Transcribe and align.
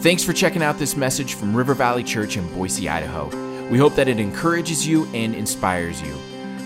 Thanks 0.00 0.24
for 0.24 0.32
checking 0.32 0.62
out 0.62 0.78
this 0.78 0.96
message 0.96 1.34
from 1.34 1.54
River 1.54 1.74
Valley 1.74 2.02
Church 2.02 2.38
in 2.38 2.50
Boise, 2.54 2.88
Idaho. 2.88 3.28
We 3.68 3.76
hope 3.76 3.94
that 3.96 4.08
it 4.08 4.18
encourages 4.18 4.88
you 4.88 5.04
and 5.12 5.34
inspires 5.34 6.00
you. 6.00 6.14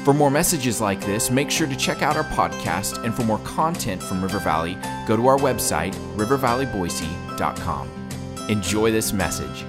For 0.05 0.15
more 0.15 0.31
messages 0.31 0.81
like 0.81 1.01
this, 1.01 1.33
make 1.33 1.51
sure 1.51 1.67
to 1.67 1.75
check 1.75 2.01
out 2.01 2.17
our 2.17 2.23
podcast, 2.23 3.03
and 3.03 3.13
for 3.13 3.25
more 3.25 3.41
content 3.41 4.01
from 4.01 4.23
River 4.23 4.39
Valley, 4.39 4.79
go 5.09 5.17
to 5.17 5.27
our 5.27 5.37
website, 5.37 5.95
rivervalleyboise.com. 6.15 7.91
Enjoy 8.51 8.93
this 8.93 9.13
message. 9.13 9.65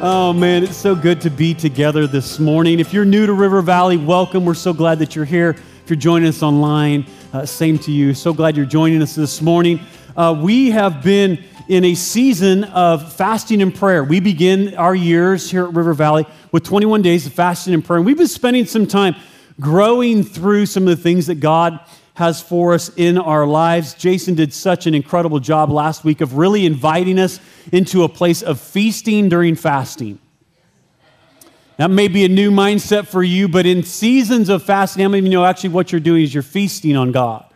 Oh 0.00 0.32
man, 0.32 0.62
it's 0.62 0.76
so 0.76 0.94
good 0.94 1.20
to 1.22 1.30
be 1.30 1.54
together 1.54 2.06
this 2.06 2.38
morning. 2.38 2.78
If 2.78 2.92
you're 2.92 3.04
new 3.04 3.26
to 3.26 3.32
River 3.32 3.60
Valley, 3.60 3.96
welcome. 3.96 4.44
We're 4.44 4.54
so 4.54 4.72
glad 4.72 5.00
that 5.00 5.16
you're 5.16 5.24
here. 5.24 5.50
If 5.50 5.90
you're 5.90 5.96
joining 5.96 6.28
us 6.28 6.44
online, 6.44 7.06
uh, 7.32 7.44
same 7.44 7.76
to 7.80 7.90
you. 7.90 8.14
So 8.14 8.32
glad 8.32 8.56
you're 8.56 8.66
joining 8.66 9.02
us 9.02 9.16
this 9.16 9.42
morning. 9.42 9.80
Uh, 10.16 10.38
we 10.40 10.70
have 10.70 11.02
been 11.02 11.42
in 11.68 11.84
a 11.84 11.94
season 11.94 12.64
of 12.64 13.12
fasting 13.12 13.62
and 13.62 13.74
prayer. 13.74 14.04
We 14.04 14.20
begin 14.20 14.74
our 14.74 14.94
years 14.94 15.50
here 15.50 15.64
at 15.64 15.74
River 15.74 15.94
Valley 15.94 16.26
with 16.50 16.64
21 16.64 17.02
days 17.02 17.26
of 17.26 17.32
fasting 17.32 17.74
and 17.74 17.84
prayer. 17.84 17.98
And 17.98 18.06
we've 18.06 18.16
been 18.16 18.26
spending 18.26 18.66
some 18.66 18.86
time 18.86 19.14
growing 19.60 20.24
through 20.24 20.66
some 20.66 20.84
of 20.84 20.96
the 20.96 21.02
things 21.02 21.26
that 21.26 21.36
God 21.36 21.80
has 22.14 22.42
for 22.42 22.74
us 22.74 22.90
in 22.96 23.16
our 23.16 23.46
lives. 23.46 23.94
Jason 23.94 24.34
did 24.34 24.52
such 24.52 24.86
an 24.86 24.94
incredible 24.94 25.40
job 25.40 25.70
last 25.70 26.04
week 26.04 26.20
of 26.20 26.36
really 26.36 26.66
inviting 26.66 27.18
us 27.18 27.40
into 27.72 28.02
a 28.02 28.08
place 28.08 28.42
of 28.42 28.60
feasting 28.60 29.28
during 29.28 29.54
fasting. 29.54 30.18
That 31.78 31.90
may 31.90 32.08
be 32.08 32.24
a 32.24 32.28
new 32.28 32.50
mindset 32.50 33.06
for 33.06 33.22
you, 33.22 33.48
but 33.48 33.64
in 33.66 33.82
seasons 33.82 34.48
of 34.48 34.62
fasting, 34.62 35.02
how 35.02 35.08
many 35.08 35.20
of 35.20 35.24
you 35.24 35.30
know 35.32 35.44
actually 35.44 35.70
what 35.70 35.90
you're 35.90 36.00
doing 36.00 36.22
is 36.22 36.34
you're 36.34 36.42
feasting 36.42 36.96
on 36.96 37.12
God? 37.12 37.46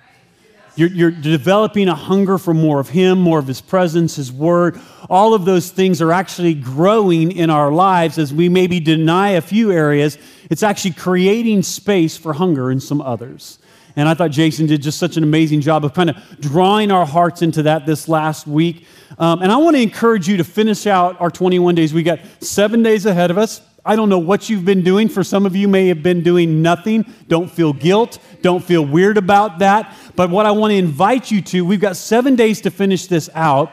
You're, 0.77 0.91
you're, 0.91 1.11
developing 1.11 1.89
a 1.89 1.95
hunger 1.95 2.37
for 2.37 2.53
more 2.53 2.81
of 2.81 2.91
Him, 2.91 3.19
more 3.19 3.39
of 3.39 3.47
His 3.47 3.63
presence, 3.63 4.17
His 4.17 4.31
Word. 4.31 4.79
All 5.09 5.33
of 5.33 5.47
those 5.47 5.71
things 5.71 6.03
are 6.03 6.13
actually 6.13 6.53
growing 6.53 7.33
in 7.33 7.49
our 7.49 7.73
lives 7.73 8.19
as 8.19 8.33
we 8.33 8.51
maybe 8.51 8.79
deny 8.79 9.31
a 9.31 9.41
few 9.41 9.73
areas. 9.73 10.19
It's 10.51 10.63
actually 10.63 10.93
creating 10.93 11.63
space 11.63 12.19
for 12.19 12.35
hunger 12.35 12.71
in 12.71 12.81
some 12.81 13.01
others. 13.01 13.59
And 13.97 14.07
I 14.07 14.13
thought 14.13 14.31
Jason 14.31 14.67
did 14.67 14.83
just 14.83 14.99
such 14.99 15.17
an 15.17 15.23
amazing 15.23 15.63
job 15.63 15.83
of 15.83 15.95
kind 15.95 16.11
of 16.11 16.17
drawing 16.41 16.91
our 16.91 17.07
hearts 17.07 17.41
into 17.41 17.63
that 17.63 17.87
this 17.87 18.07
last 18.07 18.47
week. 18.47 18.87
Um, 19.19 19.41
and 19.41 19.51
I 19.51 19.57
want 19.57 19.77
to 19.77 19.83
encourage 19.83 20.29
you 20.29 20.37
to 20.37 20.45
finish 20.45 20.87
out 20.87 21.19
our 21.23 21.31
21 21.31 21.75
days. 21.75 21.95
We 21.95 22.03
got 22.03 22.21
seven 22.41 22.83
days 22.83 23.07
ahead 23.07 23.31
of 23.31 23.39
us. 23.39 23.63
I 23.87 23.97
don't 23.97 24.09
know 24.09 24.19
what 24.19 24.51
you've 24.51 24.65
been 24.65 24.83
doing. 24.83 25.09
For 25.09 25.25
some 25.25 25.47
of 25.47 25.57
you 25.57 25.69
may 25.69 25.89
have 25.89 26.03
been 26.03 26.23
doing 26.23 26.61
nothing. 26.61 27.07
Don't 27.29 27.51
feel 27.51 27.73
guilt. 27.73 28.19
Don't 28.47 28.63
feel 28.63 28.87
weird 28.87 29.19
about 29.19 29.59
that. 29.59 29.93
But 30.15 30.31
what 30.31 30.47
I 30.47 30.53
want 30.53 30.71
to 30.71 30.77
invite 30.77 31.33
you 31.33 31.43
to, 31.43 31.65
we've 31.65 31.81
got 31.81 31.97
seven 31.97 32.37
days 32.37 32.61
to 32.61 32.71
finish 32.71 33.09
this 33.09 33.29
out. 33.35 33.73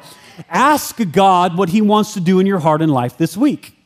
Ask 0.50 1.00
God 1.12 1.56
what 1.56 1.70
He 1.70 1.80
wants 1.80 2.16
to 2.16 2.20
do 2.20 2.40
in 2.40 2.48
your 2.48 2.58
heart 2.58 2.82
and 2.82 2.92
life 2.92 3.16
this 3.16 3.38
week. 3.38 3.78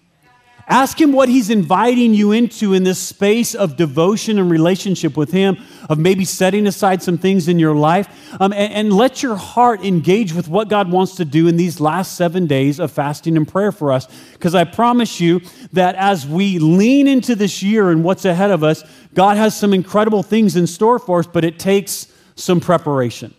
Ask 0.70 1.00
Him 1.00 1.14
what 1.14 1.30
He's 1.30 1.50
inviting 1.50 2.14
you 2.14 2.34
into 2.34 2.74
in 2.74 2.84
this 2.84 3.00
space 3.00 3.56
of 3.56 3.78
devotion 3.78 4.38
and 4.38 4.52
relationship 4.52 5.16
with 5.16 5.32
Him, 5.32 5.58
of 5.90 5.98
maybe 5.98 6.26
setting 6.26 6.68
aside 6.68 7.02
some 7.02 7.18
things 7.18 7.48
in 7.48 7.58
your 7.58 7.74
life, 7.74 8.10
um, 8.42 8.52
and, 8.52 8.74
and 8.74 8.94
let 8.94 9.24
your 9.24 9.38
heart 9.38 9.86
engage 9.86 10.34
with 10.34 10.50
what 10.50 10.68
God 10.68 10.92
wants 10.92 11.16
to 11.16 11.26
do 11.26 11.48
in 11.48 11.56
these 11.56 11.80
last 11.80 12.18
seven 12.18 12.48
days 12.48 12.80
of 12.80 12.92
fasting 12.92 13.38
and 13.38 13.48
prayer 13.48 13.72
for 13.72 13.94
us. 13.94 14.08
Because 14.34 14.56
I 14.56 14.66
promise 14.66 15.22
you 15.22 15.40
that 15.72 15.96
as 15.96 16.28
we 16.28 16.60
lean 16.60 17.08
into 17.08 17.34
this 17.34 17.64
year 17.64 17.90
and 17.90 18.04
what's 18.04 18.26
ahead 18.26 18.52
of 18.52 18.62
us, 18.62 18.84
God 19.14 19.38
has 19.38 19.58
some 19.58 19.74
incredible 19.74 20.22
things 20.22 20.58
in 20.58 20.68
store 20.68 21.00
for 21.00 21.20
us, 21.20 21.28
but 21.28 21.46
it 21.46 21.60
takes 21.60 22.12
some 22.36 22.60
preparation. 22.60 23.34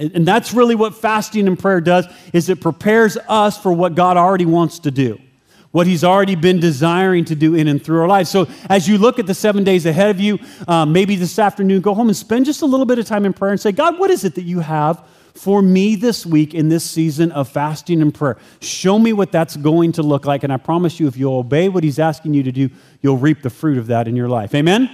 And 0.00 0.26
that's 0.26 0.52
really 0.52 0.74
what 0.74 0.96
fasting 0.96 1.46
and 1.46 1.58
prayer 1.58 1.80
does 1.80 2.06
is 2.32 2.48
it 2.48 2.60
prepares 2.60 3.16
us 3.28 3.60
for 3.60 3.72
what 3.72 3.94
God 3.94 4.16
already 4.16 4.46
wants 4.46 4.80
to 4.80 4.90
do 4.90 5.20
what 5.70 5.86
He's 5.86 6.04
already 6.04 6.34
been 6.34 6.60
desiring 6.60 7.24
to 7.26 7.34
do 7.34 7.54
in 7.54 7.68
and 7.68 7.82
through 7.82 8.00
our 8.00 8.08
lives. 8.08 8.30
So, 8.30 8.48
as 8.68 8.88
you 8.88 8.98
look 8.98 9.18
at 9.18 9.26
the 9.26 9.34
seven 9.34 9.64
days 9.64 9.86
ahead 9.86 10.10
of 10.10 10.20
you, 10.20 10.38
um, 10.66 10.92
maybe 10.92 11.16
this 11.16 11.38
afternoon, 11.38 11.80
go 11.80 11.94
home 11.94 12.08
and 12.08 12.16
spend 12.16 12.46
just 12.46 12.62
a 12.62 12.66
little 12.66 12.86
bit 12.86 12.98
of 12.98 13.06
time 13.06 13.24
in 13.24 13.32
prayer 13.32 13.52
and 13.52 13.60
say, 13.60 13.72
God, 13.72 13.98
what 13.98 14.10
is 14.10 14.24
it 14.24 14.34
that 14.36 14.42
you 14.42 14.60
have 14.60 15.04
for 15.34 15.62
me 15.62 15.94
this 15.94 16.26
week 16.26 16.54
in 16.54 16.68
this 16.68 16.84
season 16.84 17.30
of 17.32 17.48
fasting 17.48 18.02
and 18.02 18.14
prayer? 18.14 18.38
Show 18.60 18.98
me 18.98 19.12
what 19.12 19.30
that's 19.30 19.56
going 19.56 19.92
to 19.92 20.02
look 20.02 20.24
like. 20.24 20.42
And 20.42 20.52
I 20.52 20.56
promise 20.56 20.98
you, 20.98 21.06
if 21.06 21.16
you'll 21.16 21.38
obey 21.38 21.68
what 21.68 21.84
He's 21.84 21.98
asking 21.98 22.34
you 22.34 22.42
to 22.44 22.52
do, 22.52 22.70
you'll 23.02 23.18
reap 23.18 23.42
the 23.42 23.50
fruit 23.50 23.78
of 23.78 23.88
that 23.88 24.08
in 24.08 24.16
your 24.16 24.28
life. 24.28 24.54
Amen? 24.54 24.90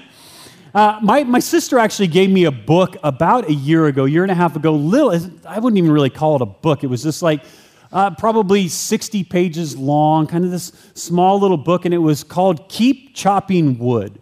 Uh, 0.75 0.99
my, 1.03 1.23
my 1.23 1.39
sister 1.39 1.79
actually 1.79 2.09
gave 2.09 2.29
me 2.29 2.45
a 2.45 2.51
book 2.51 2.97
about 3.05 3.49
a 3.49 3.53
year 3.53 3.87
ago, 3.87 4.07
year 4.07 4.25
and 4.25 4.33
a 4.33 4.35
half 4.35 4.57
ago. 4.57 4.73
Little, 4.73 5.13
I 5.47 5.61
wouldn't 5.61 5.79
even 5.79 5.93
really 5.93 6.11
call 6.11 6.35
it 6.35 6.43
a 6.43 6.47
book. 6.47 6.83
It 6.83 6.89
was 6.89 7.05
just 7.05 7.23
like 7.23 7.45
uh, 7.95 8.11
probably 8.11 8.67
60 8.67 9.23
pages 9.25 9.77
long, 9.77 10.27
kind 10.27 10.45
of 10.45 10.51
this 10.51 10.73
small 10.95 11.39
little 11.39 11.57
book, 11.57 11.85
and 11.85 11.95
it 11.95 11.99
was 11.99 12.25
called 12.25 12.69
Keep 12.69 13.15
Chopping 13.15 13.79
Wood. 13.79 14.21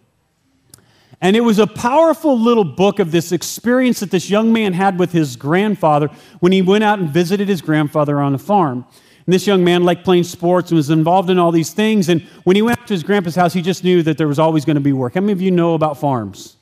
And 1.23 1.37
it 1.37 1.41
was 1.41 1.59
a 1.59 1.67
powerful 1.67 2.39
little 2.39 2.65
book 2.65 2.99
of 2.99 3.13
this 3.13 3.33
experience 3.33 4.01
that 4.01 4.11
this 4.11 4.29
young 4.29 4.53
man 4.53 4.75
had 4.75 4.99
with 4.99 5.13
his 5.13 5.37
grandfather 5.37 6.09
when 6.41 6.53
he 6.53 6.61
went 6.61 6.85
out 6.85 6.99
and 6.99 7.09
visited 7.09 7.49
his 7.49 7.63
grandfather 7.63 8.21
on 8.21 8.35
a 8.35 8.39
farm. 8.39 8.85
And 9.25 9.33
this 9.33 9.47
young 9.47 9.63
man 9.63 9.85
liked 9.85 10.05
playing 10.05 10.25
sports 10.25 10.71
and 10.71 10.77
was 10.77 10.91
involved 10.91 11.31
in 11.31 11.39
all 11.39 11.53
these 11.53 11.73
things. 11.73 12.09
And 12.09 12.23
when 12.43 12.57
he 12.57 12.63
went 12.63 12.87
to 12.89 12.93
his 12.93 13.05
grandpa's 13.05 13.37
house, 13.37 13.53
he 13.53 13.63
just 13.63 13.85
knew 13.85 14.03
that 14.03 14.19
there 14.19 14.27
was 14.27 14.41
always 14.41 14.65
going 14.65 14.75
to 14.75 14.81
be 14.81 14.93
work. 14.93 15.15
How 15.15 15.21
many 15.21 15.33
of 15.33 15.41
you 15.41 15.53
know 15.53 15.75
about 15.75 15.97
farms? 15.97 16.57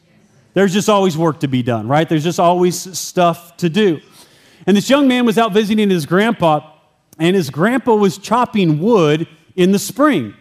There's 0.52 0.74
just 0.74 0.90
always 0.90 1.16
work 1.16 1.40
to 1.40 1.48
be 1.48 1.62
done, 1.62 1.88
right? 1.88 2.06
There's 2.06 2.24
just 2.24 2.38
always 2.38 2.76
stuff 2.98 3.56
to 3.58 3.70
do. 3.70 4.00
And 4.66 4.76
this 4.76 4.90
young 4.90 5.08
man 5.08 5.24
was 5.24 5.38
out 5.38 5.52
visiting 5.52 5.88
his 5.88 6.04
grandpa, 6.04 6.70
and 7.20 7.36
his 7.36 7.50
grandpa 7.50 7.94
was 7.94 8.18
chopping 8.18 8.80
wood 8.80 9.28
in 9.54 9.72
the 9.72 9.78
spring. 9.78 10.34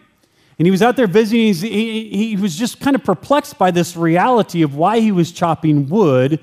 And 0.58 0.66
he 0.66 0.70
was 0.70 0.82
out 0.82 0.96
there 0.96 1.06
visiting. 1.06 1.54
He, 1.54 2.36
was 2.36 2.56
just 2.56 2.80
kind 2.80 2.96
of 2.96 3.04
perplexed 3.04 3.56
by 3.58 3.70
this 3.70 3.96
reality 3.96 4.62
of 4.62 4.74
why 4.74 5.00
he 5.00 5.12
was 5.12 5.30
chopping 5.30 5.88
wood 5.88 6.40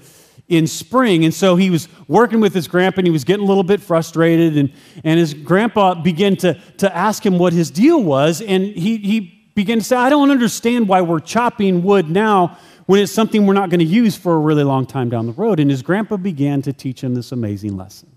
in 0.48 0.66
spring. 0.66 1.26
And 1.26 1.34
so 1.34 1.56
he 1.56 1.70
was 1.70 1.88
working 2.08 2.40
with 2.40 2.54
his 2.54 2.68
grandpa 2.68 3.00
and 3.00 3.08
he 3.08 3.12
was 3.12 3.24
getting 3.24 3.46
a 3.46 3.48
little 3.48 3.64
bit 3.64 3.82
frustrated. 3.82 4.58
And, 4.58 4.72
and 5.04 5.20
his 5.20 5.34
grandpa 5.34 5.96
began 5.96 6.36
to, 6.38 6.54
to 6.78 6.96
ask 6.96 7.26
him 7.26 7.38
what 7.38 7.54
his 7.54 7.70
deal 7.70 8.02
was. 8.02 8.42
And 8.42 8.64
he, 8.64 8.98
he 8.98 9.52
began 9.56 9.80
to 9.80 9.84
say, 9.84 9.96
I 9.96 10.10
don't 10.10 10.32
understand 10.32 10.88
why 10.88 11.02
we're 11.02 11.20
chopping 11.20 11.84
wood 11.84 12.10
now 12.10 12.58
when 12.86 13.02
it's 13.02 13.12
something 13.12 13.46
we're 13.46 13.54
not 13.54 13.70
going 13.70 13.82
to 13.82 13.86
use 13.86 14.16
for 14.16 14.36
a 14.36 14.40
really 14.40 14.64
long 14.64 14.86
time 14.86 15.10
down 15.10 15.26
the 15.26 15.34
road. 15.34 15.60
And 15.60 15.70
his 15.70 15.82
grandpa 15.82 16.18
began 16.18 16.62
to 16.64 16.74
teach 16.74 17.04
him 17.04 17.14
this 17.14 17.32
amazing 17.32 17.76
lesson 17.76 18.17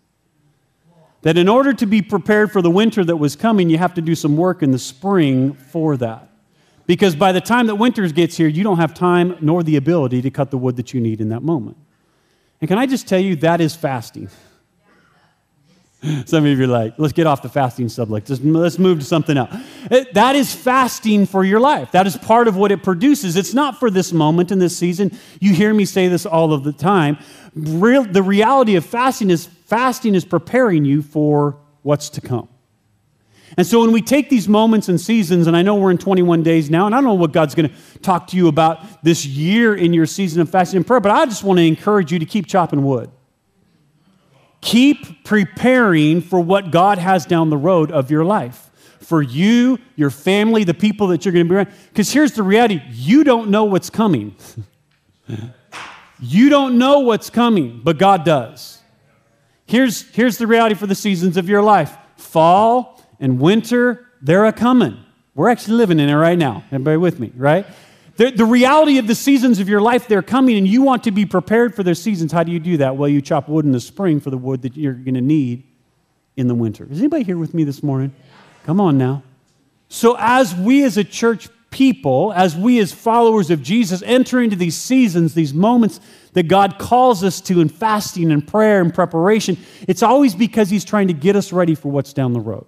that 1.22 1.36
in 1.36 1.48
order 1.48 1.72
to 1.72 1.86
be 1.86 2.00
prepared 2.02 2.50
for 2.50 2.62
the 2.62 2.70
winter 2.70 3.04
that 3.04 3.16
was 3.16 3.36
coming, 3.36 3.68
you 3.68 3.78
have 3.78 3.94
to 3.94 4.00
do 4.00 4.14
some 4.14 4.36
work 4.36 4.62
in 4.62 4.70
the 4.70 4.78
spring 4.78 5.52
for 5.52 5.96
that. 5.98 6.28
Because 6.86 7.14
by 7.14 7.32
the 7.32 7.40
time 7.40 7.66
that 7.66 7.76
winter 7.76 8.06
gets 8.08 8.36
here, 8.36 8.48
you 8.48 8.64
don't 8.64 8.78
have 8.78 8.94
time 8.94 9.36
nor 9.40 9.62
the 9.62 9.76
ability 9.76 10.22
to 10.22 10.30
cut 10.30 10.50
the 10.50 10.58
wood 10.58 10.76
that 10.76 10.92
you 10.92 11.00
need 11.00 11.20
in 11.20 11.28
that 11.28 11.42
moment. 11.42 11.76
And 12.60 12.68
can 12.68 12.78
I 12.78 12.86
just 12.86 13.06
tell 13.06 13.20
you, 13.20 13.36
that 13.36 13.60
is 13.60 13.74
fasting. 13.74 14.28
Some 16.24 16.46
of 16.46 16.58
you 16.58 16.64
are 16.64 16.66
like, 16.66 16.94
let's 16.98 17.12
get 17.12 17.26
off 17.26 17.42
the 17.42 17.48
fasting 17.48 17.88
subject. 17.88 18.26
Just, 18.26 18.42
let's 18.42 18.78
move 18.78 19.00
to 19.00 19.04
something 19.04 19.36
else. 19.36 19.54
It, 19.90 20.14
that 20.14 20.34
is 20.34 20.54
fasting 20.54 21.26
for 21.26 21.44
your 21.44 21.60
life. 21.60 21.92
That 21.92 22.06
is 22.06 22.16
part 22.16 22.48
of 22.48 22.56
what 22.56 22.72
it 22.72 22.82
produces. 22.82 23.36
It's 23.36 23.52
not 23.52 23.78
for 23.78 23.90
this 23.90 24.12
moment 24.12 24.50
in 24.50 24.58
this 24.58 24.76
season. 24.76 25.16
You 25.40 25.52
hear 25.52 25.72
me 25.74 25.84
say 25.84 26.08
this 26.08 26.24
all 26.24 26.52
of 26.52 26.64
the 26.64 26.72
time. 26.72 27.18
Real, 27.54 28.04
the 28.04 28.22
reality 28.22 28.76
of 28.76 28.86
fasting 28.86 29.30
is 29.30 29.48
fasting 29.70 30.16
is 30.16 30.24
preparing 30.24 30.84
you 30.84 31.00
for 31.00 31.56
what's 31.82 32.10
to 32.10 32.20
come. 32.20 32.48
And 33.56 33.66
so 33.66 33.80
when 33.80 33.92
we 33.92 34.02
take 34.02 34.28
these 34.28 34.48
moments 34.48 34.88
and 34.88 35.00
seasons, 35.00 35.46
and 35.46 35.56
I 35.56 35.62
know 35.62 35.76
we're 35.76 35.92
in 35.92 35.98
21 35.98 36.42
days 36.42 36.70
now, 36.70 36.86
and 36.86 36.94
I 36.94 36.98
don't 36.98 37.04
know 37.04 37.14
what 37.14 37.32
God's 37.32 37.54
going 37.54 37.68
to 37.68 37.98
talk 38.00 38.26
to 38.28 38.36
you 38.36 38.48
about 38.48 39.02
this 39.04 39.24
year 39.24 39.74
in 39.74 39.92
your 39.92 40.06
season 40.06 40.42
of 40.42 40.50
fasting 40.50 40.78
and 40.78 40.86
prayer, 40.86 41.00
but 41.00 41.12
I 41.12 41.24
just 41.24 41.44
want 41.44 41.58
to 41.58 41.64
encourage 41.64 42.12
you 42.12 42.18
to 42.18 42.26
keep 42.26 42.46
chopping 42.46 42.84
wood. 42.84 43.10
Keep 44.60 45.24
preparing 45.24 46.20
for 46.20 46.40
what 46.40 46.70
God 46.70 46.98
has 46.98 47.24
down 47.24 47.48
the 47.48 47.56
road 47.56 47.90
of 47.90 48.10
your 48.10 48.24
life. 48.24 48.70
For 49.00 49.22
you, 49.22 49.78
your 49.96 50.10
family, 50.10 50.64
the 50.64 50.74
people 50.74 51.08
that 51.08 51.24
you're 51.24 51.32
going 51.32 51.46
to 51.46 51.48
be 51.48 51.56
around. 51.56 51.72
Because 51.88 52.12
here's 52.12 52.32
the 52.32 52.42
reality 52.42 52.82
you 52.90 53.24
don't 53.24 53.50
know 53.50 53.64
what's 53.64 53.88
coming. 53.88 54.36
you 56.20 56.50
don't 56.50 56.76
know 56.76 57.00
what's 57.00 57.30
coming, 57.30 57.80
but 57.82 57.98
God 57.98 58.24
does. 58.24 58.79
Here's, 59.70 60.02
here's 60.10 60.36
the 60.36 60.48
reality 60.48 60.74
for 60.74 60.88
the 60.88 60.96
seasons 60.96 61.36
of 61.36 61.48
your 61.48 61.62
life 61.62 61.96
fall 62.16 63.00
and 63.20 63.38
winter, 63.38 64.04
they're 64.20 64.46
a 64.46 64.52
coming. 64.52 64.98
We're 65.36 65.48
actually 65.48 65.74
living 65.74 66.00
in 66.00 66.08
it 66.08 66.14
right 66.14 66.36
now. 66.36 66.64
Everybody 66.72 66.96
with 66.96 67.20
me, 67.20 67.32
right? 67.36 67.64
The, 68.16 68.32
the 68.32 68.44
reality 68.44 68.98
of 68.98 69.06
the 69.06 69.14
seasons 69.14 69.60
of 69.60 69.68
your 69.68 69.80
life, 69.80 70.08
they're 70.08 70.22
coming, 70.22 70.58
and 70.58 70.66
you 70.66 70.82
want 70.82 71.04
to 71.04 71.12
be 71.12 71.24
prepared 71.24 71.76
for 71.76 71.84
their 71.84 71.94
seasons. 71.94 72.32
How 72.32 72.42
do 72.42 72.50
you 72.50 72.58
do 72.58 72.78
that? 72.78 72.96
Well, 72.96 73.08
you 73.08 73.22
chop 73.22 73.48
wood 73.48 73.64
in 73.64 73.70
the 73.70 73.80
spring 73.80 74.18
for 74.18 74.30
the 74.30 74.36
wood 74.36 74.62
that 74.62 74.76
you're 74.76 74.92
going 74.92 75.14
to 75.14 75.20
need 75.20 75.62
in 76.36 76.48
the 76.48 76.54
winter. 76.54 76.88
Is 76.90 76.98
anybody 76.98 77.22
here 77.22 77.38
with 77.38 77.54
me 77.54 77.62
this 77.62 77.80
morning? 77.80 78.12
Come 78.64 78.80
on 78.80 78.98
now. 78.98 79.22
So, 79.88 80.16
as 80.18 80.52
we 80.52 80.82
as 80.82 80.96
a 80.96 81.04
church 81.04 81.48
people, 81.70 82.32
as 82.34 82.56
we 82.56 82.80
as 82.80 82.92
followers 82.92 83.50
of 83.50 83.62
Jesus 83.62 84.02
enter 84.02 84.40
into 84.40 84.56
these 84.56 84.76
seasons, 84.76 85.34
these 85.34 85.54
moments 85.54 86.00
that 86.32 86.48
God 86.48 86.78
calls 86.78 87.24
us 87.24 87.40
to 87.42 87.60
in 87.60 87.68
fasting 87.68 88.30
and 88.30 88.46
prayer 88.46 88.80
and 88.80 88.92
preparation, 88.94 89.56
it's 89.88 90.02
always 90.02 90.34
because 90.34 90.70
He's 90.70 90.84
trying 90.84 91.08
to 91.08 91.14
get 91.14 91.36
us 91.36 91.52
ready 91.52 91.74
for 91.74 91.90
what's 91.90 92.12
down 92.12 92.32
the 92.32 92.40
road. 92.40 92.66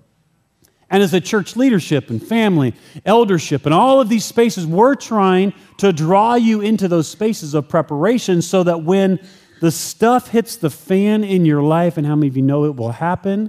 And 0.90 1.02
as 1.02 1.14
a 1.14 1.20
church 1.22 1.56
leadership 1.56 2.10
and 2.10 2.22
family, 2.22 2.74
eldership, 3.06 3.64
and 3.64 3.74
all 3.74 4.00
of 4.00 4.10
these 4.10 4.26
spaces, 4.26 4.66
we're 4.66 4.94
trying 4.94 5.54
to 5.78 5.90
draw 5.90 6.34
you 6.34 6.60
into 6.60 6.86
those 6.86 7.08
spaces 7.08 7.54
of 7.54 7.66
preparation 7.66 8.42
so 8.42 8.62
that 8.62 8.82
when 8.82 9.18
the 9.62 9.70
stuff 9.70 10.28
hits 10.28 10.56
the 10.56 10.68
fan 10.68 11.24
in 11.24 11.46
your 11.46 11.62
life, 11.62 11.96
and 11.96 12.06
how 12.06 12.14
many 12.14 12.28
of 12.28 12.36
you 12.36 12.42
know 12.42 12.66
it 12.66 12.76
will 12.76 12.92
happen, 12.92 13.48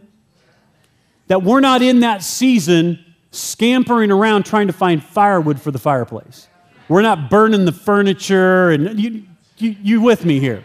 that 1.27 1.43
we're 1.43 1.59
not 1.59 1.81
in 1.81 2.01
that 2.01 2.23
season 2.23 3.03
scampering 3.31 4.11
around 4.11 4.45
trying 4.45 4.67
to 4.67 4.73
find 4.73 5.03
firewood 5.03 5.59
for 5.59 5.71
the 5.71 5.79
fireplace. 5.79 6.47
We're 6.87 7.01
not 7.01 7.29
burning 7.29 7.65
the 7.65 7.71
furniture, 7.71 8.69
and 8.69 8.99
you, 8.99 9.23
you, 9.63 9.75
you 9.81 10.01
with 10.01 10.25
me 10.25 10.39
here. 10.39 10.63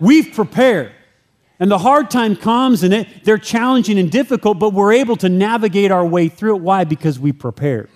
We've 0.00 0.32
prepared. 0.32 0.92
And 1.60 1.70
the 1.70 1.78
hard 1.78 2.10
time 2.10 2.34
comes, 2.34 2.82
and 2.82 2.92
it, 2.92 3.24
they're 3.24 3.38
challenging 3.38 3.98
and 3.98 4.10
difficult, 4.10 4.58
but 4.58 4.72
we're 4.72 4.92
able 4.92 5.16
to 5.16 5.28
navigate 5.28 5.92
our 5.92 6.04
way 6.04 6.28
through 6.28 6.56
it. 6.56 6.62
Why? 6.62 6.84
Because 6.84 7.18
we 7.18 7.32
prepared 7.32 7.88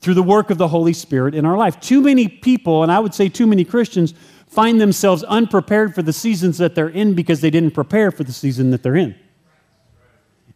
through 0.00 0.14
the 0.14 0.22
work 0.22 0.50
of 0.50 0.58
the 0.58 0.68
Holy 0.68 0.92
Spirit 0.92 1.34
in 1.34 1.44
our 1.44 1.56
life. 1.56 1.80
Too 1.80 2.00
many 2.00 2.28
people, 2.28 2.82
and 2.82 2.90
I 2.90 2.98
would 2.98 3.14
say 3.14 3.28
too 3.28 3.46
many 3.46 3.64
Christians, 3.64 4.14
find 4.46 4.80
themselves 4.80 5.22
unprepared 5.24 5.94
for 5.94 6.02
the 6.02 6.12
seasons 6.12 6.58
that 6.58 6.74
they're 6.74 6.88
in 6.88 7.14
because 7.14 7.40
they 7.40 7.50
didn't 7.50 7.72
prepare 7.72 8.10
for 8.10 8.24
the 8.24 8.32
season 8.32 8.70
that 8.70 8.82
they're 8.82 8.96
in. 8.96 9.14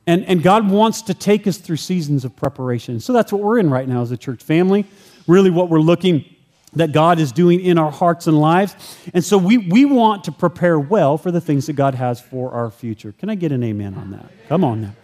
And, 0.06 0.24
and 0.24 0.42
God 0.42 0.68
wants 0.70 1.02
to 1.02 1.14
take 1.14 1.46
us 1.46 1.58
through 1.58 1.76
seasons 1.76 2.24
of 2.24 2.34
preparation. 2.34 2.98
So 2.98 3.12
that's 3.12 3.32
what 3.32 3.42
we're 3.42 3.58
in 3.58 3.70
right 3.70 3.86
now 3.86 4.02
as 4.02 4.10
a 4.10 4.16
church 4.16 4.42
family. 4.42 4.86
Really, 5.28 5.50
what 5.50 5.68
we're 5.68 5.78
looking 5.78 6.24
that 6.74 6.92
God 6.92 7.18
is 7.18 7.32
doing 7.32 7.60
in 7.60 7.78
our 7.78 7.90
hearts 7.90 8.26
and 8.26 8.38
lives. 8.38 8.74
And 9.12 9.24
so 9.24 9.36
we, 9.36 9.58
we 9.58 9.84
want 9.84 10.24
to 10.24 10.32
prepare 10.32 10.78
well 10.78 11.18
for 11.18 11.30
the 11.30 11.40
things 11.40 11.66
that 11.66 11.74
God 11.74 11.94
has 11.94 12.20
for 12.20 12.52
our 12.52 12.70
future. 12.70 13.12
Can 13.12 13.28
I 13.28 13.34
get 13.34 13.52
an 13.52 13.62
amen 13.62 13.94
on 13.94 14.10
that? 14.12 14.26
Come 14.48 14.64
on 14.64 14.80
now. 14.80 14.94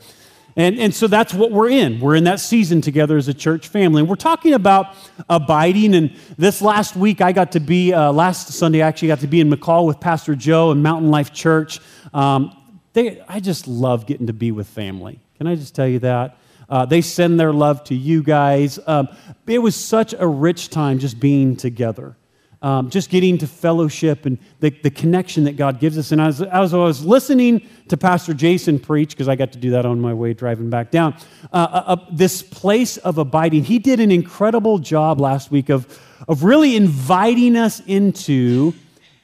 And, 0.57 0.77
and 0.81 0.93
so 0.93 1.07
that's 1.07 1.33
what 1.33 1.53
we're 1.53 1.69
in. 1.69 2.01
We're 2.01 2.17
in 2.17 2.25
that 2.25 2.41
season 2.41 2.81
together 2.81 3.17
as 3.17 3.29
a 3.29 3.35
church 3.35 3.69
family. 3.69 4.01
And 4.01 4.09
we're 4.09 4.17
talking 4.17 4.55
about 4.55 4.97
abiding. 5.29 5.95
And 5.95 6.17
this 6.37 6.61
last 6.61 6.97
week, 6.97 7.21
I 7.21 7.31
got 7.31 7.53
to 7.53 7.61
be, 7.61 7.93
uh, 7.93 8.11
last 8.11 8.49
Sunday, 8.49 8.83
I 8.83 8.89
actually 8.89 9.09
got 9.09 9.21
to 9.21 9.29
be 9.29 9.41
in 9.41 9.51
McCall 9.51 9.87
with 9.87 10.01
Pastor 10.01 10.35
Joe 10.35 10.73
and 10.73 10.83
Mountain 10.83 11.13
Life 11.13 11.33
Church. 11.33 11.79
Um, 12.13 12.57
they, 12.93 13.21
I 13.29 13.39
just 13.39 13.69
love 13.69 14.07
getting 14.07 14.27
to 14.27 14.33
be 14.33 14.51
with 14.51 14.67
family. 14.67 15.21
Can 15.37 15.47
I 15.47 15.55
just 15.55 15.77
tell 15.77 15.87
you 15.87 16.01
that? 16.01 16.37
Uh, 16.69 16.85
they 16.85 17.01
send 17.01 17.41
their 17.41 17.53
love 17.53 17.83
to 17.85 17.95
you 17.95 18.23
guys. 18.23 18.79
Um, 18.87 19.09
it 19.47 19.59
was 19.59 19.75
such 19.75 20.15
a 20.19 20.27
rich 20.27 20.69
time 20.69 20.99
just 20.99 21.19
being 21.19 21.57
together, 21.57 22.17
um, 22.61 22.91
just 22.91 23.09
getting 23.09 23.39
to 23.39 23.47
fellowship 23.47 24.27
and 24.27 24.39
the, 24.61 24.71
the 24.83 24.91
connection 24.91 25.45
that 25.45 25.57
God 25.57 25.81
gives 25.81 25.97
us. 25.97 26.13
And 26.13 26.21
as, 26.21 26.43
as 26.43 26.75
I 26.75 26.77
was 26.77 27.05
listening 27.05 27.67
to 27.89 27.97
Pastor 27.97 28.35
Jason 28.35 28.79
preach, 28.79 29.11
because 29.11 29.29
I 29.29 29.37
got 29.37 29.53
to 29.53 29.59
do 29.59 29.71
that 29.71 29.87
on 29.87 29.99
my 30.01 30.13
way 30.13 30.35
driving 30.35 30.69
back 30.69 30.91
down, 30.91 31.15
uh, 31.53 31.57
uh, 31.57 31.85
uh, 31.87 31.97
this 32.13 32.43
place 32.43 32.99
of 32.99 33.17
abiding, 33.17 33.65
he 33.65 33.79
did 33.79 33.99
an 34.01 34.13
incredible 34.13 34.79
job 34.79 35.21
last 35.21 35.51
week 35.51 35.71
of, 35.71 35.99
of 36.29 36.45
really 36.45 36.77
inviting 36.77 37.57
us 37.57 37.81
into 37.87 38.75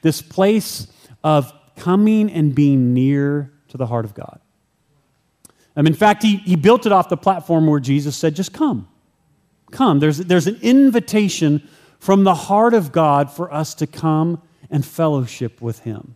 this 0.01 0.21
place 0.21 0.87
of 1.23 1.53
coming 1.75 2.31
and 2.31 2.55
being 2.55 2.93
near 2.93 3.51
to 3.67 3.77
the 3.77 3.85
heart 3.85 4.05
of 4.05 4.15
God. 4.15 4.39
Um, 5.75 5.87
in 5.87 5.93
fact, 5.93 6.23
he, 6.23 6.37
he 6.37 6.55
built 6.55 6.85
it 6.85 6.91
off 6.91 7.09
the 7.09 7.17
platform 7.17 7.67
where 7.67 7.79
Jesus 7.79 8.15
said, 8.15 8.35
just 8.35 8.53
come. 8.53 8.87
Come. 9.71 9.99
There's, 9.99 10.17
there's 10.19 10.47
an 10.47 10.59
invitation 10.61 11.67
from 11.99 12.23
the 12.23 12.35
heart 12.35 12.73
of 12.73 12.91
God 12.91 13.31
for 13.31 13.53
us 13.53 13.73
to 13.75 13.87
come 13.87 14.41
and 14.69 14.85
fellowship 14.85 15.61
with 15.61 15.79
him. 15.79 16.15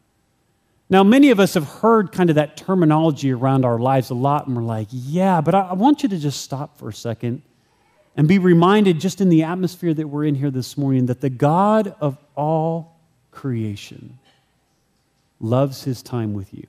Now, 0.89 1.03
many 1.03 1.29
of 1.29 1.39
us 1.39 1.53
have 1.53 1.67
heard 1.67 2.11
kind 2.11 2.29
of 2.29 2.35
that 2.37 2.57
terminology 2.57 3.31
around 3.31 3.63
our 3.63 3.77
lives 3.77 4.09
a 4.09 4.15
lot, 4.15 4.47
and 4.47 4.55
we're 4.55 4.63
like, 4.63 4.87
yeah, 4.91 5.39
but 5.41 5.53
I, 5.53 5.61
I 5.61 5.73
want 5.73 6.03
you 6.03 6.09
to 6.09 6.17
just 6.17 6.41
stop 6.41 6.77
for 6.77 6.89
a 6.89 6.93
second 6.93 7.43
and 8.15 8.27
be 8.27 8.39
reminded, 8.39 8.99
just 8.99 9.21
in 9.21 9.29
the 9.29 9.43
atmosphere 9.43 9.93
that 9.93 10.07
we're 10.07 10.25
in 10.25 10.35
here 10.35 10.49
this 10.49 10.77
morning, 10.77 11.05
that 11.05 11.21
the 11.21 11.29
God 11.29 11.95
of 12.01 12.17
all 12.35 12.99
creation 13.31 14.17
loves 15.39 15.83
his 15.83 16.01
time 16.01 16.33
with 16.33 16.53
you. 16.53 16.65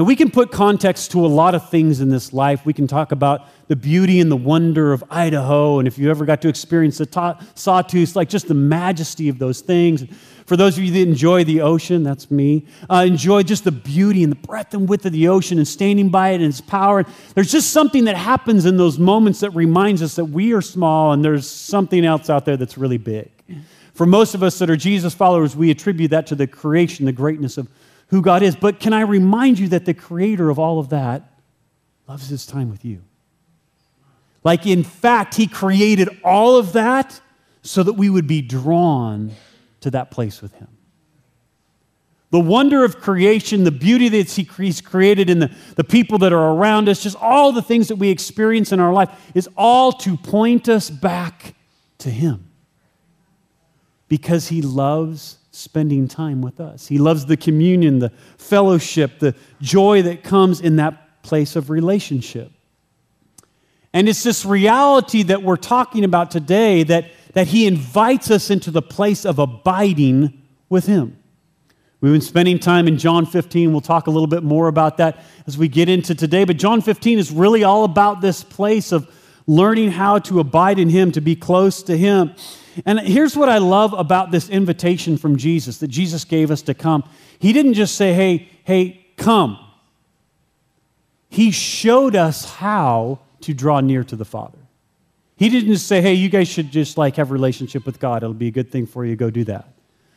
Now, 0.00 0.04
we 0.04 0.16
can 0.16 0.30
put 0.30 0.50
context 0.50 1.10
to 1.10 1.26
a 1.26 1.28
lot 1.28 1.54
of 1.54 1.68
things 1.68 2.00
in 2.00 2.08
this 2.08 2.32
life. 2.32 2.64
We 2.64 2.72
can 2.72 2.86
talk 2.86 3.12
about 3.12 3.46
the 3.68 3.76
beauty 3.76 4.18
and 4.18 4.32
the 4.32 4.36
wonder 4.36 4.94
of 4.94 5.04
Idaho, 5.10 5.78
and 5.78 5.86
if 5.86 5.98
you 5.98 6.08
ever 6.08 6.24
got 6.24 6.40
to 6.40 6.48
experience 6.48 6.96
the 6.96 7.04
ta- 7.04 7.38
sawtooth, 7.54 8.16
like 8.16 8.30
just 8.30 8.48
the 8.48 8.54
majesty 8.54 9.28
of 9.28 9.38
those 9.38 9.60
things. 9.60 10.06
For 10.46 10.56
those 10.56 10.78
of 10.78 10.84
you 10.84 10.90
that 10.92 11.06
enjoy 11.06 11.44
the 11.44 11.60
ocean, 11.60 12.02
that's 12.02 12.30
me, 12.30 12.66
uh, 12.88 13.04
enjoy 13.06 13.42
just 13.42 13.64
the 13.64 13.72
beauty 13.72 14.22
and 14.22 14.32
the 14.32 14.36
breadth 14.36 14.72
and 14.72 14.88
width 14.88 15.04
of 15.04 15.12
the 15.12 15.28
ocean 15.28 15.58
and 15.58 15.68
standing 15.68 16.08
by 16.08 16.30
it 16.30 16.36
and 16.36 16.44
its 16.44 16.62
power. 16.62 17.04
There's 17.34 17.52
just 17.52 17.70
something 17.70 18.04
that 18.04 18.16
happens 18.16 18.64
in 18.64 18.78
those 18.78 18.98
moments 18.98 19.40
that 19.40 19.50
reminds 19.50 20.00
us 20.00 20.14
that 20.14 20.24
we 20.24 20.54
are 20.54 20.62
small 20.62 21.12
and 21.12 21.22
there's 21.22 21.46
something 21.46 22.06
else 22.06 22.30
out 22.30 22.46
there 22.46 22.56
that's 22.56 22.78
really 22.78 22.96
big. 22.96 23.30
For 23.92 24.06
most 24.06 24.34
of 24.34 24.42
us 24.42 24.58
that 24.60 24.70
are 24.70 24.78
Jesus 24.78 25.12
followers, 25.12 25.54
we 25.54 25.70
attribute 25.70 26.12
that 26.12 26.26
to 26.28 26.34
the 26.34 26.46
creation, 26.46 27.04
the 27.04 27.12
greatness 27.12 27.58
of 27.58 27.68
who 28.10 28.22
God 28.22 28.42
is. 28.42 28.54
But 28.54 28.80
can 28.80 28.92
I 28.92 29.00
remind 29.00 29.58
you 29.58 29.68
that 29.68 29.84
the 29.84 29.94
creator 29.94 30.50
of 30.50 30.58
all 30.58 30.78
of 30.78 30.90
that 30.90 31.32
loves 32.06 32.28
his 32.28 32.44
time 32.44 32.70
with 32.70 32.84
you? 32.84 33.02
Like, 34.42 34.66
in 34.66 34.84
fact, 34.84 35.34
he 35.34 35.46
created 35.46 36.08
all 36.24 36.56
of 36.56 36.72
that 36.72 37.20
so 37.62 37.82
that 37.82 37.92
we 37.92 38.10
would 38.10 38.26
be 38.26 38.42
drawn 38.42 39.32
to 39.80 39.90
that 39.90 40.10
place 40.10 40.42
with 40.42 40.52
him. 40.54 40.68
The 42.30 42.40
wonder 42.40 42.84
of 42.84 43.00
creation, 43.00 43.64
the 43.64 43.72
beauty 43.72 44.08
that 44.08 44.30
he's 44.30 44.80
created 44.80 45.28
in 45.28 45.40
the, 45.40 45.50
the 45.74 45.84
people 45.84 46.18
that 46.18 46.32
are 46.32 46.54
around 46.54 46.88
us, 46.88 47.02
just 47.02 47.16
all 47.16 47.52
the 47.52 47.62
things 47.62 47.88
that 47.88 47.96
we 47.96 48.08
experience 48.08 48.72
in 48.72 48.78
our 48.78 48.92
life 48.92 49.10
is 49.34 49.48
all 49.56 49.92
to 49.92 50.16
point 50.16 50.68
us 50.68 50.90
back 50.90 51.54
to 51.98 52.08
him. 52.08 52.50
Because 54.08 54.48
he 54.48 54.62
loves 54.62 55.38
spending 55.60 56.08
time 56.08 56.42
with 56.42 56.60
us. 56.60 56.86
He 56.86 56.98
loves 56.98 57.26
the 57.26 57.36
communion, 57.36 57.98
the 57.98 58.10
fellowship, 58.38 59.18
the 59.18 59.34
joy 59.60 60.02
that 60.02 60.22
comes 60.22 60.60
in 60.60 60.76
that 60.76 61.22
place 61.22 61.56
of 61.56 61.70
relationship. 61.70 62.50
And 63.92 64.08
it's 64.08 64.22
this 64.22 64.44
reality 64.44 65.22
that 65.24 65.42
we're 65.42 65.56
talking 65.56 66.04
about 66.04 66.30
today 66.30 66.82
that, 66.84 67.10
that 67.34 67.48
He 67.48 67.66
invites 67.66 68.30
us 68.30 68.50
into 68.50 68.70
the 68.70 68.82
place 68.82 69.24
of 69.24 69.38
abiding 69.38 70.42
with 70.68 70.86
Him. 70.86 71.16
We've 72.00 72.12
been 72.12 72.20
spending 72.22 72.58
time 72.58 72.88
in 72.88 72.96
John 72.96 73.26
15. 73.26 73.72
We'll 73.72 73.82
talk 73.82 74.06
a 74.06 74.10
little 74.10 74.26
bit 74.26 74.42
more 74.42 74.68
about 74.68 74.96
that 74.98 75.22
as 75.46 75.58
we 75.58 75.68
get 75.68 75.88
into 75.88 76.14
today. 76.14 76.44
But 76.44 76.56
John 76.56 76.80
15 76.80 77.18
is 77.18 77.30
really 77.30 77.62
all 77.62 77.84
about 77.84 78.22
this 78.22 78.42
place 78.42 78.90
of 78.92 79.08
learning 79.46 79.90
how 79.90 80.18
to 80.20 80.40
abide 80.40 80.78
in 80.78 80.88
Him, 80.88 81.12
to 81.12 81.20
be 81.20 81.36
close 81.36 81.82
to 81.82 81.98
Him. 81.98 82.34
And 82.86 83.00
here's 83.00 83.36
what 83.36 83.48
I 83.48 83.58
love 83.58 83.92
about 83.92 84.30
this 84.30 84.48
invitation 84.48 85.16
from 85.16 85.36
Jesus 85.36 85.78
that 85.78 85.88
Jesus 85.88 86.24
gave 86.24 86.50
us 86.50 86.62
to 86.62 86.74
come. 86.74 87.08
He 87.38 87.52
didn't 87.52 87.74
just 87.74 87.96
say, 87.96 88.12
hey, 88.12 88.48
hey, 88.64 89.06
come. 89.16 89.58
He 91.28 91.50
showed 91.50 92.16
us 92.16 92.44
how 92.56 93.20
to 93.42 93.54
draw 93.54 93.80
near 93.80 94.04
to 94.04 94.16
the 94.16 94.24
Father. 94.24 94.58
He 95.36 95.48
didn't 95.48 95.72
just 95.72 95.86
say, 95.86 96.02
hey, 96.02 96.14
you 96.14 96.28
guys 96.28 96.48
should 96.48 96.70
just 96.70 96.98
like 96.98 97.16
have 97.16 97.30
a 97.30 97.32
relationship 97.32 97.86
with 97.86 97.98
God. 97.98 98.22
It'll 98.22 98.34
be 98.34 98.48
a 98.48 98.52
good 98.52 98.70
thing 98.70 98.86
for 98.86 99.04
you. 99.04 99.16
Go 99.16 99.30
do 99.30 99.44
that. 99.44 99.72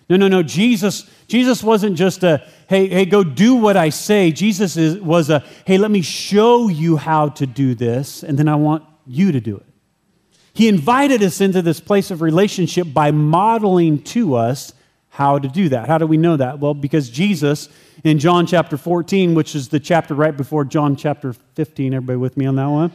No, 0.09 0.17
no, 0.17 0.27
no. 0.27 0.43
Jesus, 0.43 1.09
Jesus 1.27 1.63
wasn't 1.63 1.95
just 1.95 2.23
a, 2.23 2.45
hey, 2.67 2.87
hey, 2.87 3.05
go 3.05 3.23
do 3.23 3.55
what 3.55 3.77
I 3.77 3.89
say. 3.89 4.31
Jesus 4.31 4.75
is, 4.75 4.99
was 4.99 5.29
a, 5.29 5.43
hey, 5.65 5.77
let 5.77 5.91
me 5.91 6.01
show 6.01 6.67
you 6.67 6.97
how 6.97 7.29
to 7.29 7.45
do 7.45 7.73
this, 7.73 8.21
and 8.21 8.37
then 8.37 8.47
I 8.47 8.55
want 8.55 8.83
you 9.07 9.31
to 9.31 9.39
do 9.39 9.55
it. 9.55 9.65
He 10.53 10.67
invited 10.67 11.23
us 11.23 11.41
into 11.41 11.61
this 11.61 11.79
place 11.79 12.11
of 12.11 12.21
relationship 12.21 12.87
by 12.93 13.11
modeling 13.11 14.01
to 14.03 14.35
us 14.35 14.73
how 15.09 15.39
to 15.39 15.47
do 15.47 15.69
that. 15.69 15.87
How 15.87 15.97
do 15.97 16.07
we 16.07 16.17
know 16.17 16.37
that? 16.37 16.59
Well, 16.59 16.73
because 16.73 17.09
Jesus 17.09 17.69
in 18.03 18.19
John 18.19 18.45
chapter 18.45 18.77
14, 18.77 19.35
which 19.35 19.55
is 19.55 19.69
the 19.69 19.79
chapter 19.79 20.13
right 20.13 20.35
before 20.35 20.65
John 20.65 20.95
chapter 20.95 21.33
15, 21.33 21.93
everybody 21.93 22.17
with 22.17 22.37
me 22.37 22.45
on 22.45 22.55
that 22.55 22.67
one? 22.67 22.91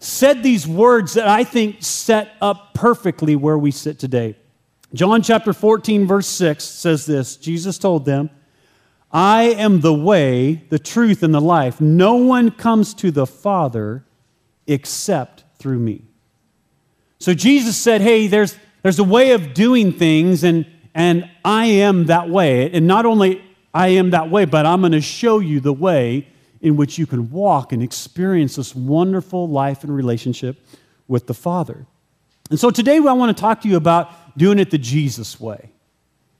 said 0.00 0.42
these 0.42 0.66
words 0.66 1.14
that 1.14 1.28
I 1.28 1.44
think 1.44 1.82
set 1.82 2.32
up 2.40 2.72
perfectly 2.74 3.36
where 3.36 3.58
we 3.58 3.70
sit 3.70 3.98
today. 3.98 4.34
John 4.94 5.22
chapter 5.22 5.52
14, 5.52 6.06
verse 6.06 6.26
6 6.26 6.64
says 6.64 7.06
this 7.06 7.36
Jesus 7.36 7.78
told 7.78 8.06
them, 8.06 8.30
I 9.12 9.42
am 9.42 9.80
the 9.80 9.94
way, 9.94 10.64
the 10.70 10.78
truth, 10.78 11.22
and 11.22 11.34
the 11.34 11.40
life. 11.40 11.80
No 11.80 12.14
one 12.14 12.50
comes 12.50 12.94
to 12.94 13.10
the 13.10 13.26
Father 13.26 14.04
except 14.66 15.44
through 15.60 15.78
me. 15.78 16.02
So 17.18 17.34
Jesus 17.34 17.76
said, 17.76 18.00
Hey, 18.00 18.26
there's, 18.26 18.56
there's 18.82 18.98
a 18.98 19.04
way 19.04 19.32
of 19.32 19.54
doing 19.54 19.92
things, 19.92 20.42
and, 20.42 20.66
and 20.94 21.30
I 21.44 21.66
am 21.66 22.06
that 22.06 22.28
way. 22.28 22.72
And 22.72 22.86
not 22.86 23.06
only 23.06 23.44
I 23.72 23.88
am 23.88 24.10
that 24.10 24.30
way, 24.30 24.46
but 24.46 24.66
I'm 24.66 24.80
going 24.80 24.92
to 24.92 25.00
show 25.00 25.38
you 25.38 25.60
the 25.60 25.72
way 25.72 26.26
in 26.60 26.76
which 26.76 26.98
you 26.98 27.06
can 27.06 27.30
walk 27.30 27.72
and 27.72 27.82
experience 27.82 28.56
this 28.56 28.74
wonderful 28.74 29.48
life 29.48 29.84
and 29.84 29.94
relationship 29.94 30.66
with 31.06 31.26
the 31.26 31.34
Father. 31.34 31.86
And 32.50 32.58
so 32.58 32.70
today 32.70 32.96
I 32.96 33.12
want 33.12 33.36
to 33.36 33.40
talk 33.40 33.60
to 33.62 33.68
you 33.68 33.76
about 33.76 34.36
doing 34.36 34.58
it 34.58 34.70
the 34.70 34.78
Jesus 34.78 35.38
way. 35.38 35.70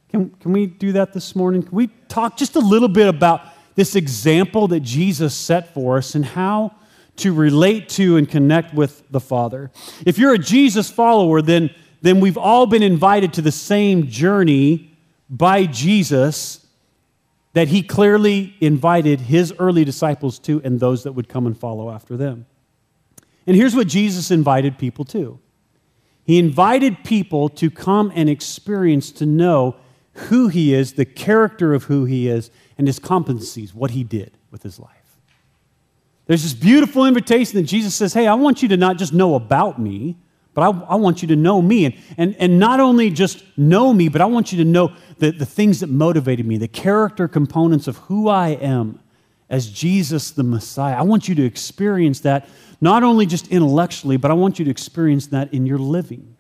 Can, 0.09 0.31
can 0.31 0.53
we 0.53 0.67
do 0.67 0.93
that 0.93 1.12
this 1.12 1.37
morning? 1.37 1.62
Can 1.62 1.77
we 1.77 1.87
talk 2.09 2.37
just 2.37 2.57
a 2.57 2.61
little 2.61 2.89
bit 2.89 3.07
about 3.07 3.43
this 3.77 3.95
example 3.95 4.67
that 4.69 4.81
Jesus 4.81 5.35
set 5.35 5.73
for 5.73 5.99
us 5.99 6.15
and 6.15 6.25
how 6.25 6.75
to 7.21 7.33
relate 7.33 7.89
to 7.91 8.17
and 8.17 8.29
connect 8.29 8.75
with 8.75 9.03
the 9.11 9.21
Father? 9.21 9.71
If 10.05 10.19
you're 10.19 10.35
a 10.35 10.39
Jesus 10.39 10.91
follower, 10.91 11.41
then, 11.43 11.71
then 12.03 12.21
we've 12.21 12.39
all 12.39 12.67
been 12.67 12.83
invited 12.83 13.33
to 13.35 13.43
the 13.43 13.53
same 13.53 14.09
journey 14.09 14.97
by 15.29 15.67
Jesus 15.67 16.67
that 17.53 17.69
he 17.69 17.83
clearly 17.83 18.55
invited 18.61 19.21
his 19.21 19.53
early 19.59 19.85
disciples 19.85 20.39
to 20.41 20.61
and 20.62 20.79
those 20.79 21.03
that 21.03 21.12
would 21.12 21.29
come 21.29 21.47
and 21.47 21.59
follow 21.59 21.91
after 21.91 22.17
them. 22.17 22.47
And 23.47 23.57
here's 23.57 23.75
what 23.75 23.89
Jesus 23.89 24.31
invited 24.31 24.79
people 24.79 25.05
to 25.07 25.41
he 26.25 26.39
invited 26.39 27.03
people 27.03 27.49
to 27.49 27.71
come 27.71 28.12
and 28.15 28.31
experience, 28.31 29.11
to 29.12 29.27
know 29.27 29.75
who 30.12 30.49
he 30.49 30.73
is, 30.73 30.93
the 30.93 31.05
character 31.05 31.75
of 31.75 31.85
who 31.85 32.05
he 32.05 32.29
is, 32.29 32.50
and 32.79 32.87
his 32.87 33.00
competencies, 33.00 33.75
what 33.75 33.91
he 33.91 34.05
did 34.05 34.37
with 34.50 34.62
his 34.62 34.79
life. 34.79 35.00
There's 36.27 36.43
this 36.43 36.55
beautiful 36.55 37.07
invitation 37.07 37.57
that 37.57 37.67
Jesus 37.67 37.95
says, 37.95 38.15
Hey, 38.15 38.27
I 38.27 38.35
want 38.35 38.62
you 38.62 38.69
to 38.69 38.77
not 38.77 38.99
just 38.99 39.12
know 39.12 39.35
about 39.35 39.81
me, 39.81 40.17
but 40.55 40.62
I, 40.62 40.81
I, 40.81 40.95
want 40.97 41.23
you 41.23 41.29
to 41.29 41.37
know 41.37 41.62
me. 41.62 41.87
And, 41.87 41.95
and, 42.17 42.37
and 42.39 42.59
not 42.59 42.81
only 42.81 43.11
just 43.11 43.45
know 43.57 43.93
me, 43.93 44.09
but 44.09 44.21
I 44.21 44.27
want 44.27 44.53
you 44.53 44.59
to 44.59 44.65
know 44.65 44.93
the, 45.19 45.31
the 45.31 45.47
things 45.47 45.81
that 45.81 45.89
motivated 45.89 46.47
me, 46.47 46.57
the 46.57 46.69
character 46.69 47.29
components 47.29 47.87
of 47.87 47.97
who 47.99 48.29
I 48.29 48.49
am 48.49 49.00
as 49.49 49.71
Jesus 49.71 50.31
the 50.31 50.43
Messiah. 50.43 50.97
I 50.97 51.03
want 51.03 51.29
you 51.29 51.35
to 51.37 51.45
experience 51.45 52.21
that 52.21 52.49
not 52.81 53.03
only 53.03 53.27
just 53.27 53.49
intellectually, 53.49 54.17
but 54.17 54.31
I 54.31 54.35
want 54.35 54.59
you 54.59 54.65
to 54.65 54.71
experience 54.71 55.29
that 55.29 55.53
in 55.53 55.67
your 55.67 55.79
living. 55.79 56.37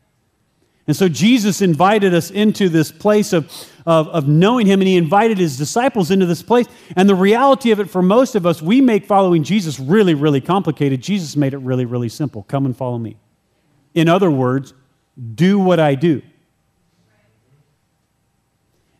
And 0.86 0.96
so 0.96 1.08
Jesus 1.08 1.62
invited 1.62 2.14
us 2.14 2.30
into 2.30 2.68
this 2.68 2.90
place 2.90 3.32
of, 3.32 3.46
of, 3.86 4.08
of, 4.08 4.26
knowing 4.26 4.66
Him, 4.66 4.80
and 4.80 4.88
He 4.88 4.96
invited 4.96 5.38
His 5.38 5.56
disciples 5.56 6.10
into 6.10 6.26
this 6.26 6.42
place. 6.42 6.66
And 6.96 7.08
the 7.08 7.14
reality 7.14 7.70
of 7.70 7.80
it 7.80 7.88
for 7.88 8.02
most 8.02 8.34
of 8.34 8.46
us, 8.46 8.60
we 8.60 8.80
make 8.80 9.06
following 9.06 9.44
Jesus 9.44 9.78
really, 9.78 10.14
really 10.14 10.40
complicated. 10.40 11.00
Jesus 11.00 11.36
made 11.36 11.54
it 11.54 11.58
really, 11.58 11.84
really 11.84 12.08
simple. 12.08 12.44
Come 12.44 12.66
and 12.66 12.76
follow 12.76 12.98
me. 12.98 13.16
In 13.94 14.08
other 14.08 14.30
words, 14.30 14.74
do 15.34 15.58
what 15.58 15.78
I 15.78 15.94
do. 15.94 16.22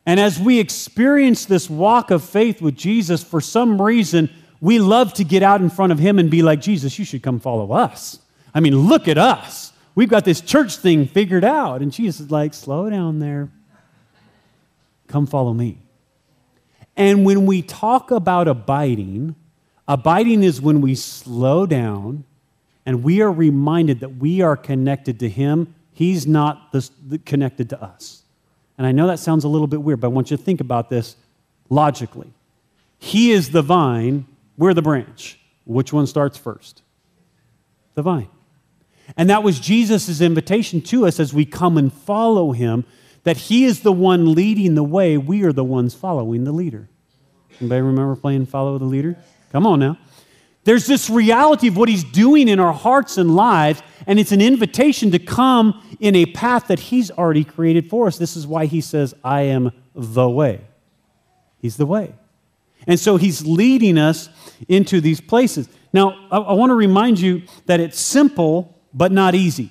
And 0.06 0.18
as 0.18 0.40
we 0.40 0.58
experience 0.58 1.44
this 1.44 1.70
walk 1.70 2.10
of 2.10 2.24
faith 2.24 2.60
with 2.60 2.74
Jesus, 2.76 3.22
for 3.22 3.40
some 3.40 3.80
reason, 3.80 4.30
we 4.60 4.78
love 4.78 5.14
to 5.14 5.24
get 5.24 5.42
out 5.42 5.60
in 5.60 5.70
front 5.70 5.92
of 5.92 5.98
him 5.98 6.18
and 6.18 6.30
be 6.30 6.42
like, 6.42 6.60
Jesus, 6.60 6.98
you 6.98 7.04
should 7.04 7.22
come 7.22 7.40
follow 7.40 7.72
us. 7.72 8.18
I 8.52 8.60
mean, 8.60 8.76
look 8.76 9.08
at 9.08 9.18
us. 9.18 9.69
We've 9.94 10.08
got 10.08 10.24
this 10.24 10.40
church 10.40 10.76
thing 10.76 11.06
figured 11.06 11.44
out. 11.44 11.82
And 11.82 11.92
Jesus 11.92 12.20
is 12.20 12.30
like, 12.30 12.54
slow 12.54 12.88
down 12.88 13.18
there. 13.18 13.50
Come 15.08 15.26
follow 15.26 15.52
me. 15.52 15.78
And 16.96 17.24
when 17.24 17.46
we 17.46 17.62
talk 17.62 18.10
about 18.10 18.46
abiding, 18.46 19.34
abiding 19.88 20.42
is 20.42 20.60
when 20.60 20.80
we 20.80 20.94
slow 20.94 21.66
down 21.66 22.24
and 22.86 23.02
we 23.02 23.20
are 23.20 23.30
reminded 23.30 24.00
that 24.00 24.16
we 24.16 24.40
are 24.40 24.56
connected 24.56 25.20
to 25.20 25.28
him. 25.28 25.74
He's 25.92 26.26
not 26.26 26.74
connected 27.24 27.70
to 27.70 27.82
us. 27.82 28.22
And 28.78 28.86
I 28.86 28.92
know 28.92 29.06
that 29.08 29.18
sounds 29.18 29.44
a 29.44 29.48
little 29.48 29.66
bit 29.66 29.82
weird, 29.82 30.00
but 30.00 30.08
I 30.08 30.10
want 30.10 30.30
you 30.30 30.36
to 30.36 30.42
think 30.42 30.60
about 30.60 30.88
this 30.88 31.16
logically. 31.68 32.32
He 32.98 33.32
is 33.32 33.50
the 33.50 33.62
vine, 33.62 34.26
we're 34.56 34.74
the 34.74 34.82
branch. 34.82 35.38
Which 35.64 35.92
one 35.92 36.06
starts 36.06 36.36
first? 36.36 36.82
The 37.94 38.02
vine. 38.02 38.28
And 39.16 39.28
that 39.30 39.42
was 39.42 39.60
Jesus' 39.60 40.20
invitation 40.20 40.80
to 40.82 41.06
us 41.06 41.20
as 41.20 41.34
we 41.34 41.44
come 41.44 41.76
and 41.76 41.92
follow 41.92 42.52
him, 42.52 42.84
that 43.24 43.36
he 43.36 43.64
is 43.64 43.80
the 43.80 43.92
one 43.92 44.34
leading 44.34 44.74
the 44.74 44.84
way, 44.84 45.18
we 45.18 45.42
are 45.42 45.52
the 45.52 45.64
ones 45.64 45.94
following 45.94 46.44
the 46.44 46.52
leader. 46.52 46.88
Anybody 47.60 47.82
remember 47.82 48.16
playing 48.16 48.46
Follow 48.46 48.78
the 48.78 48.86
Leader? 48.86 49.18
Come 49.52 49.66
on 49.66 49.80
now. 49.80 49.98
There's 50.64 50.86
this 50.86 51.10
reality 51.10 51.68
of 51.68 51.76
what 51.76 51.88
he's 51.88 52.04
doing 52.04 52.48
in 52.48 52.60
our 52.60 52.72
hearts 52.72 53.18
and 53.18 53.34
lives, 53.34 53.82
and 54.06 54.18
it's 54.18 54.32
an 54.32 54.40
invitation 54.40 55.10
to 55.10 55.18
come 55.18 55.82
in 56.00 56.14
a 56.14 56.26
path 56.26 56.68
that 56.68 56.78
he's 56.78 57.10
already 57.10 57.44
created 57.44 57.88
for 57.88 58.06
us. 58.06 58.18
This 58.18 58.36
is 58.36 58.46
why 58.46 58.66
he 58.66 58.80
says, 58.80 59.14
I 59.24 59.42
am 59.42 59.72
the 59.94 60.28
way. 60.28 60.62
He's 61.58 61.76
the 61.76 61.86
way. 61.86 62.14
And 62.86 62.98
so 62.98 63.16
he's 63.16 63.46
leading 63.46 63.98
us 63.98 64.30
into 64.68 65.00
these 65.00 65.20
places. 65.20 65.68
Now, 65.92 66.28
I, 66.30 66.38
I 66.38 66.52
want 66.52 66.70
to 66.70 66.74
remind 66.74 67.20
you 67.20 67.42
that 67.66 67.80
it's 67.80 67.98
simple, 67.98 68.79
but 68.92 69.12
not 69.12 69.34
easy. 69.34 69.70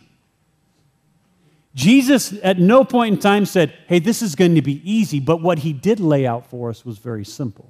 Jesus 1.76 2.34
at 2.44 2.60
no 2.60 2.84
point 2.84 3.16
in 3.16 3.20
time 3.22 3.46
said, 3.46 3.74
Hey, 3.88 4.00
this 4.00 4.22
is 4.22 4.36
going 4.36 4.56
to 4.56 4.62
be 4.62 4.82
easy, 4.90 5.20
but 5.20 5.42
what 5.42 5.60
he 5.60 5.74
did 5.74 6.00
lay 6.00 6.26
out 6.26 6.50
for 6.50 6.70
us 6.70 6.86
was 6.86 6.98
very 6.98 7.24
simple. 7.24 7.70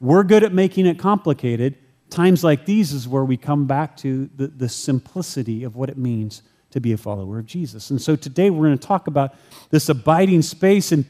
We're 0.00 0.22
good 0.22 0.44
at 0.44 0.52
making 0.52 0.86
it 0.86 0.98
complicated. 0.98 1.76
Times 2.10 2.44
like 2.44 2.66
these 2.66 2.92
is 2.92 3.08
where 3.08 3.24
we 3.24 3.36
come 3.36 3.66
back 3.66 3.96
to 3.98 4.30
the, 4.36 4.46
the 4.46 4.68
simplicity 4.68 5.64
of 5.64 5.76
what 5.76 5.90
it 5.90 5.98
means 5.98 6.42
to 6.70 6.80
be 6.80 6.92
a 6.92 6.96
follower 6.96 7.38
of 7.38 7.46
Jesus. 7.46 7.90
And 7.90 8.00
so 8.00 8.14
today 8.14 8.50
we're 8.50 8.66
going 8.66 8.78
to 8.78 8.86
talk 8.86 9.06
about 9.06 9.34
this 9.70 9.88
abiding 9.88 10.42
space, 10.42 10.92
and 10.92 11.04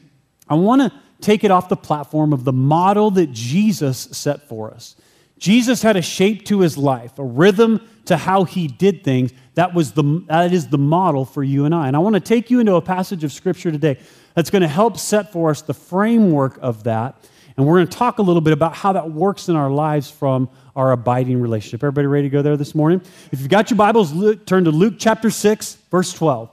I 0.47 0.55
want 0.55 0.81
to 0.81 0.91
take 1.21 1.43
it 1.43 1.51
off 1.51 1.69
the 1.69 1.75
platform 1.75 2.33
of 2.33 2.45
the 2.45 2.53
model 2.53 3.11
that 3.11 3.31
Jesus 3.31 4.07
set 4.11 4.47
for 4.47 4.71
us. 4.71 4.95
Jesus 5.39 5.81
had 5.81 5.95
a 5.95 6.01
shape 6.01 6.45
to 6.45 6.59
his 6.59 6.77
life, 6.77 7.17
a 7.17 7.23
rhythm 7.23 7.87
to 8.05 8.17
how 8.17 8.43
he 8.43 8.67
did 8.67 9.03
things. 9.03 9.31
That, 9.55 9.73
was 9.73 9.93
the, 9.93 10.23
that 10.27 10.53
is 10.53 10.67
the 10.67 10.77
model 10.77 11.25
for 11.25 11.43
you 11.43 11.65
and 11.65 11.73
I. 11.73 11.87
And 11.87 11.95
I 11.95 11.99
want 11.99 12.15
to 12.15 12.19
take 12.19 12.51
you 12.51 12.59
into 12.59 12.75
a 12.75 12.81
passage 12.81 13.23
of 13.23 13.31
Scripture 13.31 13.71
today 13.71 13.97
that's 14.35 14.49
going 14.49 14.61
to 14.61 14.67
help 14.67 14.97
set 14.97 15.31
for 15.31 15.49
us 15.49 15.61
the 15.61 15.73
framework 15.73 16.59
of 16.61 16.83
that. 16.83 17.15
And 17.55 17.65
we're 17.65 17.77
going 17.77 17.87
to 17.87 17.97
talk 17.97 18.19
a 18.19 18.21
little 18.21 18.41
bit 18.41 18.53
about 18.53 18.75
how 18.75 18.93
that 18.93 19.11
works 19.11 19.49
in 19.49 19.55
our 19.55 19.69
lives 19.69 20.09
from 20.09 20.49
our 20.75 20.91
abiding 20.91 21.41
relationship. 21.41 21.83
Everybody 21.83 22.07
ready 22.07 22.29
to 22.29 22.29
go 22.29 22.41
there 22.41 22.57
this 22.57 22.75
morning? 22.75 23.01
If 23.31 23.39
you've 23.39 23.49
got 23.49 23.69
your 23.69 23.77
Bibles, 23.77 24.13
turn 24.45 24.65
to 24.65 24.71
Luke 24.71 24.95
chapter 24.97 25.29
6, 25.29 25.75
verse 25.91 26.13
12. 26.13 26.49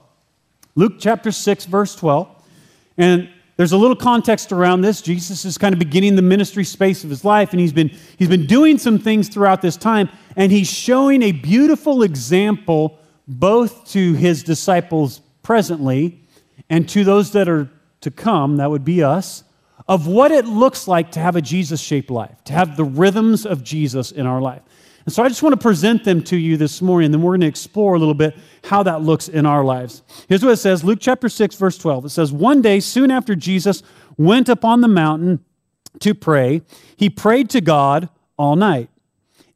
Luke 0.75 0.93
chapter 0.99 1.31
6, 1.31 1.65
verse 1.65 1.95
12. 1.95 2.29
And 2.97 3.29
there's 3.57 3.71
a 3.71 3.77
little 3.77 3.95
context 3.95 4.51
around 4.51 4.81
this. 4.81 5.01
Jesus 5.01 5.43
is 5.43 5.57
kind 5.57 5.73
of 5.73 5.79
beginning 5.79 6.15
the 6.15 6.21
ministry 6.21 6.63
space 6.63 7.03
of 7.03 7.09
his 7.09 7.25
life, 7.25 7.51
and 7.51 7.59
he's 7.59 7.73
been, 7.73 7.89
he's 8.17 8.29
been 8.29 8.45
doing 8.45 8.77
some 8.77 8.99
things 8.99 9.27
throughout 9.27 9.61
this 9.61 9.75
time, 9.75 10.09
and 10.35 10.51
he's 10.51 10.71
showing 10.71 11.23
a 11.23 11.31
beautiful 11.31 12.03
example 12.03 12.99
both 13.27 13.89
to 13.89 14.13
his 14.13 14.43
disciples 14.43 15.21
presently 15.41 16.23
and 16.69 16.87
to 16.89 17.03
those 17.03 17.31
that 17.31 17.49
are 17.49 17.69
to 18.01 18.11
come, 18.11 18.57
that 18.57 18.69
would 18.69 18.85
be 18.85 19.03
us, 19.03 19.43
of 19.87 20.05
what 20.05 20.31
it 20.31 20.45
looks 20.45 20.87
like 20.87 21.11
to 21.13 21.19
have 21.19 21.35
a 21.35 21.41
Jesus 21.41 21.81
shaped 21.81 22.11
life, 22.11 22.43
to 22.43 22.53
have 22.53 22.77
the 22.77 22.83
rhythms 22.83 23.45
of 23.45 23.63
Jesus 23.63 24.11
in 24.11 24.25
our 24.27 24.41
life. 24.41 24.61
And 25.07 25.13
so 25.13 25.23
I 25.23 25.29
just 25.29 25.41
want 25.41 25.53
to 25.53 25.61
present 25.61 26.03
them 26.03 26.21
to 26.23 26.35
you 26.35 26.57
this 26.57 26.81
morning, 26.81 27.05
and 27.05 27.13
then 27.13 27.21
we're 27.21 27.31
going 27.31 27.39
to 27.39 27.47
explore 27.47 27.95
a 27.95 27.97
little 27.97 28.13
bit 28.13 28.35
how 28.65 28.83
that 28.83 29.03
looks 29.03 29.29
in 29.29 29.45
our 29.45 29.63
lives. 29.63 30.03
Here's 30.27 30.43
what 30.43 30.51
it 30.51 30.57
says 30.57 30.83
Luke 30.83 30.99
chapter 30.99 31.29
6, 31.29 31.55
verse 31.55 31.77
12. 31.77 32.05
It 32.07 32.09
says, 32.09 32.33
One 32.33 32.61
day, 32.61 32.81
soon 32.81 33.09
after 33.09 33.33
Jesus 33.33 33.83
went 34.17 34.49
up 34.49 34.65
on 34.65 34.81
the 34.81 34.89
mountain 34.89 35.45
to 36.01 36.13
pray, 36.13 36.61
he 36.97 37.09
prayed 37.09 37.49
to 37.51 37.61
God 37.61 38.09
all 38.37 38.57
night. 38.57 38.89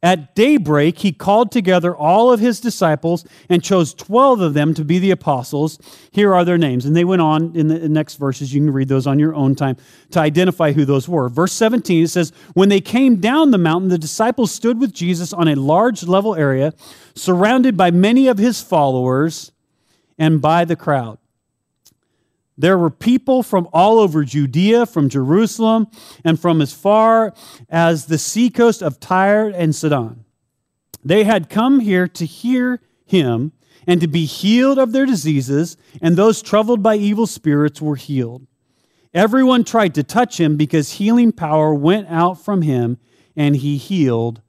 At 0.04 0.34
daybreak, 0.34 0.98
he 0.98 1.12
called 1.12 1.52
together 1.52 1.94
all 1.94 2.32
of 2.32 2.40
his 2.40 2.58
disciples 2.58 3.24
and 3.48 3.62
chose 3.62 3.94
12 3.94 4.40
of 4.40 4.52
them 4.52 4.74
to 4.74 4.84
be 4.84 4.98
the 4.98 5.12
apostles. 5.12 5.78
Here 6.10 6.34
are 6.34 6.44
their 6.44 6.58
names. 6.58 6.84
And 6.84 6.96
they 6.96 7.04
went 7.04 7.22
on 7.22 7.54
in 7.54 7.68
the 7.68 7.88
next 7.88 8.16
verses. 8.16 8.52
You 8.52 8.62
can 8.62 8.72
read 8.72 8.88
those 8.88 9.06
on 9.06 9.20
your 9.20 9.32
own 9.32 9.54
time 9.54 9.76
to 10.10 10.18
identify 10.18 10.72
who 10.72 10.84
those 10.84 11.08
were. 11.08 11.28
Verse 11.28 11.52
17, 11.52 12.02
it 12.02 12.08
says, 12.08 12.32
When 12.54 12.68
they 12.68 12.80
came 12.80 13.20
down 13.20 13.52
the 13.52 13.58
mountain, 13.58 13.90
the 13.90 13.98
disciples 13.98 14.50
stood 14.50 14.80
with 14.80 14.92
Jesus 14.92 15.32
on 15.32 15.46
a 15.46 15.54
large 15.54 16.02
level 16.02 16.34
area, 16.34 16.72
surrounded 17.14 17.76
by 17.76 17.92
many 17.92 18.26
of 18.26 18.38
his 18.38 18.60
followers 18.60 19.52
and 20.18 20.42
by 20.42 20.64
the 20.64 20.76
crowd. 20.76 21.18
There 22.56 22.76
were 22.76 22.90
people 22.90 23.42
from 23.42 23.68
all 23.72 23.98
over 23.98 24.24
Judea, 24.24 24.86
from 24.86 25.08
Jerusalem, 25.08 25.88
and 26.24 26.38
from 26.38 26.60
as 26.60 26.72
far 26.72 27.34
as 27.68 28.06
the 28.06 28.18
seacoast 28.18 28.82
of 28.82 29.00
Tyre 29.00 29.48
and 29.48 29.74
Sidon. 29.74 30.24
They 31.04 31.24
had 31.24 31.48
come 31.48 31.80
here 31.80 32.06
to 32.08 32.26
hear 32.26 32.80
him 33.04 33.52
and 33.86 34.00
to 34.00 34.06
be 34.06 34.26
healed 34.26 34.78
of 34.78 34.92
their 34.92 35.06
diseases, 35.06 35.76
and 36.00 36.16
those 36.16 36.42
troubled 36.42 36.82
by 36.82 36.96
evil 36.96 37.26
spirits 37.26 37.80
were 37.80 37.96
healed. 37.96 38.46
Everyone 39.12 39.64
tried 39.64 39.94
to 39.96 40.02
touch 40.02 40.38
him 40.38 40.56
because 40.56 40.92
healing 40.92 41.32
power 41.32 41.74
went 41.74 42.08
out 42.08 42.42
from 42.42 42.62
him, 42.62 42.98
and 43.34 43.56
he 43.56 43.76
healed 43.76 44.40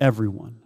everyone. 0.00 0.59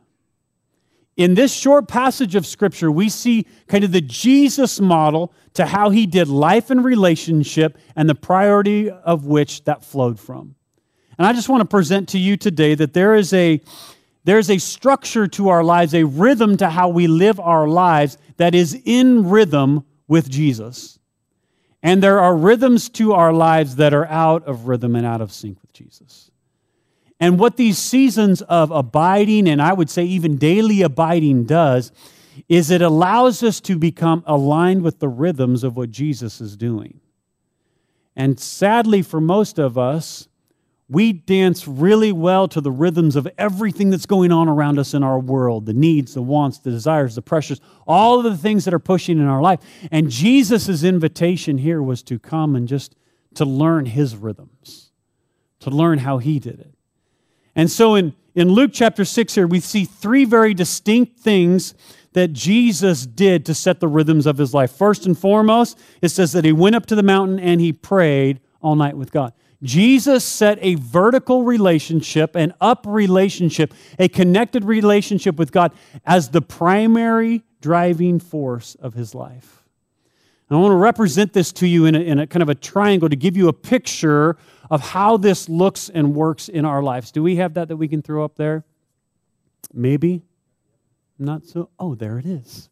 In 1.16 1.34
this 1.34 1.52
short 1.52 1.86
passage 1.86 2.34
of 2.34 2.44
Scripture, 2.44 2.90
we 2.90 3.08
see 3.08 3.46
kind 3.68 3.84
of 3.84 3.92
the 3.92 4.00
Jesus 4.00 4.80
model 4.80 5.32
to 5.54 5.66
how 5.66 5.90
he 5.90 6.06
did 6.06 6.28
life 6.28 6.70
and 6.70 6.84
relationship 6.84 7.78
and 7.94 8.08
the 8.08 8.14
priority 8.16 8.90
of 8.90 9.24
which 9.24 9.64
that 9.64 9.84
flowed 9.84 10.18
from. 10.18 10.56
And 11.16 11.26
I 11.26 11.32
just 11.32 11.48
want 11.48 11.60
to 11.60 11.68
present 11.68 12.08
to 12.10 12.18
you 12.18 12.36
today 12.36 12.74
that 12.74 12.92
there 12.92 13.14
is 13.14 13.32
a 13.32 13.60
there's 14.24 14.48
a 14.48 14.58
structure 14.58 15.26
to 15.28 15.50
our 15.50 15.62
lives, 15.62 15.94
a 15.94 16.04
rhythm 16.04 16.56
to 16.56 16.70
how 16.70 16.88
we 16.88 17.06
live 17.06 17.38
our 17.38 17.68
lives 17.68 18.16
that 18.38 18.54
is 18.54 18.80
in 18.84 19.28
rhythm 19.28 19.84
with 20.08 20.30
Jesus. 20.30 20.98
And 21.82 22.02
there 22.02 22.18
are 22.20 22.34
rhythms 22.34 22.88
to 22.90 23.12
our 23.12 23.34
lives 23.34 23.76
that 23.76 23.92
are 23.92 24.06
out 24.06 24.44
of 24.46 24.66
rhythm 24.66 24.96
and 24.96 25.04
out 25.04 25.20
of 25.20 25.30
sync 25.30 25.60
with 25.60 25.74
Jesus. 25.74 26.30
And 27.24 27.38
what 27.38 27.56
these 27.56 27.78
seasons 27.78 28.42
of 28.42 28.70
abiding, 28.70 29.48
and 29.48 29.62
I 29.62 29.72
would 29.72 29.88
say 29.88 30.04
even 30.04 30.36
daily 30.36 30.82
abiding, 30.82 31.44
does 31.44 31.90
is 32.50 32.70
it 32.70 32.82
allows 32.82 33.42
us 33.42 33.62
to 33.62 33.78
become 33.78 34.22
aligned 34.26 34.82
with 34.82 34.98
the 34.98 35.08
rhythms 35.08 35.64
of 35.64 35.74
what 35.74 35.90
Jesus 35.90 36.38
is 36.42 36.54
doing. 36.54 37.00
And 38.14 38.38
sadly, 38.38 39.00
for 39.00 39.22
most 39.22 39.58
of 39.58 39.78
us, 39.78 40.28
we 40.86 41.14
dance 41.14 41.66
really 41.66 42.12
well 42.12 42.46
to 42.46 42.60
the 42.60 42.70
rhythms 42.70 43.16
of 43.16 43.26
everything 43.38 43.88
that's 43.88 44.04
going 44.04 44.30
on 44.30 44.46
around 44.46 44.78
us 44.78 44.92
in 44.92 45.02
our 45.02 45.18
world 45.18 45.64
the 45.64 45.72
needs, 45.72 46.12
the 46.12 46.20
wants, 46.20 46.58
the 46.58 46.70
desires, 46.70 47.14
the 47.14 47.22
pressures, 47.22 47.58
all 47.86 48.18
of 48.18 48.24
the 48.24 48.36
things 48.36 48.66
that 48.66 48.74
are 48.74 48.78
pushing 48.78 49.16
in 49.16 49.24
our 49.24 49.40
life. 49.40 49.60
And 49.90 50.10
Jesus' 50.10 50.84
invitation 50.84 51.56
here 51.56 51.82
was 51.82 52.02
to 52.02 52.18
come 52.18 52.54
and 52.54 52.68
just 52.68 52.94
to 53.36 53.46
learn 53.46 53.86
his 53.86 54.14
rhythms, 54.14 54.90
to 55.60 55.70
learn 55.70 56.00
how 56.00 56.18
he 56.18 56.38
did 56.38 56.60
it. 56.60 56.73
And 57.56 57.70
so 57.70 57.94
in, 57.94 58.14
in 58.34 58.48
Luke 58.48 58.70
chapter 58.72 59.04
6 59.04 59.34
here, 59.34 59.46
we 59.46 59.60
see 59.60 59.84
three 59.84 60.24
very 60.24 60.54
distinct 60.54 61.20
things 61.20 61.74
that 62.14 62.32
Jesus 62.32 63.06
did 63.06 63.44
to 63.46 63.54
set 63.54 63.80
the 63.80 63.88
rhythms 63.88 64.26
of 64.26 64.38
his 64.38 64.54
life. 64.54 64.72
First 64.72 65.04
and 65.04 65.18
foremost, 65.18 65.78
it 66.00 66.08
says 66.10 66.32
that 66.32 66.44
he 66.44 66.52
went 66.52 66.76
up 66.76 66.86
to 66.86 66.94
the 66.94 67.02
mountain 67.02 67.38
and 67.38 67.60
he 67.60 67.72
prayed 67.72 68.40
all 68.62 68.76
night 68.76 68.96
with 68.96 69.12
God. 69.12 69.32
Jesus 69.62 70.24
set 70.24 70.58
a 70.60 70.74
vertical 70.74 71.42
relationship, 71.42 72.36
an 72.36 72.52
up 72.60 72.84
relationship, 72.86 73.72
a 73.98 74.08
connected 74.08 74.64
relationship 74.64 75.36
with 75.36 75.52
God 75.52 75.72
as 76.04 76.30
the 76.30 76.42
primary 76.42 77.42
driving 77.60 78.20
force 78.20 78.74
of 78.76 78.94
his 78.94 79.14
life. 79.14 79.64
And 80.48 80.58
I 80.58 80.60
want 80.60 80.72
to 80.72 80.76
represent 80.76 81.32
this 81.32 81.50
to 81.52 81.66
you 81.66 81.86
in 81.86 81.94
a, 81.94 82.00
in 82.00 82.18
a 82.18 82.26
kind 82.26 82.42
of 82.42 82.50
a 82.50 82.54
triangle 82.54 83.08
to 83.08 83.16
give 83.16 83.36
you 83.36 83.48
a 83.48 83.52
picture 83.52 84.36
of 84.70 84.80
how 84.80 85.16
this 85.16 85.48
looks 85.48 85.88
and 85.88 86.14
works 86.14 86.48
in 86.48 86.64
our 86.64 86.82
lives. 86.82 87.12
Do 87.12 87.22
we 87.22 87.36
have 87.36 87.54
that 87.54 87.68
that 87.68 87.76
we 87.76 87.88
can 87.88 88.02
throw 88.02 88.24
up 88.24 88.36
there? 88.36 88.64
Maybe. 89.72 90.22
Not 91.18 91.44
so. 91.44 91.70
Oh, 91.78 91.94
there 91.94 92.18
it 92.18 92.26
is. 92.26 92.68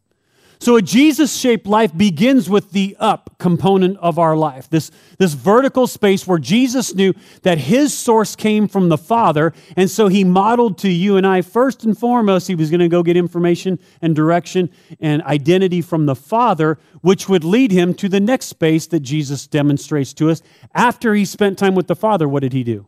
So, 0.62 0.76
a 0.76 0.81
Jesus 0.81 1.37
shaped 1.37 1.66
life 1.66 1.92
begins 1.92 2.49
with 2.49 2.71
the 2.71 2.95
up 3.00 3.35
component 3.38 3.99
of 3.99 4.16
our 4.21 4.37
life, 4.37 4.71
this, 4.71 4.92
this 5.19 5.35
vertical 5.35 5.88
space 5.88 6.25
where 6.25 6.38
Jesus 6.38 6.95
knew 6.95 7.14
that 7.42 7.59
his 7.59 7.92
source 7.92 8.37
came 8.37 8.69
from 8.69 8.88
the 8.88 8.97
Father. 8.97 9.52
And 9.76 9.90
so 9.90 10.07
he 10.07 10.23
modeled 10.23 10.78
to 10.78 10.88
you 10.88 11.16
and 11.16 11.26
I, 11.26 11.42
first 11.42 11.83
and 11.83 11.99
foremost, 11.99 12.47
he 12.47 12.54
was 12.54 12.71
going 12.71 12.78
to 12.78 12.88
go 12.88 13.02
get 13.02 13.16
information 13.16 13.81
and 14.00 14.14
direction 14.14 14.71
and 15.00 15.21
identity 15.23 15.83
from 15.83 16.07
the 16.07 16.14
Father, 16.14 16.78
which 17.00 17.28
would 17.28 17.42
lead 17.42 17.73
him 17.73 17.92
to 17.95 18.09
the 18.09 18.21
next 18.21 18.47
space 18.47 18.87
that 18.87 19.00
Jesus 19.00 19.49
demonstrates 19.49 20.12
to 20.12 20.31
us. 20.31 20.42
After 20.76 21.12
he 21.12 21.25
spent 21.25 21.59
time 21.59 21.75
with 21.75 21.88
the 21.88 21.97
Father, 21.97 22.28
what 22.28 22.45
did 22.45 22.52
he 22.52 22.62
do? 22.62 22.87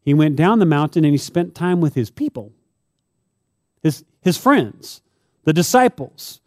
He 0.00 0.14
went 0.14 0.36
down 0.36 0.58
the 0.58 0.64
mountain 0.64 1.04
and 1.04 1.12
he 1.12 1.18
spent 1.18 1.54
time 1.54 1.82
with 1.82 1.94
his 1.94 2.08
people, 2.08 2.54
his, 3.82 4.06
his 4.22 4.38
friends, 4.38 5.02
the 5.44 5.52
disciples. 5.52 6.40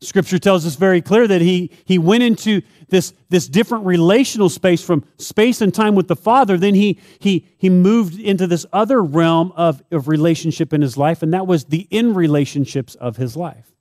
Scripture 0.00 0.38
tells 0.38 0.64
us 0.64 0.76
very 0.76 1.02
clear 1.02 1.26
that 1.26 1.40
he, 1.40 1.72
he 1.84 1.98
went 1.98 2.22
into 2.22 2.62
this, 2.88 3.12
this 3.30 3.48
different 3.48 3.84
relational 3.84 4.48
space 4.48 4.82
from 4.82 5.04
space 5.18 5.60
and 5.60 5.74
time 5.74 5.96
with 5.96 6.06
the 6.06 6.14
Father. 6.14 6.56
Then 6.56 6.74
he, 6.74 7.00
he, 7.18 7.46
he 7.58 7.68
moved 7.68 8.18
into 8.18 8.46
this 8.46 8.64
other 8.72 9.02
realm 9.02 9.52
of, 9.56 9.82
of 9.90 10.06
relationship 10.06 10.72
in 10.72 10.82
his 10.82 10.96
life, 10.96 11.22
and 11.22 11.34
that 11.34 11.48
was 11.48 11.64
the 11.64 11.88
in 11.90 12.14
relationships 12.14 12.94
of 12.94 13.16
his 13.16 13.36
life. 13.36 13.72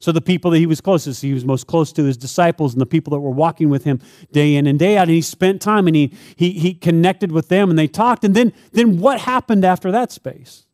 So 0.00 0.12
the 0.12 0.20
people 0.20 0.52
that 0.52 0.58
he 0.58 0.66
was 0.66 0.80
closest, 0.80 1.22
he 1.22 1.34
was 1.34 1.44
most 1.44 1.66
close 1.66 1.92
to 1.94 2.04
his 2.04 2.16
disciples 2.16 2.72
and 2.72 2.80
the 2.80 2.86
people 2.86 3.10
that 3.10 3.18
were 3.18 3.30
walking 3.30 3.68
with 3.68 3.82
him 3.82 4.00
day 4.30 4.54
in 4.54 4.66
and 4.66 4.78
day 4.78 4.96
out. 4.96 5.08
And 5.08 5.10
he 5.10 5.20
spent 5.20 5.60
time 5.60 5.88
and 5.88 5.96
he, 5.96 6.14
he, 6.36 6.52
he 6.52 6.72
connected 6.72 7.32
with 7.32 7.48
them 7.48 7.68
and 7.68 7.76
they 7.76 7.88
talked. 7.88 8.24
And 8.24 8.34
then, 8.34 8.52
then 8.70 9.00
what 9.00 9.20
happened 9.20 9.64
after 9.64 9.90
that 9.90 10.12
space? 10.12 10.66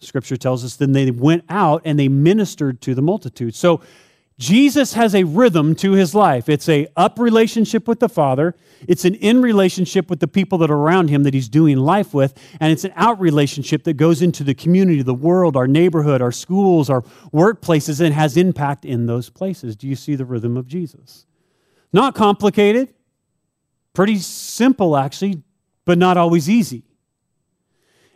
Scripture 0.00 0.36
tells 0.36 0.64
us 0.64 0.76
then 0.76 0.92
they 0.92 1.10
went 1.10 1.44
out 1.48 1.82
and 1.84 1.98
they 1.98 2.08
ministered 2.08 2.80
to 2.82 2.94
the 2.94 3.02
multitude. 3.02 3.54
So 3.54 3.80
Jesus 4.38 4.92
has 4.92 5.14
a 5.14 5.24
rhythm 5.24 5.74
to 5.76 5.92
his 5.92 6.14
life. 6.14 6.50
It's 6.50 6.68
a 6.68 6.88
up 6.94 7.18
relationship 7.18 7.88
with 7.88 8.00
the 8.00 8.08
Father, 8.08 8.54
it's 8.86 9.06
an 9.06 9.14
in 9.14 9.40
relationship 9.40 10.10
with 10.10 10.20
the 10.20 10.28
people 10.28 10.58
that 10.58 10.70
are 10.70 10.76
around 10.76 11.08
him 11.08 11.22
that 11.22 11.32
he's 11.32 11.48
doing 11.48 11.78
life 11.78 12.12
with, 12.12 12.38
and 12.60 12.70
it's 12.70 12.84
an 12.84 12.92
out 12.96 13.18
relationship 13.18 13.84
that 13.84 13.94
goes 13.94 14.20
into 14.20 14.44
the 14.44 14.54
community, 14.54 15.00
the 15.00 15.14
world, 15.14 15.56
our 15.56 15.66
neighborhood, 15.66 16.20
our 16.20 16.32
schools, 16.32 16.90
our 16.90 17.00
workplaces, 17.32 17.98
and 18.04 18.12
has 18.12 18.36
impact 18.36 18.84
in 18.84 19.06
those 19.06 19.30
places. 19.30 19.74
Do 19.74 19.88
you 19.88 19.96
see 19.96 20.14
the 20.14 20.26
rhythm 20.26 20.58
of 20.58 20.66
Jesus? 20.66 21.24
Not 21.90 22.14
complicated, 22.14 22.92
pretty 23.94 24.18
simple 24.18 24.98
actually, 24.98 25.42
but 25.86 25.96
not 25.96 26.18
always 26.18 26.50
easy. 26.50 26.82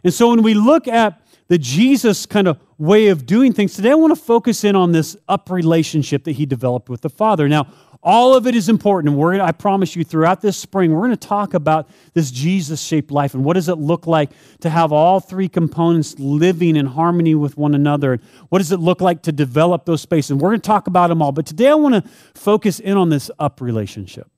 And 0.05 0.12
so 0.12 0.29
when 0.29 0.43
we 0.43 0.53
look 0.53 0.87
at 0.87 1.23
the 1.51 1.59
Jesus 1.59 2.27
kind 2.27 2.47
of 2.47 2.61
way 2.79 3.09
of 3.09 3.27
doing 3.27 3.53
things. 3.53 3.75
Today, 3.75 3.91
I 3.91 3.95
want 3.97 4.15
to 4.15 4.23
focus 4.23 4.63
in 4.63 4.77
on 4.77 4.93
this 4.93 5.17
up 5.29 5.51
relationship 5.51 6.23
that 6.25 6.33
he 6.33 6.47
developed 6.47 6.89
with 6.89 7.01
the 7.01 7.11
Father. 7.11 7.49
Now, 7.49 7.67
all 8.05 8.37
of 8.37 8.47
it 8.47 8.55
is 8.55 8.69
important. 8.69 9.11
And 9.11 9.19
we're 9.19 9.41
I 9.41 9.51
promise 9.51 9.97
you, 9.97 10.05
throughout 10.05 10.41
this 10.41 10.57
spring, 10.57 10.93
we're 10.93 11.01
going 11.01 11.11
to 11.11 11.17
talk 11.17 11.53
about 11.55 11.91
this 12.15 12.31
Jesus 12.31 12.81
shaped 12.81 13.11
life 13.11 13.35
and 13.35 13.45
what 13.45 13.55
does 13.55 13.69
it 13.69 13.79
look 13.79 14.07
like 14.07 14.31
to 14.61 14.71
have 14.71 14.93
all 14.93 15.19
three 15.19 15.49
components 15.49 16.15
living 16.21 16.77
in 16.77 16.87
harmony 16.87 17.35
with 17.35 17.57
one 17.57 17.75
another. 17.75 18.21
What 18.51 18.61
does 18.61 18.71
it 18.71 18.79
look 18.79 19.01
like 19.01 19.23
to 19.23 19.33
develop 19.33 19.87
those 19.87 20.01
spaces? 20.01 20.31
And 20.31 20.41
we're 20.41 20.51
going 20.51 20.61
to 20.61 20.67
talk 20.67 20.87
about 20.87 21.09
them 21.09 21.21
all. 21.21 21.33
But 21.33 21.47
today, 21.47 21.71
I 21.71 21.75
want 21.75 21.97
to 21.97 22.09
focus 22.33 22.79
in 22.79 22.97
on 22.97 23.09
this 23.09 23.29
up 23.41 23.61
relationship. 23.61 24.31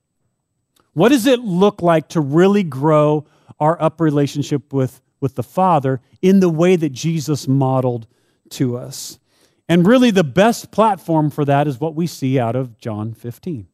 What 0.94 1.10
does 1.10 1.26
it 1.26 1.40
look 1.40 1.82
like 1.82 2.08
to 2.08 2.22
really 2.22 2.62
grow 2.62 3.26
our 3.60 3.80
up 3.80 4.00
relationship 4.00 4.72
with 4.72 5.02
with 5.22 5.36
the 5.36 5.42
Father 5.42 6.02
in 6.20 6.40
the 6.40 6.50
way 6.50 6.76
that 6.76 6.90
Jesus 6.90 7.48
modeled 7.48 8.06
to 8.50 8.76
us. 8.76 9.18
And 9.68 9.86
really, 9.86 10.10
the 10.10 10.24
best 10.24 10.70
platform 10.70 11.30
for 11.30 11.46
that 11.46 11.66
is 11.66 11.80
what 11.80 11.94
we 11.94 12.06
see 12.06 12.38
out 12.38 12.56
of 12.56 12.76
John 12.78 13.14
15. 13.14 13.68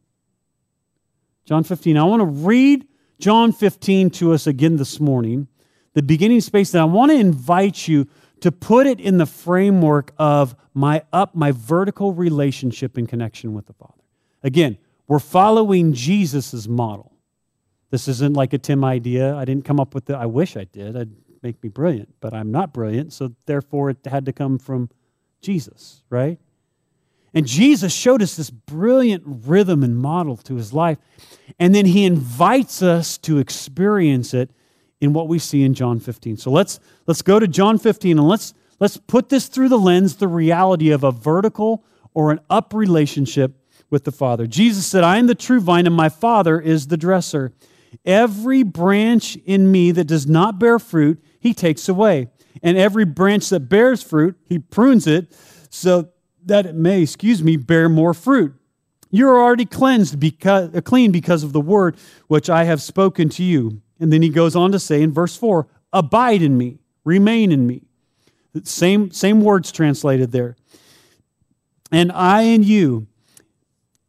John 1.45 1.65
15. 1.65 1.97
I 1.97 2.05
want 2.05 2.21
to 2.21 2.27
read 2.27 2.87
John 3.19 3.53
15 3.53 4.11
to 4.11 4.33
us 4.33 4.47
again 4.47 4.77
this 4.77 5.01
morning, 5.01 5.49
the 5.95 6.03
beginning 6.03 6.41
space, 6.43 6.75
and 6.75 6.83
I 6.83 6.85
want 6.85 7.11
to 7.11 7.19
invite 7.19 7.89
you 7.89 8.07
to 8.41 8.53
put 8.53 8.87
it 8.87 9.01
in 9.01 9.19
the 9.19 9.27
framework 9.27 10.13
of 10.19 10.55
my 10.75 11.03
up, 11.13 11.35
my 11.35 11.51
vertical 11.51 12.13
relationship 12.13 12.97
and 12.97 13.09
connection 13.09 13.55
with 13.55 13.67
the 13.67 13.73
Father. 13.73 13.95
Again, 14.43 14.79
we're 15.09 15.19
following 15.19 15.95
Jesus' 15.95 16.69
model. 16.69 17.13
This 17.91 18.07
isn't 18.07 18.35
like 18.35 18.53
a 18.53 18.59
Tim 18.59 18.85
idea. 18.85 19.35
I 19.35 19.45
didn't 19.45 19.65
come 19.65 19.81
up 19.81 19.95
with 19.95 20.11
it. 20.11 20.15
I 20.15 20.27
wish 20.27 20.57
I 20.57 20.65
did. 20.65 20.97
I'd 20.97 21.11
make 21.43 21.63
me 21.63 21.69
brilliant, 21.69 22.15
but 22.21 22.35
I'm 22.35 22.51
not 22.51 22.73
brilliant, 22.73 23.13
so 23.13 23.33
therefore 23.47 23.91
it 23.91 23.99
had 24.07 24.27
to 24.27 24.33
come 24.33 24.59
from 24.59 24.91
Jesus, 25.41 26.03
right? 26.11 26.39
And 27.35 27.47
Jesus 27.47 27.93
showed 27.93 28.23
us 28.23 28.37
this 28.37 28.51
brilliant 28.51 29.23
rhythm 29.25 29.83
and 29.83 29.97
model 29.97 30.37
to 30.39 30.55
his 30.55 30.73
life. 30.73 30.99
And 31.59 31.75
then 31.75 31.87
he 31.87 32.05
invites 32.05 32.83
us 32.83 33.19
to 33.19 33.39
experience 33.39 34.33
it 34.35 34.51
in 35.01 35.13
what 35.13 35.29
we 35.29 35.39
see 35.39 35.63
in 35.63 35.75
John 35.75 36.01
15. 36.01 36.39
So 36.39 36.51
let's, 36.51 36.81
let's 37.07 37.23
go 37.23 37.39
to 37.39 37.47
John 37.47 37.79
15 37.79 38.19
and 38.19 38.29
let's, 38.29 38.55
let's 38.81 38.97
put 38.97 39.29
this 39.29 39.47
through 39.49 39.69
the 39.69 39.79
lens, 39.79 40.17
the 40.17 40.29
reality 40.29 40.91
of 40.91 41.05
a 41.05 41.13
vertical 41.13 41.85
or 42.15 42.33
an 42.33 42.41
up 42.51 42.75
relationship 42.75 43.55
with 43.91 44.05
the 44.05 44.13
Father. 44.13 44.47
Jesus 44.47 44.87
said, 44.87 45.05
I 45.05 45.19
am 45.19 45.27
the 45.27 45.35
true 45.35 45.61
vine, 45.61 45.87
and 45.87 45.95
my 45.95 46.09
Father 46.09 46.61
is 46.61 46.89
the 46.89 46.97
dresser. 46.97 47.53
Every 48.05 48.63
branch 48.63 49.37
in 49.45 49.71
me 49.71 49.91
that 49.93 50.05
does 50.05 50.27
not 50.27 50.59
bear 50.59 50.79
fruit, 50.79 51.23
he 51.41 51.55
takes 51.55 51.89
away. 51.89 52.29
And 52.63 52.77
every 52.77 53.05
branch 53.05 53.49
that 53.51 53.69
bears 53.69 54.03
fruit, 54.03 54.37
he 54.45 54.59
prunes 54.59 55.07
it 55.07 55.35
so 55.71 56.09
that 56.45 56.67
it 56.67 56.75
may, 56.75 57.03
excuse 57.03 57.43
me, 57.43 57.57
bear 57.57 57.89
more 57.89 58.15
fruit. 58.15 58.55
You're 59.11 59.41
already 59.41 59.65
cleansed 59.65 60.21
because 60.21 60.75
uh, 60.75 60.81
clean 60.81 61.13
because 61.13 61.43
of 61.43 61.53
the 61.53 61.61
word 61.61 61.97
which 62.27 62.51
I 62.51 62.65
have 62.65 62.83
spoken 62.83 63.29
to 63.31 63.43
you. 63.43 63.81
And 64.01 64.13
then 64.13 64.23
he 64.23 64.29
goes 64.29 64.55
on 64.55 64.73
to 64.73 64.79
say 64.79 65.03
in 65.03 65.13
verse 65.13 65.37
4, 65.37 65.67
abide 65.93 66.43
in 66.43 66.57
me, 66.57 66.79
remain 67.05 67.51
in 67.53 67.67
me. 67.67 67.83
Same, 68.65 69.11
same 69.11 69.41
words 69.41 69.73
translated 69.73 70.33
there. 70.33 70.57
And 71.91 72.13
I 72.13 72.43
in 72.43 72.63
you, 72.63 73.08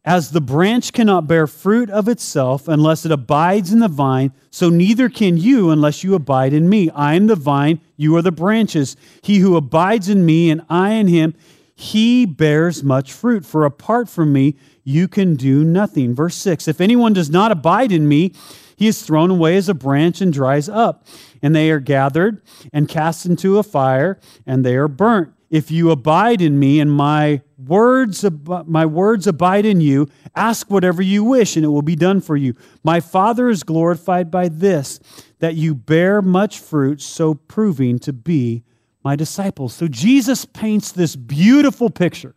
as 0.04 0.30
the 0.30 0.40
branch 0.40 0.92
cannot 0.92 1.26
bear 1.26 1.46
fruit 1.46 1.90
of 1.90 2.08
itself 2.08 2.68
unless 2.68 3.04
it 3.04 3.12
abides 3.12 3.72
in 3.72 3.80
the 3.80 3.88
vine, 3.88 4.32
so 4.50 4.70
neither 4.70 5.08
can 5.08 5.36
you 5.36 5.70
unless 5.70 6.02
you 6.02 6.14
abide 6.14 6.52
in 6.52 6.68
me. 6.68 6.88
I 6.90 7.14
am 7.14 7.26
the 7.26 7.36
vine, 7.36 7.80
you 7.96 8.16
are 8.16 8.22
the 8.22 8.32
branches. 8.32 8.96
He 9.22 9.38
who 9.38 9.56
abides 9.56 10.08
in 10.08 10.24
me 10.24 10.50
and 10.50 10.62
I 10.70 10.92
in 10.92 11.08
him, 11.08 11.34
he 11.74 12.26
bears 12.26 12.82
much 12.82 13.12
fruit. 13.12 13.44
For 13.44 13.64
apart 13.64 14.08
from 14.08 14.32
me, 14.32 14.56
you 14.84 15.08
can 15.08 15.34
do 15.34 15.64
nothing. 15.64 16.14
Verse 16.14 16.34
6 16.36 16.66
If 16.68 16.80
anyone 16.80 17.12
does 17.12 17.30
not 17.30 17.52
abide 17.52 17.92
in 17.92 18.08
me, 18.08 18.34
he 18.76 18.86
is 18.86 19.02
thrown 19.02 19.30
away 19.30 19.56
as 19.56 19.68
a 19.68 19.74
branch 19.74 20.22
and 20.22 20.32
dries 20.32 20.68
up. 20.68 21.06
And 21.42 21.54
they 21.54 21.70
are 21.70 21.80
gathered 21.80 22.42
and 22.72 22.88
cast 22.88 23.26
into 23.26 23.58
a 23.58 23.62
fire, 23.62 24.18
and 24.46 24.64
they 24.64 24.76
are 24.76 24.88
burnt. 24.88 25.32
If 25.50 25.70
you 25.70 25.90
abide 25.90 26.40
in 26.40 26.58
me 26.58 26.80
and 26.80 26.92
my 26.92 27.42
words, 27.70 28.24
my 28.66 28.84
words 28.84 29.26
abide 29.26 29.64
in 29.64 29.80
you, 29.80 30.08
ask 30.34 30.70
whatever 30.70 31.00
you 31.00 31.24
wish, 31.24 31.56
and 31.56 31.64
it 31.64 31.68
will 31.68 31.80
be 31.80 31.96
done 31.96 32.20
for 32.20 32.36
you. 32.36 32.54
My 32.82 33.00
Father 33.00 33.48
is 33.48 33.62
glorified 33.62 34.30
by 34.30 34.48
this, 34.48 35.00
that 35.38 35.54
you 35.54 35.74
bear 35.74 36.20
much 36.20 36.58
fruit, 36.58 37.00
so 37.00 37.34
proving 37.34 37.98
to 38.00 38.12
be 38.12 38.64
my 39.02 39.16
disciples. 39.16 39.72
So 39.72 39.88
Jesus 39.88 40.44
paints 40.44 40.92
this 40.92 41.16
beautiful 41.16 41.88
picture 41.88 42.34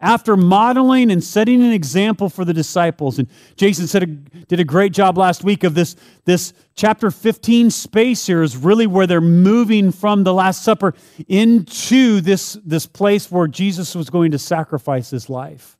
after 0.00 0.36
modeling 0.36 1.10
and 1.10 1.22
setting 1.22 1.62
an 1.62 1.72
example 1.72 2.28
for 2.28 2.44
the 2.44 2.54
disciples. 2.54 3.18
And 3.18 3.28
Jason 3.56 3.86
said 3.86 4.02
a, 4.02 4.06
did 4.06 4.60
a 4.60 4.64
great 4.64 4.92
job 4.92 5.16
last 5.18 5.44
week 5.44 5.64
of 5.64 5.74
this, 5.74 5.96
this 6.24 6.52
chapter 6.74 7.10
15 7.10 7.70
space 7.70 8.26
here 8.26 8.42
is 8.42 8.56
really 8.56 8.86
where 8.86 9.06
they're 9.06 9.20
moving 9.20 9.92
from 9.92 10.24
the 10.24 10.34
Last 10.34 10.62
Supper 10.62 10.94
into 11.28 12.20
this, 12.20 12.58
this 12.64 12.86
place 12.86 13.30
where 13.30 13.46
Jesus 13.46 13.94
was 13.94 14.10
going 14.10 14.30
to 14.32 14.38
sacrifice 14.38 15.10
his 15.10 15.30
life. 15.30 15.76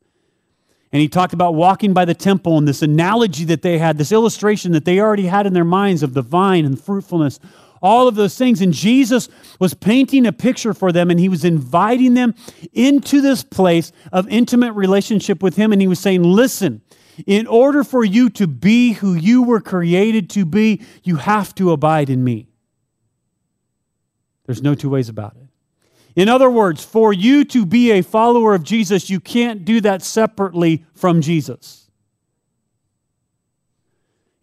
And 0.93 1.03
he 1.03 1.09
talked 1.09 1.35
about 1.35 1.55
walking 1.55 1.93
by 1.93 2.05
the 2.05 2.15
temple 2.15 2.57
and 2.57 2.67
this 2.67 2.81
analogy 2.81 3.45
that 3.47 3.63
they 3.63 3.77
had, 3.79 3.99
this 3.99 4.13
illustration 4.13 4.73
that 4.73 4.85
they 4.85 5.01
already 5.01 5.27
had 5.27 5.47
in 5.47 5.53
their 5.53 5.65
minds 5.65 6.03
of 6.03 6.15
the 6.15 6.23
vine 6.23 6.65
and 6.65 6.81
fruitfulness 6.81 7.39
all 7.83 8.09
of 8.09 8.15
those 8.15 8.37
things. 8.37 8.61
And 8.61 8.73
Jesus 8.73 9.29
was 9.59 9.75
painting 9.75 10.27
a 10.27 10.33
picture 10.33 10.75
for 10.75 10.93
them 10.93 11.11
and 11.11 11.21
he 11.21 11.29
was 11.29 11.45
inviting 11.45 12.15
them 12.15 12.35
into 12.73 13.21
this 13.21 13.43
place 13.43 13.93
of 14.13 14.29
intimate 14.29 14.73
relationship 14.73 15.43
with 15.43 15.57
him. 15.57 15.73
And 15.73 15.81
he 15.81 15.89
was 15.89 16.01
saying, 16.01 16.23
Listen, 16.23 16.83
in 17.27 17.47
order 17.47 17.83
for 17.83 18.05
you 18.05 18.29
to 18.31 18.47
be 18.47 18.93
who 18.93 19.15
you 19.15 19.43
were 19.43 19.61
created 19.61 20.29
to 20.31 20.45
be, 20.45 20.83
you 21.03 21.17
have 21.17 21.55
to 21.57 21.73
abide 21.73 22.11
in 22.11 22.23
me. 22.23 22.49
There's 24.45 24.63
no 24.63 24.75
two 24.75 24.91
ways 24.91 25.09
about 25.09 25.37
it. 25.37 25.47
In 26.15 26.29
other 26.31 26.51
words, 26.51 26.85
for 26.85 27.13
you 27.13 27.45
to 27.47 27.67
be 27.67 27.93
a 27.93 28.03
follower 28.03 28.55
of 28.55 28.63
Jesus, 28.63 29.11
you 29.11 29.21
can't 29.21 29.65
do 29.65 29.81
that 29.83 30.03
separately 30.03 30.85
from 30.95 31.21
Jesus. 31.21 31.86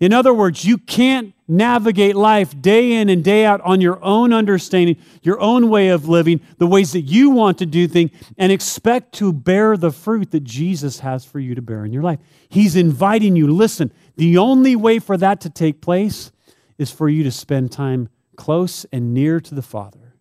In 0.04 0.12
other 0.12 0.34
words, 0.34 0.66
you 0.66 0.78
can't 0.80 1.34
navigate 1.48 2.18
life 2.18 2.62
day 2.62 2.92
in 2.92 3.08
and 3.08 3.24
day 3.24 3.46
out 3.46 3.62
on 3.62 3.80
your 3.80 4.04
own 4.04 4.34
understanding, 4.34 4.98
your 5.22 5.40
own 5.40 5.70
way 5.70 5.88
of 5.88 6.10
living, 6.10 6.42
the 6.58 6.68
ways 6.68 6.92
that 6.92 7.04
you 7.04 7.30
want 7.30 7.58
to 7.60 7.66
do 7.66 7.88
things, 7.88 8.12
and 8.38 8.52
expect 8.52 9.14
to 9.14 9.32
bear 9.32 9.78
the 9.78 9.94
fruit 9.94 10.32
that 10.32 10.44
Jesus 10.44 11.00
has 11.00 11.24
for 11.24 11.40
you 11.40 11.56
to 11.56 11.62
bear 11.62 11.86
in 11.86 11.94
your 11.94 12.04
life. 12.04 12.20
He's 12.50 12.76
inviting 12.76 13.38
you. 13.38 13.48
Listen, 13.48 13.94
the 14.18 14.38
only 14.38 14.76
way 14.76 15.00
for 15.00 15.16
that 15.16 15.40
to 15.40 15.50
take 15.50 15.80
place 15.80 16.34
is 16.78 16.92
for 16.92 17.08
you 17.08 17.24
to 17.24 17.32
spend 17.32 17.72
time 17.72 18.10
close 18.36 18.86
and 18.92 19.14
near 19.14 19.40
to 19.40 19.56
the 19.56 19.62
Father. 19.62 20.16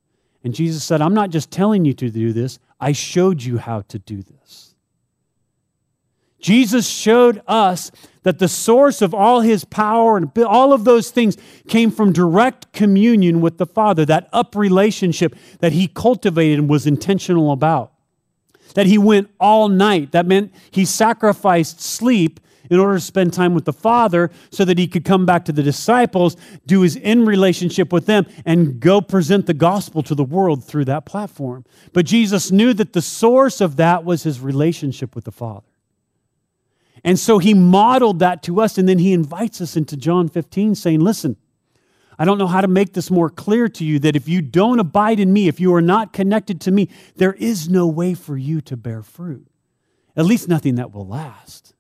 And 0.45 0.55
Jesus 0.55 0.85
said, 0.85 1.03
I'm 1.03 1.14
not 1.14 1.31
just 1.31 1.51
telling 1.51 1.85
you 1.85 1.95
to 1.95 2.09
do 2.09 2.33
this, 2.33 2.61
I 2.79 2.92
showed 2.92 3.42
you 3.42 3.59
how 3.59 3.81
to 3.88 3.99
do 3.99 4.23
this. 4.23 4.77
Jesus 6.42 6.88
showed 6.88 7.40
us 7.46 7.90
that 8.24 8.38
the 8.38 8.48
source 8.48 9.00
of 9.00 9.14
all 9.14 9.40
his 9.40 9.64
power 9.64 10.16
and 10.16 10.31
all 10.38 10.72
of 10.72 10.85
those 10.85 11.11
things 11.11 11.37
came 11.68 11.90
from 11.90 12.12
direct 12.12 12.72
communion 12.72 13.40
with 13.40 13.59
the 13.59 13.66
Father, 13.66 14.05
that 14.05 14.28
up 14.33 14.55
relationship 14.55 15.35
that 15.61 15.72
he 15.72 15.88
cultivated 15.88 16.59
and 16.59 16.68
was 16.68 16.87
intentional 16.87 17.52
about. 17.52 17.92
That 18.74 18.87
he 18.87 18.98
went 18.98 19.31
all 19.38 19.68
night. 19.68 20.12
That 20.12 20.26
meant 20.26 20.52
he 20.70 20.85
sacrificed 20.85 21.81
sleep 21.81 22.40
in 22.70 22.78
order 22.78 22.94
to 22.94 23.00
spend 23.00 23.35
time 23.35 23.55
with 23.55 23.64
the 23.64 23.72
Father 23.72 24.31
so 24.50 24.64
that 24.64 24.78
he 24.78 24.87
could 24.88 25.05
come 25.05 25.26
back 25.26 25.44
to 25.44 25.52
the 25.52 25.62
disciples, 25.62 26.37
do 26.64 26.81
his 26.81 26.96
in 26.96 27.26
relationship 27.26 27.92
with 27.92 28.07
them, 28.07 28.26
and 28.46 28.81
go 28.81 29.00
present 29.00 29.46
the 29.46 29.55
gospel 29.55 30.02
to 30.05 30.14
the 30.14 30.24
world 30.24 30.64
through 30.64 30.87
that 30.87 31.05
platform. 31.05 31.64
But 31.92 32.07
Jesus 32.07 32.50
knew 32.50 32.72
that 32.74 32.94
the 32.94 33.02
source 33.02 33.61
of 33.61 33.76
that 33.76 34.05
was 34.05 34.22
his 34.22 34.40
relationship 34.40 35.14
with 35.14 35.24
the 35.24 35.33
Father. 35.33 35.66
And 37.04 37.18
so 37.18 37.38
he 37.38 37.52
modeled 37.52 38.20
that 38.20 38.42
to 38.44 38.60
us, 38.60 38.78
and 38.78 38.88
then 38.88 38.98
he 38.98 39.12
invites 39.12 39.60
us 39.60 39.76
into 39.76 39.96
John 39.96 40.28
15, 40.28 40.74
saying, 40.74 41.00
Listen, 41.00 41.36
I 42.18 42.24
don't 42.24 42.38
know 42.38 42.46
how 42.46 42.60
to 42.60 42.68
make 42.68 42.92
this 42.92 43.10
more 43.10 43.30
clear 43.30 43.68
to 43.70 43.84
you 43.84 43.98
that 44.00 44.14
if 44.14 44.28
you 44.28 44.40
don't 44.40 44.78
abide 44.78 45.18
in 45.18 45.32
me, 45.32 45.48
if 45.48 45.58
you 45.58 45.74
are 45.74 45.82
not 45.82 46.12
connected 46.12 46.60
to 46.62 46.70
me, 46.70 46.88
there 47.16 47.32
is 47.34 47.68
no 47.68 47.86
way 47.86 48.14
for 48.14 48.36
you 48.36 48.60
to 48.62 48.76
bear 48.76 49.02
fruit, 49.02 49.48
at 50.16 50.26
least 50.26 50.48
nothing 50.48 50.76
that 50.76 50.92
will 50.92 51.06
last. 51.06 51.74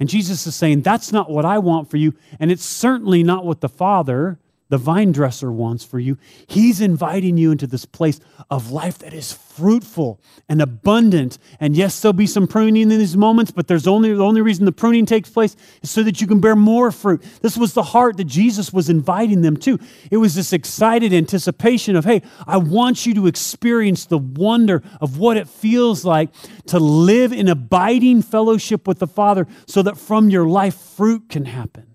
And 0.00 0.08
Jesus 0.08 0.46
is 0.46 0.54
saying, 0.54 0.82
That's 0.82 1.12
not 1.12 1.30
what 1.30 1.44
I 1.44 1.58
want 1.58 1.90
for 1.90 1.98
you, 1.98 2.14
and 2.40 2.50
it's 2.50 2.64
certainly 2.64 3.22
not 3.22 3.44
what 3.44 3.60
the 3.60 3.68
Father 3.68 4.38
the 4.68 4.78
vine 4.78 5.12
dresser 5.12 5.50
wants 5.50 5.84
for 5.84 5.98
you. 5.98 6.18
He's 6.46 6.80
inviting 6.80 7.36
you 7.36 7.50
into 7.50 7.66
this 7.66 7.84
place 7.84 8.20
of 8.50 8.70
life 8.70 8.98
that 8.98 9.14
is 9.14 9.32
fruitful 9.32 10.20
and 10.48 10.60
abundant. 10.60 11.38
And 11.58 11.76
yes, 11.76 12.00
there'll 12.00 12.12
be 12.12 12.26
some 12.26 12.46
pruning 12.46 12.82
in 12.82 12.88
these 12.90 13.16
moments, 13.16 13.50
but 13.50 13.66
there's 13.66 13.86
only 13.86 14.12
the 14.12 14.22
only 14.22 14.42
reason 14.42 14.64
the 14.64 14.72
pruning 14.72 15.06
takes 15.06 15.30
place 15.30 15.56
is 15.82 15.90
so 15.90 16.02
that 16.02 16.20
you 16.20 16.26
can 16.26 16.40
bear 16.40 16.54
more 16.54 16.92
fruit. 16.92 17.22
This 17.42 17.56
was 17.56 17.72
the 17.74 17.82
heart 17.82 18.16
that 18.18 18.24
Jesus 18.24 18.72
was 18.72 18.88
inviting 18.88 19.40
them 19.42 19.56
to. 19.58 19.78
It 20.10 20.18
was 20.18 20.34
this 20.34 20.52
excited 20.52 21.12
anticipation 21.12 21.96
of, 21.96 22.04
hey, 22.04 22.22
I 22.46 22.58
want 22.58 23.06
you 23.06 23.14
to 23.14 23.26
experience 23.26 24.06
the 24.06 24.18
wonder 24.18 24.82
of 25.00 25.18
what 25.18 25.36
it 25.36 25.48
feels 25.48 26.04
like 26.04 26.30
to 26.66 26.78
live 26.78 27.32
in 27.32 27.48
abiding 27.48 28.22
fellowship 28.22 28.86
with 28.86 28.98
the 28.98 29.06
Father 29.06 29.46
so 29.66 29.82
that 29.82 29.96
from 29.96 30.30
your 30.30 30.46
life 30.46 30.74
fruit 30.74 31.28
can 31.28 31.46
happen. 31.46 31.87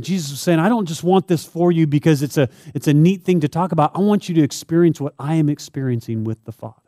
Jesus 0.00 0.30
was 0.30 0.40
saying, 0.40 0.60
I 0.60 0.68
don't 0.68 0.86
just 0.86 1.02
want 1.02 1.26
this 1.26 1.44
for 1.44 1.72
you 1.72 1.86
because 1.86 2.22
it's 2.22 2.36
a, 2.36 2.48
it's 2.74 2.86
a 2.86 2.94
neat 2.94 3.24
thing 3.24 3.40
to 3.40 3.48
talk 3.48 3.72
about. 3.72 3.96
I 3.96 4.00
want 4.00 4.28
you 4.28 4.34
to 4.36 4.42
experience 4.42 5.00
what 5.00 5.14
I 5.18 5.34
am 5.34 5.48
experiencing 5.48 6.24
with 6.24 6.44
the 6.44 6.52
Father. 6.52 6.82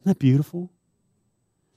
Isn't 0.00 0.10
that 0.10 0.18
beautiful? 0.18 0.70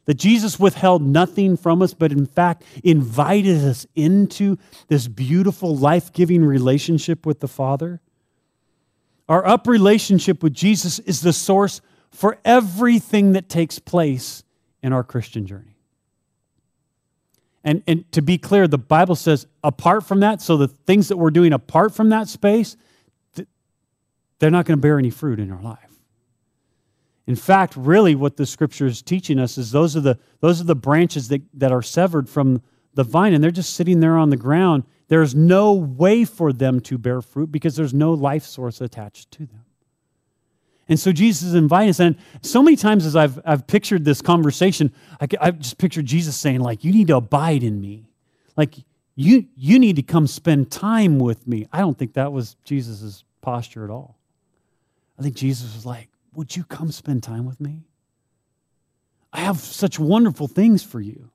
That 0.05 0.15
Jesus 0.15 0.59
withheld 0.59 1.01
nothing 1.01 1.57
from 1.57 1.81
us, 1.81 1.93
but 1.93 2.11
in 2.11 2.25
fact 2.25 2.63
invited 2.83 3.63
us 3.63 3.87
into 3.95 4.57
this 4.87 5.07
beautiful, 5.07 5.75
life 5.75 6.11
giving 6.11 6.43
relationship 6.43 7.25
with 7.25 7.39
the 7.39 7.47
Father. 7.47 8.01
Our 9.27 9.45
up 9.47 9.67
relationship 9.67 10.43
with 10.43 10.53
Jesus 10.53 10.99
is 10.99 11.21
the 11.21 11.33
source 11.33 11.81
for 12.11 12.37
everything 12.45 13.31
that 13.31 13.49
takes 13.49 13.79
place 13.79 14.43
in 14.83 14.93
our 14.93 15.03
Christian 15.03 15.47
journey. 15.47 15.74
And, 17.65 17.81
and 17.87 18.09
to 18.11 18.21
be 18.21 18.37
clear, 18.37 18.67
the 18.67 18.77
Bible 18.77 19.15
says 19.15 19.47
apart 19.63 20.05
from 20.05 20.19
that, 20.19 20.39
so 20.39 20.55
the 20.55 20.67
things 20.67 21.07
that 21.07 21.17
we're 21.17 21.31
doing 21.31 21.51
apart 21.51 21.95
from 21.95 22.09
that 22.09 22.29
space, 22.29 22.77
they're 24.37 24.51
not 24.51 24.65
going 24.65 24.77
to 24.77 24.81
bear 24.81 24.99
any 24.99 25.09
fruit 25.09 25.39
in 25.39 25.51
our 25.51 25.61
life. 25.61 25.79
In 27.25 27.35
fact, 27.35 27.75
really 27.75 28.13
what 28.13 28.37
the 28.37 28.45
scripture 28.45 28.85
is 28.85 29.01
teaching 29.01 29.39
us 29.39 29.57
is 29.57 29.71
those 29.71 29.97
are 29.97 30.01
the, 30.01 30.19
those 30.41 30.61
are 30.61 30.65
the 30.65 30.75
branches 30.75 31.27
that, 31.29 31.41
that 31.55 31.71
are 31.71 31.81
severed 31.81 32.29
from 32.29 32.61
the 32.93 33.03
vine, 33.03 33.33
and 33.33 33.43
they're 33.43 33.49
just 33.49 33.73
sitting 33.73 33.99
there 33.99 34.15
on 34.15 34.29
the 34.29 34.37
ground. 34.37 34.83
There's 35.07 35.33
no 35.33 35.73
way 35.73 36.23
for 36.23 36.53
them 36.53 36.79
to 36.81 36.99
bear 36.99 37.23
fruit 37.23 37.51
because 37.51 37.75
there's 37.75 37.95
no 37.95 38.13
life 38.13 38.43
source 38.43 38.79
attached 38.79 39.31
to 39.31 39.47
them. 39.47 39.64
And 40.87 40.99
so 40.99 41.11
Jesus 41.11 41.43
is 41.43 41.55
inviting 41.55 41.89
us. 41.89 41.99
And 41.99 42.15
so 42.41 42.61
many 42.61 42.77
times 42.77 43.05
as 43.05 43.15
I've, 43.15 43.39
I've 43.45 43.65
pictured 43.65 44.05
this 44.05 44.21
conversation, 44.21 44.93
I, 45.19 45.27
I've 45.41 45.59
just 45.59 45.77
pictured 45.77 46.05
Jesus 46.05 46.35
saying, 46.35 46.59
like, 46.59 46.83
you 46.83 46.91
need 46.91 47.07
to 47.07 47.15
abide 47.15 47.63
in 47.63 47.81
me. 47.81 48.09
Like, 48.55 48.75
you, 49.15 49.45
you 49.55 49.79
need 49.79 49.95
to 49.95 50.03
come 50.03 50.27
spend 50.27 50.71
time 50.71 51.19
with 51.19 51.47
me. 51.47 51.67
I 51.71 51.79
don't 51.79 51.97
think 51.97 52.13
that 52.13 52.31
was 52.31 52.55
Jesus' 52.63 53.23
posture 53.41 53.83
at 53.83 53.89
all. 53.89 54.17
I 55.17 55.23
think 55.23 55.35
Jesus 55.35 55.73
was 55.73 55.85
like, 55.85 56.09
would 56.33 56.55
you 56.55 56.63
come 56.65 56.91
spend 56.91 57.23
time 57.23 57.45
with 57.45 57.59
me? 57.59 57.83
I 59.33 59.39
have 59.39 59.59
such 59.59 59.99
wonderful 59.99 60.47
things 60.47 60.83
for 60.83 60.99
you. 60.99 61.29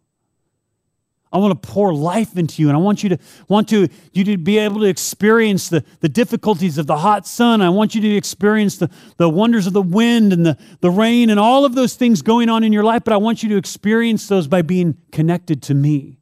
I 1.32 1.38
want 1.38 1.62
to 1.62 1.68
pour 1.68 1.94
life 1.94 2.36
into 2.36 2.60
you, 2.60 2.68
and 2.68 2.76
I 2.76 2.80
want 2.80 3.04
you 3.04 3.10
to 3.10 3.18
want 3.46 3.68
to 3.68 3.88
you 4.12 4.24
to 4.24 4.36
be 4.36 4.58
able 4.58 4.80
to 4.80 4.86
experience 4.86 5.68
the, 5.68 5.84
the 6.00 6.08
difficulties 6.08 6.76
of 6.76 6.88
the 6.88 6.98
hot 6.98 7.24
sun. 7.24 7.62
I 7.62 7.68
want 7.70 7.94
you 7.94 8.00
to 8.00 8.16
experience 8.16 8.78
the, 8.78 8.90
the 9.16 9.28
wonders 9.28 9.68
of 9.68 9.72
the 9.72 9.82
wind 9.82 10.32
and 10.32 10.44
the, 10.44 10.58
the 10.80 10.90
rain 10.90 11.30
and 11.30 11.38
all 11.38 11.64
of 11.64 11.76
those 11.76 11.94
things 11.94 12.22
going 12.22 12.48
on 12.48 12.64
in 12.64 12.72
your 12.72 12.82
life, 12.82 13.04
but 13.04 13.14
I 13.14 13.16
want 13.16 13.44
you 13.44 13.48
to 13.50 13.56
experience 13.56 14.26
those 14.26 14.48
by 14.48 14.62
being 14.62 14.96
connected 15.12 15.62
to 15.64 15.74
me. 15.74 16.18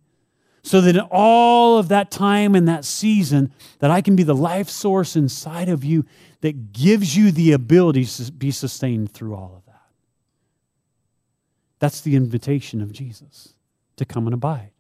So 0.63 0.83
that 0.83 0.97
in 0.97 1.07
all 1.11 1.79
of 1.79 1.89
that 1.89 2.11
time 2.11 2.55
and 2.55 2.69
that 2.69 2.85
season, 2.85 3.51
that 3.79 3.91
I 3.91 4.03
can 4.03 4.15
be 4.15 4.25
the 4.25 4.35
life 4.35 4.69
source 4.69 5.17
inside 5.17 5.71
of 5.71 5.85
you 5.85 6.05
that 6.43 6.73
gives 6.73 7.17
you 7.17 7.31
the 7.31 7.53
ability 7.53 8.05
to 8.05 8.31
be 8.31 8.51
sustained 8.51 9.15
through 9.15 9.35
all 9.35 9.55
of 9.57 9.65
that. 9.65 9.81
That's 11.79 12.03
the 12.03 12.17
invitation 12.17 12.83
of 12.83 12.93
Jesus 12.93 13.55
to 13.97 14.05
come 14.05 14.27
and 14.27 14.35
abide 14.35 14.73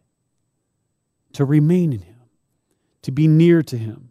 to 1.34 1.44
remain 1.44 1.92
in 1.92 2.00
Him, 2.00 2.16
to 3.02 3.10
be 3.10 3.28
near 3.28 3.62
to 3.62 3.76
Him. 3.76 4.10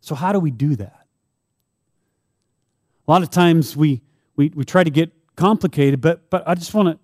So, 0.00 0.14
how 0.14 0.32
do 0.32 0.40
we 0.40 0.50
do 0.50 0.76
that? 0.76 1.06
A 3.06 3.10
lot 3.10 3.22
of 3.22 3.30
times 3.30 3.76
we, 3.76 4.02
we, 4.36 4.50
we 4.54 4.64
try 4.64 4.82
to 4.84 4.90
get 4.90 5.12
complicated, 5.36 6.00
but, 6.00 6.30
but 6.30 6.46
I 6.46 6.54
just 6.54 6.72
want 6.74 6.88
to 6.88 6.98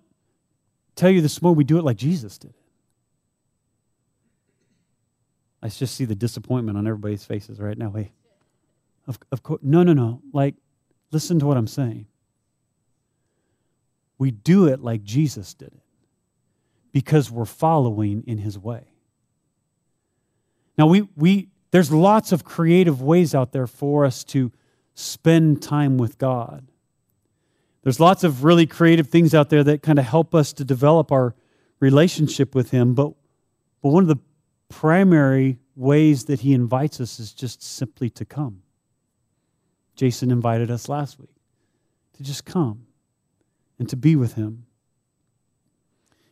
tell 0.95 1.11
you 1.11 1.21
this 1.21 1.41
morning 1.41 1.57
we 1.57 1.63
do 1.63 1.77
it 1.77 1.83
like 1.83 1.97
Jesus 1.97 2.37
did. 2.37 2.51
It. 2.51 2.55
I 5.63 5.67
just 5.69 5.95
see 5.95 6.05
the 6.05 6.15
disappointment 6.15 6.77
on 6.77 6.87
everybody's 6.87 7.23
faces 7.23 7.59
right 7.59 7.77
now. 7.77 7.89
Wait, 7.89 8.11
of, 9.07 9.19
of 9.31 9.43
course, 9.43 9.61
no, 9.61 9.83
no, 9.83 9.93
no. 9.93 10.21
Like, 10.33 10.55
listen 11.11 11.37
to 11.39 11.45
what 11.45 11.57
I'm 11.57 11.67
saying. 11.67 12.07
We 14.17 14.31
do 14.31 14.67
it 14.67 14.81
like 14.81 15.03
Jesus 15.03 15.53
did 15.53 15.69
it 15.69 15.80
because 16.91 17.31
we're 17.31 17.45
following 17.45 18.23
in 18.27 18.37
his 18.37 18.57
way. 18.57 18.83
Now, 20.77 20.87
we, 20.87 21.07
we, 21.15 21.49
there's 21.71 21.91
lots 21.91 22.31
of 22.31 22.43
creative 22.43 23.01
ways 23.01 23.35
out 23.35 23.51
there 23.51 23.67
for 23.67 24.05
us 24.05 24.23
to 24.25 24.51
spend 24.93 25.61
time 25.61 25.97
with 25.97 26.17
God. 26.17 26.67
There's 27.83 27.99
lots 27.99 28.23
of 28.23 28.43
really 28.43 28.67
creative 28.67 29.07
things 29.07 29.33
out 29.33 29.49
there 29.49 29.63
that 29.63 29.81
kind 29.81 29.97
of 29.97 30.05
help 30.05 30.35
us 30.35 30.53
to 30.53 30.63
develop 30.63 31.11
our 31.11 31.35
relationship 31.79 32.53
with 32.53 32.71
Him, 32.71 32.93
but, 32.93 33.13
but 33.81 33.89
one 33.89 34.03
of 34.03 34.07
the 34.07 34.21
primary 34.69 35.57
ways 35.75 36.25
that 36.25 36.41
He 36.41 36.53
invites 36.53 37.01
us 37.01 37.19
is 37.19 37.33
just 37.33 37.63
simply 37.63 38.09
to 38.11 38.25
come. 38.25 38.61
Jason 39.95 40.31
invited 40.31 40.69
us 40.69 40.87
last 40.87 41.19
week 41.19 41.35
to 42.17 42.23
just 42.23 42.45
come 42.45 42.85
and 43.79 43.89
to 43.89 43.95
be 43.95 44.15
with 44.15 44.33
Him. 44.33 44.65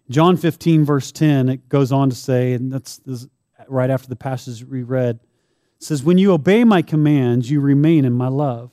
John 0.09 0.37
15, 0.37 0.85
verse 0.85 1.11
10, 1.11 1.49
it 1.49 1.69
goes 1.69 1.91
on 1.91 2.09
to 2.09 2.15
say, 2.15 2.53
and 2.53 2.71
that's, 2.71 2.99
right 3.67 3.89
after 3.89 4.07
the 4.07 4.15
passage 4.15 4.63
we 4.65 4.83
read, 4.83 5.19
says, 5.79 6.03
When 6.03 6.17
you 6.17 6.31
obey 6.33 6.63
my 6.63 6.81
commands, 6.81 7.49
you 7.51 7.59
remain 7.59 8.05
in 8.05 8.13
my 8.13 8.27
love, 8.27 8.71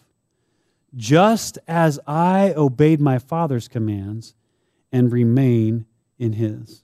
just 0.94 1.59
as 1.68 2.01
I 2.07 2.55
obeyed 2.57 3.01
my 3.01 3.18
Father's 3.18 3.68
commands 3.68 4.35
and 4.90 5.12
remain 5.12 5.85
in 6.18 6.35
his. 6.35 6.83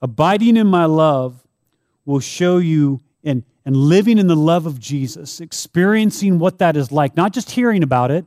Abiding 0.00 0.56
in 0.56 0.68
my 0.68 0.84
love 0.84 1.44
will 2.04 2.20
show 2.20 2.58
you 2.58 3.00
and, 3.24 3.42
and 3.64 3.76
living 3.76 4.18
in 4.18 4.28
the 4.28 4.36
love 4.36 4.64
of 4.64 4.78
Jesus, 4.78 5.40
experiencing 5.40 6.38
what 6.38 6.58
that 6.58 6.76
is 6.76 6.92
like, 6.92 7.16
not 7.16 7.32
just 7.32 7.50
hearing 7.50 7.82
about 7.82 8.12
it. 8.12 8.24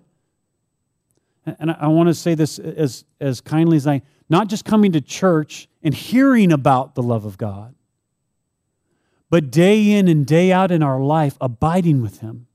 And 1.45 1.71
I, 1.71 1.88
want 1.88 2.08
to 2.08 2.13
say 2.13 2.36
this 2.36 2.60
as, 2.60 3.04
as 3.19 3.41
kindly 3.41 3.77
as 3.77 3.88
I 3.88 4.01
not 4.30 4.47
just 4.47 4.63
coming 4.63 4.91
to 4.91 5.01
church 5.01 5.67
and 5.82 5.93
hearing 5.93 6.51
about 6.51 6.95
the 6.95 7.01
love 7.01 7.25
of 7.25 7.38
God, 7.38 7.73
but 9.30 9.49
day 9.49 9.91
in 9.91 10.08
and 10.08 10.25
day 10.25 10.51
out 10.51 10.71
in 10.71 10.84
our 10.84 10.99
life, 10.99 11.38
abiding 11.41 12.01
with 12.01 12.19
Him, 12.19 12.47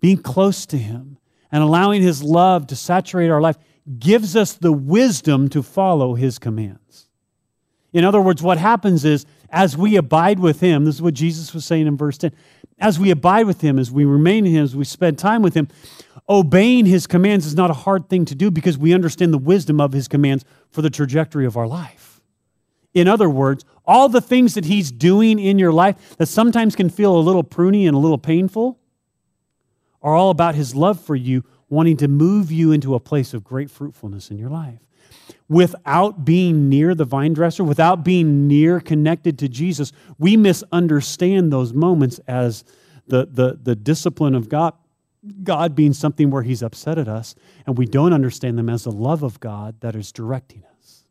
being 0.00 0.16
close 0.16 0.64
to 0.66 0.78
Him, 0.78 1.18
and 1.52 1.62
allowing 1.62 2.02
His 2.02 2.22
love 2.22 2.66
to 2.68 2.76
saturate 2.76 3.30
our 3.30 3.40
life 3.40 3.58
gives 3.98 4.36
us 4.36 4.54
the 4.54 4.72
wisdom 4.72 5.48
to 5.50 5.62
follow 5.62 6.14
His 6.14 6.38
commands. 6.38 7.08
In 7.92 8.04
other 8.04 8.20
words, 8.20 8.42
what 8.42 8.58
happens 8.58 9.04
is 9.04 9.26
as 9.50 9.76
we 9.76 9.96
abide 9.96 10.38
with 10.38 10.60
Him, 10.60 10.84
this 10.84 10.96
is 10.96 11.02
what 11.02 11.14
Jesus 11.14 11.52
was 11.52 11.64
saying 11.64 11.86
in 11.86 11.96
verse 11.96 12.16
10, 12.18 12.32
as 12.78 12.98
we 12.98 13.10
abide 13.10 13.46
with 13.46 13.60
Him, 13.60 13.78
as 13.78 13.90
we 13.90 14.04
remain 14.04 14.46
in 14.46 14.52
Him, 14.52 14.64
as 14.64 14.76
we 14.76 14.84
spend 14.84 15.18
time 15.18 15.42
with 15.42 15.54
Him, 15.54 15.68
obeying 16.30 16.86
his 16.86 17.08
commands 17.08 17.44
is 17.44 17.56
not 17.56 17.70
a 17.70 17.74
hard 17.74 18.08
thing 18.08 18.24
to 18.24 18.36
do 18.36 18.52
because 18.52 18.78
we 18.78 18.94
understand 18.94 19.34
the 19.34 19.38
wisdom 19.38 19.80
of 19.80 19.92
his 19.92 20.06
commands 20.06 20.44
for 20.70 20.80
the 20.80 20.88
trajectory 20.88 21.44
of 21.44 21.56
our 21.56 21.66
life. 21.66 22.20
In 22.94 23.08
other 23.08 23.28
words, 23.28 23.64
all 23.84 24.08
the 24.08 24.20
things 24.20 24.54
that 24.54 24.64
he's 24.64 24.92
doing 24.92 25.40
in 25.40 25.58
your 25.58 25.72
life 25.72 26.16
that 26.18 26.26
sometimes 26.26 26.76
can 26.76 26.88
feel 26.88 27.16
a 27.16 27.18
little 27.18 27.42
pruny 27.42 27.86
and 27.86 27.96
a 27.96 27.98
little 27.98 28.18
painful 28.18 28.78
are 30.02 30.14
all 30.14 30.30
about 30.30 30.54
his 30.54 30.74
love 30.74 31.00
for 31.00 31.16
you, 31.16 31.44
wanting 31.68 31.96
to 31.96 32.08
move 32.08 32.52
you 32.52 32.70
into 32.70 32.94
a 32.94 33.00
place 33.00 33.34
of 33.34 33.42
great 33.42 33.70
fruitfulness 33.70 34.30
in 34.30 34.38
your 34.38 34.50
life. 34.50 34.78
Without 35.48 36.24
being 36.24 36.68
near 36.68 36.94
the 36.94 37.04
vine 37.04 37.32
dresser, 37.32 37.64
without 37.64 38.04
being 38.04 38.46
near 38.46 38.78
connected 38.78 39.36
to 39.40 39.48
Jesus, 39.48 39.92
we 40.16 40.36
misunderstand 40.36 41.52
those 41.52 41.72
moments 41.72 42.20
as 42.28 42.64
the, 43.08 43.26
the, 43.26 43.58
the 43.60 43.74
discipline 43.74 44.36
of 44.36 44.48
God 44.48 44.74
God 45.42 45.74
being 45.74 45.92
something 45.92 46.30
where 46.30 46.42
He's 46.42 46.62
upset 46.62 46.98
at 46.98 47.08
us, 47.08 47.34
and 47.66 47.76
we 47.76 47.86
don't 47.86 48.12
understand 48.12 48.58
them 48.58 48.68
as 48.68 48.84
the 48.84 48.92
love 48.92 49.22
of 49.22 49.40
God 49.40 49.80
that 49.80 49.94
is 49.94 50.12
directing 50.12 50.64
us. 50.78 51.04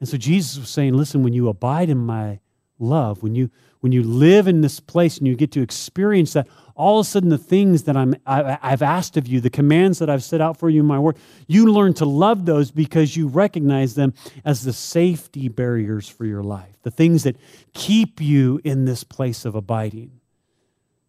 And 0.00 0.08
so 0.08 0.16
Jesus 0.16 0.58
was 0.58 0.68
saying, 0.68 0.94
listen, 0.94 1.22
when 1.22 1.32
you 1.32 1.48
abide 1.48 1.90
in 1.90 1.98
my 1.98 2.40
love, 2.78 3.22
when 3.22 3.34
you 3.34 3.50
when 3.80 3.92
you 3.92 4.02
live 4.02 4.48
in 4.48 4.60
this 4.60 4.80
place 4.80 5.18
and 5.18 5.28
you 5.28 5.36
get 5.36 5.52
to 5.52 5.62
experience 5.62 6.32
that, 6.32 6.48
all 6.74 6.98
of 6.98 7.06
a 7.06 7.08
sudden 7.08 7.28
the 7.28 7.38
things 7.38 7.84
that 7.84 7.96
I'm, 7.96 8.16
I, 8.26 8.58
I've 8.60 8.82
asked 8.82 9.16
of 9.16 9.28
you, 9.28 9.40
the 9.40 9.50
commands 9.50 10.00
that 10.00 10.10
I've 10.10 10.24
set 10.24 10.40
out 10.40 10.56
for 10.56 10.68
you 10.68 10.80
in 10.80 10.86
my 10.86 10.98
word, 10.98 11.16
you 11.46 11.72
learn 11.72 11.94
to 11.94 12.04
love 12.04 12.44
those 12.44 12.72
because 12.72 13.16
you 13.16 13.28
recognize 13.28 13.94
them 13.94 14.14
as 14.44 14.64
the 14.64 14.72
safety 14.72 15.48
barriers 15.48 16.08
for 16.08 16.24
your 16.24 16.42
life, 16.42 16.74
the 16.82 16.90
things 16.90 17.22
that 17.22 17.36
keep 17.72 18.20
you 18.20 18.60
in 18.64 18.84
this 18.84 19.04
place 19.04 19.44
of 19.44 19.54
abiding 19.54 20.17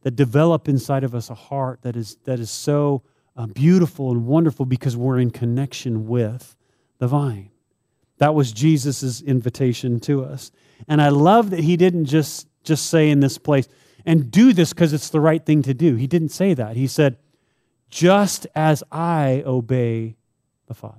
that 0.02 0.12
develop 0.12 0.68
inside 0.68 1.04
of 1.04 1.14
us 1.14 1.30
a 1.30 1.36
heart 1.36 1.82
that 1.82 1.96
is, 1.96 2.18
that 2.24 2.40
is 2.40 2.50
so 2.50 3.04
uh, 3.36 3.48
beautiful 3.48 4.12
and 4.12 4.26
wonderful 4.26 4.66
because 4.66 4.96
we're 4.96 5.20
in 5.20 5.32
connection 5.32 6.08
with 6.08 6.56
the 6.98 7.08
vine. 7.08 7.52
That 8.18 8.36
was 8.36 8.52
Jesus' 8.52 9.22
invitation 9.22 10.00
to 10.02 10.24
us. 10.24 10.52
And 10.88 11.02
I 11.02 11.10
love 11.10 11.50
that 11.52 11.62
he 11.62 11.78
didn't 11.78 12.06
just, 12.06 12.48
just 12.64 12.90
say 12.90 13.10
in 13.10 13.20
this 13.20 13.38
place, 13.38 13.68
and 14.06 14.32
do 14.32 14.54
this 14.54 14.74
because 14.74 14.94
it's 14.94 15.10
the 15.10 15.20
right 15.20 15.46
thing 15.46 15.62
to 15.64 15.74
do. 15.74 15.96
He 15.96 16.08
didn't 16.08 16.30
say 16.30 16.54
that. 16.54 16.76
He 16.76 16.88
said, 16.88 17.18
just 17.90 18.48
as 18.56 18.84
I 18.92 19.44
obey 19.46 20.16
the 20.68 20.74
Father. 20.74 20.98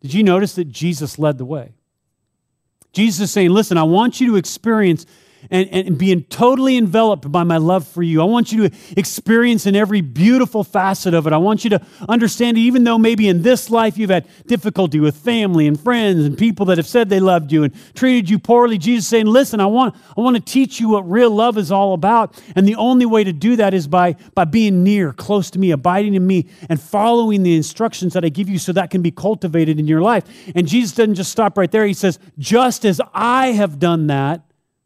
Did 0.00 0.14
you 0.14 0.22
notice 0.22 0.54
that 0.56 0.68
Jesus 0.68 1.18
led 1.18 1.38
the 1.38 1.44
way? 1.44 1.74
Jesus 2.92 3.20
is 3.20 3.30
saying, 3.30 3.50
listen, 3.50 3.78
I 3.78 3.82
want 3.82 4.20
you 4.20 4.28
to 4.28 4.36
experience 4.36 5.06
and, 5.50 5.68
and 5.68 5.98
being 5.98 6.24
totally 6.24 6.76
enveloped 6.76 7.30
by 7.30 7.42
my 7.42 7.56
love 7.56 7.86
for 7.86 8.02
you. 8.02 8.20
I 8.20 8.24
want 8.24 8.52
you 8.52 8.68
to 8.68 8.76
experience 8.96 9.66
in 9.66 9.76
every 9.76 10.00
beautiful 10.00 10.64
facet 10.64 11.14
of 11.14 11.26
it. 11.26 11.32
I 11.32 11.38
want 11.38 11.64
you 11.64 11.70
to 11.70 11.80
understand, 12.08 12.58
even 12.58 12.84
though 12.84 12.98
maybe 12.98 13.28
in 13.28 13.42
this 13.42 13.70
life 13.70 13.98
you've 13.98 14.10
had 14.10 14.26
difficulty 14.46 15.00
with 15.00 15.16
family 15.16 15.66
and 15.66 15.78
friends 15.78 16.24
and 16.24 16.36
people 16.36 16.66
that 16.66 16.78
have 16.78 16.86
said 16.86 17.08
they 17.08 17.20
loved 17.20 17.52
you 17.52 17.64
and 17.64 17.74
treated 17.94 18.28
you 18.28 18.38
poorly, 18.38 18.78
Jesus 18.78 19.06
saying, 19.08 19.26
Listen, 19.26 19.60
I 19.60 19.66
want, 19.66 19.94
I 20.16 20.20
want 20.20 20.36
to 20.36 20.42
teach 20.42 20.80
you 20.80 20.90
what 20.90 21.08
real 21.10 21.30
love 21.30 21.58
is 21.58 21.70
all 21.70 21.94
about. 21.94 22.40
And 22.56 22.66
the 22.66 22.76
only 22.76 23.06
way 23.06 23.24
to 23.24 23.32
do 23.32 23.56
that 23.56 23.74
is 23.74 23.86
by, 23.86 24.16
by 24.34 24.44
being 24.44 24.82
near, 24.82 25.12
close 25.12 25.50
to 25.50 25.58
me, 25.58 25.70
abiding 25.70 26.14
in 26.14 26.26
me, 26.26 26.48
and 26.68 26.80
following 26.80 27.42
the 27.42 27.56
instructions 27.56 28.12
that 28.14 28.24
I 28.24 28.28
give 28.28 28.48
you 28.48 28.58
so 28.58 28.72
that 28.72 28.90
can 28.90 29.02
be 29.02 29.10
cultivated 29.10 29.78
in 29.78 29.86
your 29.86 30.00
life. 30.00 30.24
And 30.54 30.66
Jesus 30.66 30.92
doesn't 30.92 31.14
just 31.14 31.30
stop 31.30 31.58
right 31.58 31.70
there. 31.70 31.86
He 31.86 31.94
says, 31.94 32.18
Just 32.38 32.84
as 32.84 33.00
I 33.12 33.48
have 33.48 33.78
done 33.78 34.06
that, 34.08 34.42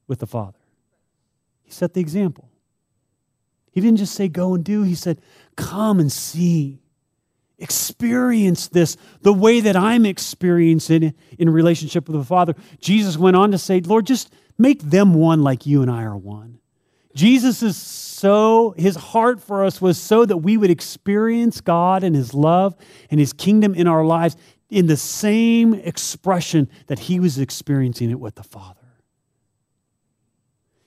with 0.09 0.19
the 0.19 0.27
Father. 0.27 0.59
He 1.63 1.71
set 1.71 1.95
the 1.95 2.01
example. 2.01 2.49
He 3.71 3.81
didn't 3.81 3.99
just 3.99 4.15
say, 4.15 4.27
go 4.27 4.55
and 4.55 4.65
do, 4.65 4.83
he 4.83 4.97
said, 4.97 5.21
come 5.55 6.01
and 6.01 6.11
see. 6.11 6.81
Experience 7.61 8.69
this 8.69 8.97
the 9.23 9.33
way 9.33 9.61
that 9.61 9.77
I'm 9.77 10.07
experiencing 10.07 11.03
it 11.03 11.15
in 11.39 11.51
relationship 11.51 12.09
with 12.09 12.17
the 12.17 12.25
Father. 12.25 12.55
Jesus 12.81 13.17
went 13.17 13.37
on 13.37 13.51
to 13.51 13.59
say, 13.59 13.81
Lord, 13.81 14.07
just 14.07 14.33
make 14.57 14.81
them 14.81 15.15
one 15.15 15.43
like 15.43 15.67
you 15.67 15.83
and 15.83 15.91
I 15.91 16.05
are 16.05 16.17
one. 16.17 16.59
Jesus 17.15 17.63
is 17.65 17.77
so, 17.77 18.75
his 18.79 18.95
heart 18.95 19.43
for 19.43 19.65
us 19.65 19.81
was 19.81 20.01
so 20.01 20.25
that 20.25 20.37
we 20.37 20.57
would 20.57 20.71
experience 20.71 21.61
God 21.61 22.05
and 22.05 22.15
his 22.15 22.33
love 22.33 22.77
and 23.11 23.19
his 23.19 23.33
kingdom 23.33 23.75
in 23.75 23.89
our 23.89 24.05
lives 24.05 24.37
in 24.71 24.87
the 24.87 24.97
same 24.97 25.75
expression 25.75 26.69
that 26.87 26.99
he 26.99 27.19
was 27.19 27.39
experiencing 27.39 28.11
it 28.11 28.21
with 28.21 28.37
the 28.37 28.45
Father. 28.45 28.78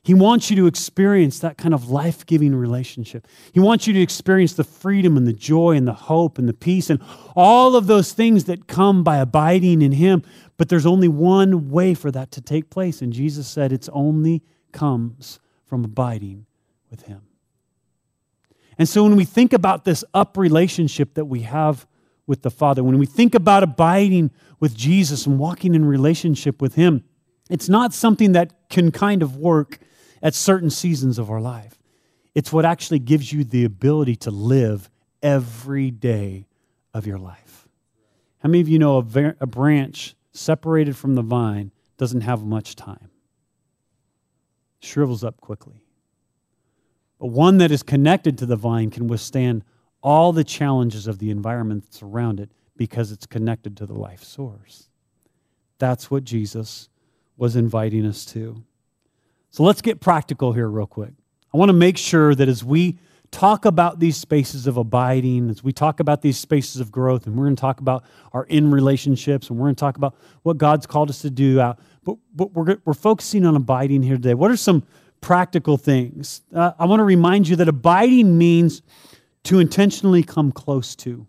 He 0.04 0.16
wants 0.16 0.50
you 0.50 0.56
to 0.56 0.66
experience 0.66 1.40
that 1.40 1.58
kind 1.58 1.76
of 1.76 1.90
life 1.92 2.26
giving 2.26 2.56
relationship. 2.56 3.28
He 3.54 3.60
wants 3.60 3.86
you 3.86 3.94
to 3.94 4.02
experience 4.02 4.54
the 4.54 4.64
freedom 4.64 5.16
and 5.16 5.28
the 5.28 5.34
joy 5.34 5.76
and 5.76 5.88
the 5.88 5.94
hope 5.94 6.40
and 6.40 6.50
the 6.50 6.54
peace 6.54 6.90
and 6.90 7.00
all 7.36 7.76
of 7.76 7.86
those 7.86 8.12
things 8.12 8.46
that 8.46 8.68
come 8.68 9.04
by 9.04 9.18
abiding 9.18 9.84
in 9.84 9.92
Him. 9.92 10.24
But 10.58 10.70
there's 10.70 10.88
only 10.88 11.08
one 11.08 11.70
way 11.70 11.94
for 11.94 12.10
that 12.12 12.32
to 12.32 12.42
take 12.42 12.72
place. 12.72 13.02
And 13.02 13.14
Jesus 13.14 13.48
said 13.48 13.72
it's 13.72 13.90
only 13.90 14.42
comes 14.72 15.40
from 15.66 15.86
abiding 15.86 16.48
with 16.90 17.04
Him. 17.04 17.22
And 18.80 18.90
so 18.90 19.04
when 19.04 19.16
we 19.16 19.26
think 19.26 19.54
about 19.54 19.86
this 19.86 20.04
up 20.16 20.36
relationship 20.36 21.14
that 21.14 21.26
we 21.26 21.42
have 21.42 21.86
with 22.26 22.42
the 22.42 22.50
Father, 22.50 22.84
when 22.84 22.98
we 22.98 23.06
think 23.06 23.36
about 23.36 23.62
abiding 23.62 24.32
with 24.60 24.76
Jesus 24.76 25.28
and 25.28 25.38
walking 25.38 25.76
in 25.76 25.86
relationship 25.86 26.60
with 26.60 26.74
Him, 26.74 27.04
it's 27.52 27.70
not 27.70 27.94
something 27.94 28.32
that 28.32 28.70
can 28.70 28.92
kind 28.92 29.22
of 29.22 29.38
work 29.38 29.78
at 30.22 30.36
certain 30.36 30.70
seasons 30.70 31.18
of 31.18 31.30
our 31.30 31.42
life. 31.42 31.80
It's 32.34 32.54
what 32.54 32.66
actually 32.66 33.00
gives 33.00 33.32
you 33.34 33.44
the 33.44 33.66
ability 33.66 34.16
to 34.18 34.32
live 34.32 34.90
every 35.22 35.92
day 35.92 36.48
of 36.94 37.06
your 37.06 37.18
life. 37.18 37.68
How 38.40 38.50
many 38.50 38.62
of 38.62 38.70
you 38.70 38.80
know 38.80 38.98
a, 38.98 39.36
a 39.40 39.48
branch 39.48 40.16
separated 40.32 40.96
from 40.96 41.16
the 41.16 41.22
vine 41.22 41.72
doesn't 41.98 42.22
have 42.22 42.44
much 42.44 42.76
time? 42.76 43.10
Shrivels 44.80 45.24
up 45.24 45.40
quickly. 45.40 45.84
But 47.20 47.28
one 47.28 47.60
that 47.60 47.72
is 47.72 47.84
connected 47.84 48.38
to 48.40 48.48
the 48.48 48.56
vine 48.56 48.90
can 48.90 49.08
withstand 49.08 49.64
all 50.02 50.34
the 50.34 50.44
challenges 50.44 51.06
of 51.06 51.20
the 51.20 51.30
environment 51.30 51.84
that's 51.86 52.02
around 52.02 52.40
it 52.40 52.52
because 52.76 53.12
it's 53.12 53.28
connected 53.28 53.78
to 53.78 53.86
the 53.86 53.94
life 53.94 54.24
source. 54.24 54.90
That's 55.78 56.10
what 56.10 56.24
Jesus 56.24 56.90
was 57.38 57.56
inviting 57.56 58.06
us 58.06 58.26
to. 58.26 58.64
So 59.52 59.64
let's 59.64 59.82
get 59.82 60.00
practical 60.00 60.54
here, 60.54 60.70
real 60.70 60.88
quick. 60.88 61.12
I 61.54 61.58
want 61.58 61.70
to 61.70 61.74
make 61.74 61.98
sure 61.98 62.34
that 62.34 62.48
as 62.48 62.64
we 62.64 62.98
talk 63.32 63.66
about 63.66 64.00
these 64.00 64.16
spaces 64.16 64.66
of 64.66 64.78
abiding, 64.78 65.50
as 65.50 65.64
we 65.64 65.74
talk 65.74 66.00
about 66.00 66.22
these 66.22 66.38
spaces 66.38 66.80
of 66.80 66.92
growth, 66.92 67.28
and 67.28 67.36
we're 67.36 67.46
going 67.46 67.58
to 67.58 67.62
talk 67.62 67.82
about 67.82 68.04
our 68.32 68.46
in 68.46 68.72
relationships, 68.72 69.50
and 69.50 69.60
we're 69.60 69.66
going 69.66 69.76
to 69.76 69.80
talk 69.80 69.98
about 69.98 70.16
what 70.44 70.58
God's 70.58 70.86
called 70.86 71.10
us 71.10 71.22
to 71.22 71.30
do 71.30 71.60
out, 71.60 71.80
but, 72.04 72.16
but 72.34 72.54
we're, 72.54 72.78
we're 72.86 72.94
focusing 72.94 73.46
on 73.46 73.56
abiding 73.56 74.04
here 74.04 74.16
today. 74.16 74.34
What 74.34 74.52
are 74.52 74.58
some 74.58 74.84
practical 75.20 75.78
things? 75.78 76.42
Uh, 76.54 76.72
I 76.80 76.86
want 76.86 77.02
to 77.02 77.06
remind 77.06 77.48
you 77.48 77.58
that 77.58 77.68
abiding 77.68 78.38
means 78.38 78.82
to 79.44 79.60
intentionally 79.60 80.24
come 80.24 80.52
close 80.52 80.96
to, 80.98 81.28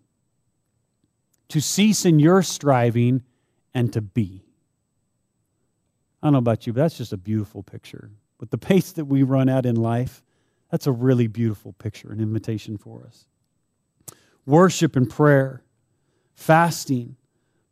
to 1.48 1.60
cease 1.60 2.04
in 2.04 2.18
your 2.18 2.42
striving, 2.42 3.22
and 3.74 3.92
to 3.92 4.00
be. 4.00 4.44
I 6.22 6.26
don't 6.26 6.34
know 6.34 6.38
about 6.38 6.66
you, 6.66 6.72
but 6.72 6.82
that's 6.82 6.96
just 6.96 7.12
a 7.12 7.16
beautiful 7.16 7.62
picture. 7.62 8.10
With 8.38 8.50
the 8.50 8.58
pace 8.58 8.92
that 8.92 9.06
we 9.06 9.22
run 9.22 9.48
at 9.48 9.66
in 9.66 9.76
life, 9.76 10.22
that's 10.70 10.86
a 10.86 10.92
really 10.92 11.26
beautiful 11.26 11.72
picture, 11.72 12.12
an 12.12 12.20
invitation 12.20 12.78
for 12.78 13.04
us. 13.06 13.26
Worship 14.46 14.96
and 14.96 15.08
prayer, 15.08 15.62
fasting, 16.34 17.16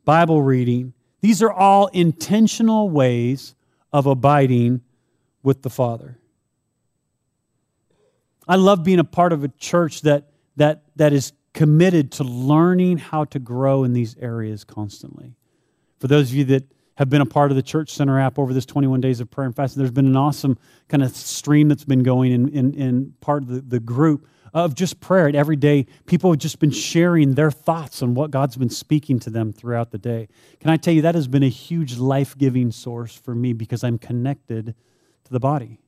Bible 0.05 0.43
reading, 0.43 0.93
these 1.21 1.43
are 1.43 1.53
all 1.53 1.89
intentional 1.89 2.91
ways 2.91 3.55
of 3.93 4.07
abiding 4.07 4.81
with 5.43 5.63
the 5.63 5.71
Father. 5.71 6.19
I 8.49 8.57
love 8.57 8.83
being 8.83 8.99
a 8.99 9.05
part 9.05 9.33
of 9.33 9.45
a 9.45 9.49
church 9.49 10.03
that, 10.03 10.31
that, 10.57 10.83
that 10.97 11.13
is 11.13 11.33
committed 11.53 12.13
to 12.13 12.25
learning 12.25 12.99
how 12.99 13.25
to 13.27 13.39
grow 13.39 13.85
in 13.85 13.93
these 13.93 14.17
areas 14.19 14.65
constantly. 14.65 15.35
For 15.99 16.09
those 16.09 16.31
of 16.31 16.35
you 16.35 16.45
that 16.47 16.65
have 16.97 17.09
been 17.09 17.21
a 17.21 17.27
part 17.27 17.51
of 17.51 17.57
the 17.57 17.63
Church 17.63 17.93
Center 17.93 18.21
app 18.21 18.39
over 18.39 18.53
this 18.53 18.67
21 18.67 19.01
days 19.01 19.21
of 19.21 19.31
prayer 19.31 19.47
and 19.47 19.57
fasting. 19.57 19.81
There's 19.81 19.91
been 19.91 20.07
an 20.07 20.17
awesome 20.17 20.59
kind 20.89 21.03
of 21.03 21.17
stream 21.17 21.69
that's 21.69 21.85
been 21.85 22.03
going 22.03 22.33
in, 22.33 22.49
in, 22.49 22.75
in 22.75 23.15
part 23.21 23.43
of 23.43 23.49
the, 23.49 23.61
the 23.61 23.81
group 23.81 24.27
of 24.53 24.75
just 24.75 25.01
prayer. 25.01 25.27
And 25.27 25.37
every 25.37 25.57
day, 25.57 25.87
people 26.07 26.31
have 26.31 26.39
just 26.39 26.59
been 26.59 26.71
sharing 26.71 27.35
their 27.35 27.51
thoughts 27.51 28.03
on 28.03 28.15
what 28.15 28.31
God's 28.31 28.57
been 28.57 28.71
speaking 28.71 29.19
to 29.21 29.31
them 29.31 29.53
throughout 29.53 29.91
the 29.91 29.99
day. 29.99 30.29
Can 30.61 30.71
I 30.71 30.77
tell 30.77 30.93
you, 30.93 31.03
that 31.03 31.15
has 31.15 31.29
been 31.29 31.43
a 31.43 31.49
huge 31.49 31.97
life 31.97 32.37
giving 32.37 32.71
source 32.71 33.15
for 33.15 33.35
me 33.35 33.53
because 33.53 33.85
I'm 33.85 33.99
connected 33.99 34.75
to 35.25 35.33
the 35.33 35.41
body. 35.41 35.79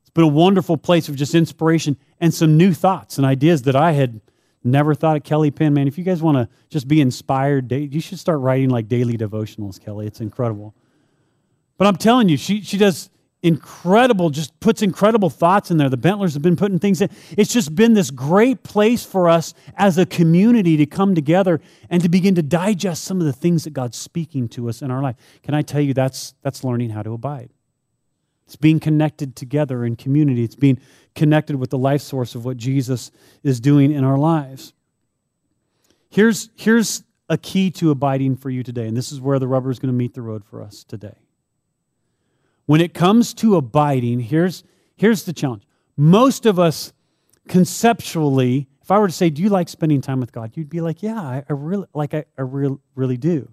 It's 0.00 0.10
been 0.10 0.24
a 0.24 0.28
wonderful 0.28 0.76
place 0.76 1.08
of 1.08 1.16
just 1.16 1.34
inspiration 1.34 1.96
and 2.20 2.32
some 2.32 2.56
new 2.56 2.72
thoughts 2.72 3.18
and 3.18 3.26
ideas 3.26 3.62
that 3.62 3.76
I 3.76 3.92
had 3.92 4.20
Never 4.66 4.94
thought 4.94 5.16
of 5.16 5.22
Kelly 5.22 5.50
Penn, 5.50 5.74
man. 5.74 5.86
If 5.86 5.96
you 5.96 6.04
guys 6.04 6.20
want 6.20 6.36
to 6.36 6.48
just 6.68 6.88
be 6.88 7.00
inspired, 7.00 7.70
you 7.70 8.00
should 8.00 8.18
start 8.18 8.40
writing 8.40 8.68
like 8.68 8.88
daily 8.88 9.16
devotionals, 9.16 9.80
Kelly. 9.80 10.06
It's 10.06 10.20
incredible. 10.20 10.74
But 11.78 11.86
I'm 11.86 11.96
telling 11.96 12.28
you, 12.28 12.36
she, 12.36 12.62
she 12.62 12.76
does 12.76 13.10
incredible, 13.42 14.30
just 14.30 14.58
puts 14.58 14.82
incredible 14.82 15.30
thoughts 15.30 15.70
in 15.70 15.76
there. 15.76 15.88
The 15.88 15.96
Bentlers 15.96 16.34
have 16.34 16.42
been 16.42 16.56
putting 16.56 16.80
things 16.80 17.00
in. 17.00 17.10
It's 17.36 17.52
just 17.52 17.76
been 17.76 17.94
this 17.94 18.10
great 18.10 18.64
place 18.64 19.04
for 19.04 19.28
us 19.28 19.54
as 19.76 19.98
a 19.98 20.06
community 20.06 20.76
to 20.78 20.86
come 20.86 21.14
together 21.14 21.60
and 21.88 22.02
to 22.02 22.08
begin 22.08 22.34
to 22.34 22.42
digest 22.42 23.04
some 23.04 23.20
of 23.20 23.26
the 23.26 23.32
things 23.32 23.64
that 23.64 23.70
God's 23.70 23.96
speaking 23.96 24.48
to 24.50 24.68
us 24.68 24.82
in 24.82 24.90
our 24.90 25.00
life. 25.00 25.14
Can 25.42 25.54
I 25.54 25.62
tell 25.62 25.80
you 25.80 25.94
that's 25.94 26.34
that's 26.42 26.64
learning 26.64 26.90
how 26.90 27.02
to 27.02 27.12
abide. 27.12 27.50
It's 28.46 28.56
being 28.56 28.80
connected 28.80 29.36
together 29.36 29.84
in 29.84 29.96
community. 29.96 30.44
It's 30.44 30.54
being 30.54 30.80
connected 31.16 31.56
with 31.56 31.70
the 31.70 31.78
life 31.78 32.02
source 32.02 32.36
of 32.36 32.44
what 32.44 32.56
Jesus 32.56 33.10
is 33.42 33.58
doing 33.58 33.90
in 33.90 34.04
our 34.04 34.18
lives. 34.18 34.72
Here's, 36.10 36.50
here's 36.54 37.02
a 37.28 37.36
key 37.36 37.70
to 37.72 37.90
abiding 37.90 38.36
for 38.36 38.50
you 38.50 38.62
today, 38.62 38.86
and 38.86 38.96
this 38.96 39.10
is 39.10 39.20
where 39.20 39.38
the 39.40 39.48
rubber 39.48 39.70
is 39.70 39.80
going 39.80 39.92
to 39.92 39.96
meet 39.96 40.14
the 40.14 40.22
road 40.22 40.44
for 40.44 40.62
us 40.62 40.84
today. 40.84 41.16
When 42.66 42.80
it 42.80 42.94
comes 42.94 43.34
to 43.34 43.56
abiding, 43.56 44.20
here's, 44.20 44.62
here's 44.96 45.24
the 45.24 45.32
challenge. 45.32 45.66
Most 45.96 46.46
of 46.46 46.58
us 46.58 46.92
conceptually, 47.48 48.68
if 48.82 48.90
I 48.90 48.98
were 48.98 49.08
to 49.08 49.12
say, 49.12 49.30
Do 49.30 49.42
you 49.42 49.48
like 49.48 49.68
spending 49.68 50.00
time 50.00 50.20
with 50.20 50.32
God? 50.32 50.52
You'd 50.54 50.68
be 50.68 50.80
like, 50.80 51.02
Yeah, 51.02 51.20
I, 51.20 51.44
I 51.48 51.52
really 51.52 51.86
like 51.94 52.12
I, 52.12 52.24
I 52.36 52.42
real, 52.42 52.80
really 52.94 53.16
do. 53.16 53.50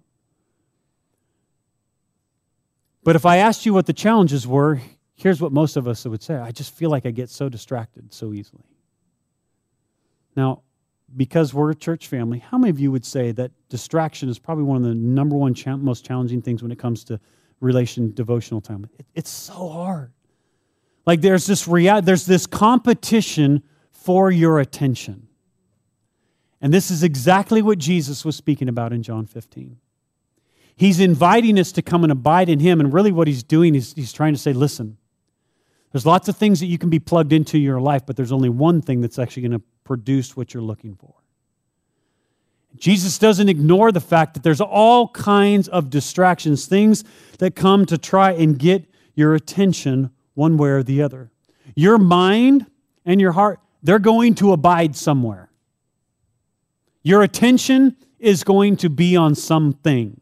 But 3.03 3.15
if 3.15 3.25
I 3.25 3.37
asked 3.37 3.65
you 3.65 3.73
what 3.73 3.85
the 3.85 3.93
challenges 3.93 4.47
were, 4.47 4.81
here's 5.15 5.41
what 5.41 5.51
most 5.51 5.77
of 5.77 5.87
us 5.87 6.05
would 6.05 6.23
say 6.23 6.35
I 6.35 6.51
just 6.51 6.73
feel 6.73 6.89
like 6.89 7.05
I 7.05 7.11
get 7.11 7.29
so 7.29 7.49
distracted 7.49 8.13
so 8.13 8.33
easily. 8.33 8.63
Now, 10.35 10.63
because 11.15 11.53
we're 11.53 11.71
a 11.71 11.75
church 11.75 12.07
family, 12.07 12.39
how 12.39 12.57
many 12.57 12.71
of 12.71 12.79
you 12.79 12.91
would 12.91 13.05
say 13.05 13.31
that 13.33 13.51
distraction 13.69 14.29
is 14.29 14.39
probably 14.39 14.63
one 14.63 14.77
of 14.77 14.83
the 14.83 14.95
number 14.95 15.35
one 15.35 15.53
cha- 15.53 15.77
most 15.77 16.05
challenging 16.05 16.41
things 16.41 16.63
when 16.63 16.71
it 16.71 16.79
comes 16.79 17.03
to 17.05 17.19
relation 17.59 18.13
devotional 18.13 18.61
time? 18.61 18.89
It, 18.97 19.05
it's 19.13 19.29
so 19.29 19.69
hard. 19.69 20.11
Like 21.05 21.21
there's 21.21 21.45
this 21.45 21.67
rea- 21.67 22.01
there's 22.01 22.25
this 22.25 22.47
competition 22.47 23.63
for 23.91 24.31
your 24.31 24.59
attention. 24.59 25.27
And 26.61 26.73
this 26.73 26.89
is 26.89 27.03
exactly 27.03 27.61
what 27.61 27.77
Jesus 27.77 28.23
was 28.23 28.35
speaking 28.35 28.69
about 28.69 28.93
in 28.93 29.03
John 29.03 29.25
15. 29.25 29.77
He's 30.75 30.99
inviting 30.99 31.59
us 31.59 31.71
to 31.73 31.81
come 31.81 32.03
and 32.03 32.11
abide 32.11 32.49
in 32.49 32.59
Him. 32.59 32.79
And 32.79 32.93
really, 32.93 33.11
what 33.11 33.27
He's 33.27 33.43
doing 33.43 33.75
is 33.75 33.93
He's 33.93 34.13
trying 34.13 34.33
to 34.33 34.39
say, 34.39 34.53
listen, 34.53 34.97
there's 35.93 36.07
lots 36.07 36.27
of 36.27 36.35
things 36.35 36.59
that 36.59 36.65
you 36.65 36.79
can 36.79 36.89
be 36.89 36.99
plugged 36.99 37.31
into 37.31 37.59
your 37.59 37.79
life, 37.79 38.05
but 38.05 38.17
there's 38.17 38.31
only 38.31 38.49
one 38.49 38.81
thing 38.81 38.99
that's 38.99 39.19
actually 39.19 39.43
going 39.43 39.59
to 39.59 39.65
produce 39.83 40.35
what 40.35 40.53
you're 40.53 40.63
looking 40.63 40.95
for. 40.95 41.13
Jesus 42.75 43.19
doesn't 43.19 43.47
ignore 43.47 43.91
the 43.91 44.01
fact 44.01 44.33
that 44.33 44.41
there's 44.41 44.59
all 44.59 45.09
kinds 45.09 45.67
of 45.67 45.91
distractions, 45.91 46.65
things 46.65 47.03
that 47.37 47.55
come 47.55 47.85
to 47.85 47.97
try 47.99 48.31
and 48.31 48.57
get 48.57 48.85
your 49.13 49.35
attention 49.35 50.09
one 50.33 50.57
way 50.57 50.69
or 50.69 50.81
the 50.81 51.03
other. 51.03 51.31
Your 51.75 51.99
mind 51.99 52.65
and 53.05 53.21
your 53.21 53.33
heart, 53.33 53.59
they're 53.83 53.99
going 53.99 54.33
to 54.35 54.51
abide 54.51 54.95
somewhere. 54.95 55.51
Your 57.03 57.21
attention 57.21 57.95
is 58.17 58.43
going 58.43 58.77
to 58.77 58.89
be 58.89 59.15
on 59.15 59.35
something. 59.35 60.19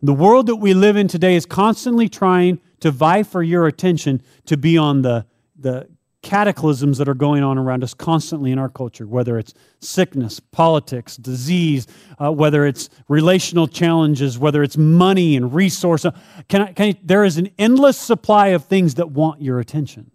The 0.00 0.12
world 0.12 0.46
that 0.46 0.56
we 0.56 0.74
live 0.74 0.96
in 0.96 1.08
today 1.08 1.34
is 1.34 1.46
constantly 1.46 2.08
trying 2.08 2.60
to 2.84 2.90
vie 2.90 3.22
for 3.22 3.42
your 3.42 3.66
attention 3.66 4.20
to 4.44 4.58
be 4.58 4.76
on 4.76 5.00
the, 5.00 5.24
the 5.58 5.88
cataclysms 6.20 6.98
that 6.98 7.08
are 7.08 7.14
going 7.14 7.42
on 7.42 7.56
around 7.56 7.82
us 7.82 7.94
constantly 7.94 8.52
in 8.52 8.58
our 8.58 8.68
culture, 8.68 9.06
whether 9.06 9.38
it's 9.38 9.54
sickness, 9.80 10.38
politics, 10.38 11.16
disease, 11.16 11.86
uh, 12.18 12.30
whether 12.30 12.66
it's 12.66 12.90
relational 13.08 13.66
challenges, 13.66 14.38
whether 14.38 14.62
it's 14.62 14.76
money 14.76 15.34
and 15.34 15.54
resource. 15.54 16.04
Can 16.50 16.60
I, 16.60 16.72
can 16.74 16.88
I, 16.88 16.98
there 17.02 17.24
is 17.24 17.38
an 17.38 17.48
endless 17.58 17.96
supply 17.96 18.48
of 18.48 18.66
things 18.66 18.96
that 18.96 19.12
want 19.12 19.40
your 19.40 19.60
attention. 19.60 20.10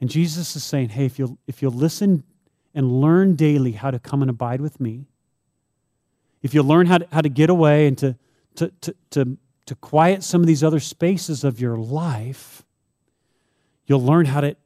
And 0.00 0.08
Jesus 0.08 0.56
is 0.56 0.64
saying, 0.64 0.88
hey, 0.88 1.04
if 1.04 1.18
you'll, 1.18 1.36
if 1.46 1.60
you'll 1.60 1.70
listen 1.70 2.24
and 2.74 3.02
learn 3.02 3.36
daily 3.36 3.72
how 3.72 3.90
to 3.90 3.98
come 3.98 4.22
and 4.22 4.30
abide 4.30 4.62
with 4.62 4.80
me, 4.80 5.04
if 6.42 6.54
you 6.54 6.62
learn 6.62 6.86
how 6.86 6.96
to, 6.96 7.06
how 7.12 7.20
to 7.20 7.28
get 7.28 7.50
away 7.50 7.88
and 7.88 7.98
to, 7.98 8.16
to, 8.54 8.72
to, 8.80 8.96
to, 9.10 9.38
to 9.66 9.74
quiet 9.74 10.22
some 10.22 10.40
of 10.40 10.46
these 10.46 10.62
other 10.62 10.80
spaces 10.80 11.44
of 11.44 11.60
your 11.60 11.76
life, 11.76 12.64
you'll 13.86 14.04
learn 14.04 14.26
how 14.26 14.40
to, 14.40 14.56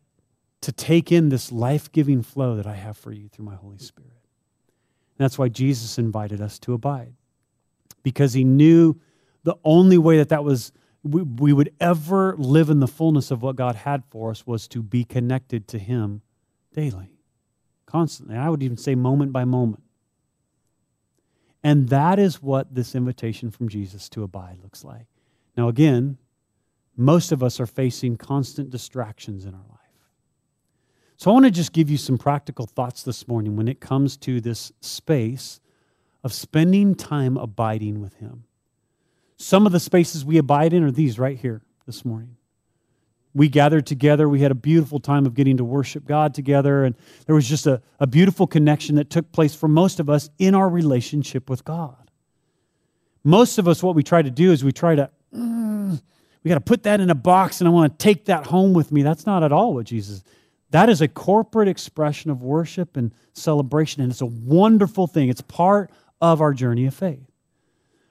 to 0.60 0.72
take 0.72 1.12
in 1.12 1.28
this 1.28 1.52
life 1.52 1.90
giving 1.92 2.22
flow 2.22 2.56
that 2.56 2.66
I 2.66 2.74
have 2.74 2.96
for 2.96 3.12
you 3.12 3.28
through 3.28 3.44
my 3.44 3.54
Holy 3.54 3.78
Spirit. 3.78 4.10
And 5.18 5.24
that's 5.24 5.38
why 5.38 5.48
Jesus 5.48 5.98
invited 5.98 6.40
us 6.40 6.58
to 6.60 6.72
abide, 6.72 7.14
because 8.02 8.32
he 8.32 8.44
knew 8.44 9.00
the 9.44 9.56
only 9.64 9.98
way 9.98 10.18
that 10.18 10.28
that 10.30 10.44
was 10.44 10.72
we, 11.04 11.22
we 11.22 11.52
would 11.52 11.72
ever 11.80 12.34
live 12.36 12.70
in 12.70 12.80
the 12.80 12.88
fullness 12.88 13.30
of 13.30 13.40
what 13.40 13.56
God 13.56 13.76
had 13.76 14.02
for 14.10 14.30
us 14.30 14.46
was 14.46 14.66
to 14.68 14.82
be 14.82 15.04
connected 15.04 15.68
to 15.68 15.78
him 15.78 16.22
daily, 16.74 17.12
constantly. 17.86 18.36
I 18.36 18.48
would 18.48 18.62
even 18.62 18.76
say 18.76 18.94
moment 18.94 19.32
by 19.32 19.44
moment. 19.44 19.84
And 21.62 21.88
that 21.88 22.18
is 22.18 22.42
what 22.42 22.74
this 22.74 22.94
invitation 22.94 23.50
from 23.50 23.68
Jesus 23.68 24.08
to 24.10 24.22
abide 24.22 24.58
looks 24.62 24.84
like. 24.84 25.06
Now, 25.56 25.68
again, 25.68 26.18
most 26.96 27.32
of 27.32 27.42
us 27.42 27.60
are 27.60 27.66
facing 27.66 28.16
constant 28.16 28.70
distractions 28.70 29.44
in 29.44 29.54
our 29.54 29.60
life. 29.68 29.78
So, 31.16 31.30
I 31.30 31.34
want 31.34 31.46
to 31.46 31.50
just 31.50 31.72
give 31.72 31.90
you 31.90 31.96
some 31.96 32.16
practical 32.16 32.66
thoughts 32.66 33.02
this 33.02 33.26
morning 33.26 33.56
when 33.56 33.66
it 33.66 33.80
comes 33.80 34.16
to 34.18 34.40
this 34.40 34.72
space 34.80 35.60
of 36.22 36.32
spending 36.32 36.94
time 36.94 37.36
abiding 37.36 38.00
with 38.00 38.14
Him. 38.14 38.44
Some 39.36 39.66
of 39.66 39.72
the 39.72 39.80
spaces 39.80 40.24
we 40.24 40.38
abide 40.38 40.72
in 40.72 40.84
are 40.84 40.92
these 40.92 41.18
right 41.18 41.36
here 41.36 41.62
this 41.86 42.04
morning 42.04 42.37
we 43.34 43.48
gathered 43.48 43.86
together. 43.86 44.28
We 44.28 44.40
had 44.40 44.50
a 44.50 44.56
beautiful 44.56 45.00
time 45.00 45.26
of 45.26 45.34
getting 45.34 45.58
to 45.58 45.64
worship 45.64 46.06
God 46.06 46.34
together. 46.34 46.84
And 46.84 46.96
there 47.26 47.34
was 47.34 47.48
just 47.48 47.66
a, 47.66 47.82
a 48.00 48.06
beautiful 48.06 48.46
connection 48.46 48.96
that 48.96 49.10
took 49.10 49.30
place 49.32 49.54
for 49.54 49.68
most 49.68 50.00
of 50.00 50.10
us 50.10 50.30
in 50.38 50.54
our 50.54 50.68
relationship 50.68 51.48
with 51.48 51.64
God. 51.64 52.10
Most 53.24 53.58
of 53.58 53.68
us, 53.68 53.82
what 53.82 53.94
we 53.94 54.02
try 54.02 54.22
to 54.22 54.30
do 54.30 54.52
is 54.52 54.64
we 54.64 54.72
try 54.72 54.94
to, 54.94 55.10
mm, 55.34 56.00
we 56.42 56.48
got 56.48 56.54
to 56.54 56.60
put 56.60 56.84
that 56.84 57.00
in 57.00 57.10
a 57.10 57.14
box 57.14 57.60
and 57.60 57.68
I 57.68 57.70
want 57.70 57.98
to 57.98 58.02
take 58.02 58.26
that 58.26 58.46
home 58.46 58.72
with 58.72 58.90
me. 58.90 59.02
That's 59.02 59.26
not 59.26 59.42
at 59.42 59.52
all 59.52 59.74
what 59.74 59.86
Jesus 59.86 60.22
that 60.70 60.88
is 60.88 61.00
a 61.00 61.08
corporate 61.08 61.68
expression 61.68 62.30
of 62.30 62.42
worship 62.42 62.96
and 62.96 63.12
celebration, 63.32 64.02
and 64.02 64.10
it's 64.12 64.20
a 64.20 64.26
wonderful 64.26 65.06
thing. 65.06 65.28
It's 65.28 65.40
part 65.40 65.90
of 66.20 66.40
our 66.40 66.52
journey 66.52 66.86
of 66.86 66.94
faith. 66.94 67.27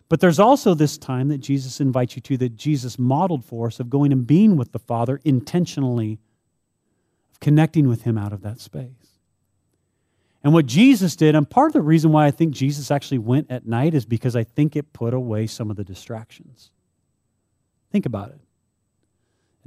But 0.10 0.22
there's 0.22 0.39
also 0.39 0.74
this 0.74 0.97
time 0.97 1.28
that 1.30 1.39
Jesus 1.39 1.82
invites 1.82 2.16
you 2.16 2.22
to 2.24 2.38
that 2.38 2.55
Jesus 2.55 2.97
modeled 2.97 3.43
for 3.43 3.68
us 3.68 3.80
of 3.80 3.89
going 3.89 4.12
and 4.12 4.26
being 4.26 4.55
with 4.55 4.72
the 4.72 4.80
Father 4.80 5.20
intentionally, 5.26 6.20
of 7.32 7.39
connecting 7.39 7.88
with 7.88 8.03
Him 8.03 8.18
out 8.18 8.32
of 8.32 8.41
that 8.41 8.60
space. 8.60 9.20
And 10.43 10.53
what 10.53 10.66
Jesus 10.66 11.16
did, 11.18 11.36
and 11.36 11.49
part 11.49 11.68
of 11.68 11.74
the 11.74 11.82
reason 11.82 12.12
why 12.12 12.26
I 12.26 12.32
think 12.32 12.53
Jesus 12.53 12.89
actually 12.89 13.18
went 13.18 13.51
at 13.51 13.66
night 13.66 13.93
is 13.93 14.05
because 14.05 14.36
I 14.36 14.45
think 14.45 14.76
it 14.76 14.93
put 14.93 15.14
away 15.14 15.45
some 15.45 15.70
of 15.70 15.76
the 15.76 15.84
distractions. 15.84 16.72
Think 17.91 18.05
about 18.05 18.30
it. 18.30 18.39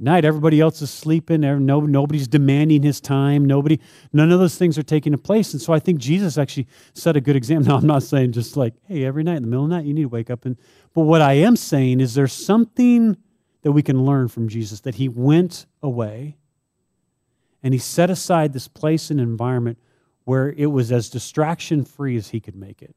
Night, 0.01 0.25
everybody 0.25 0.59
else 0.59 0.81
is 0.81 0.89
sleeping. 0.89 1.41
No, 1.41 1.79
nobody's 1.79 2.27
demanding 2.27 2.81
his 2.81 2.99
time. 2.99 3.45
Nobody, 3.45 3.79
none 4.11 4.31
of 4.31 4.39
those 4.39 4.57
things 4.57 4.77
are 4.77 4.83
taking 4.83 5.15
place. 5.17 5.53
And 5.53 5.61
so 5.61 5.73
I 5.73 5.79
think 5.79 5.99
Jesus 5.99 6.37
actually 6.39 6.67
set 6.93 7.15
a 7.15 7.21
good 7.21 7.35
example. 7.35 7.51
Now, 7.71 7.77
I'm 7.77 7.85
not 7.85 8.01
saying 8.01 8.31
just 8.31 8.57
like, 8.57 8.73
hey, 8.87 9.05
every 9.05 9.23
night 9.23 9.37
in 9.37 9.43
the 9.43 9.47
middle 9.47 9.65
of 9.65 9.69
the 9.69 9.75
night, 9.75 9.85
you 9.85 9.93
need 9.93 10.01
to 10.03 10.09
wake 10.09 10.31
up. 10.31 10.45
And, 10.45 10.57
but 10.93 11.03
what 11.03 11.21
I 11.21 11.33
am 11.33 11.55
saying 11.55 11.99
is 11.99 12.15
there's 12.15 12.33
something 12.33 13.15
that 13.61 13.71
we 13.71 13.83
can 13.83 14.03
learn 14.03 14.27
from 14.27 14.49
Jesus 14.49 14.79
that 14.81 14.95
he 14.95 15.07
went 15.07 15.67
away 15.83 16.37
and 17.61 17.73
he 17.73 17.79
set 17.79 18.09
aside 18.09 18.53
this 18.53 18.67
place 18.67 19.11
and 19.11 19.19
environment 19.19 19.77
where 20.23 20.49
it 20.49 20.67
was 20.67 20.91
as 20.91 21.09
distraction 21.09 21.85
free 21.85 22.17
as 22.17 22.29
he 22.29 22.39
could 22.39 22.55
make 22.55 22.81
it. 22.81 22.95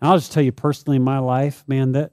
And 0.00 0.10
I'll 0.10 0.18
just 0.18 0.32
tell 0.32 0.42
you 0.42 0.52
personally 0.52 0.96
in 0.96 1.02
my 1.02 1.18
life, 1.18 1.64
man, 1.66 1.92
that 1.92 2.12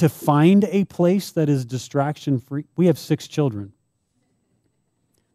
to 0.00 0.08
find 0.08 0.64
a 0.64 0.84
place 0.84 1.30
that 1.32 1.48
is 1.48 1.64
distraction 1.64 2.38
free, 2.38 2.64
we 2.76 2.86
have 2.86 2.98
six 2.98 3.28
children. 3.28 3.72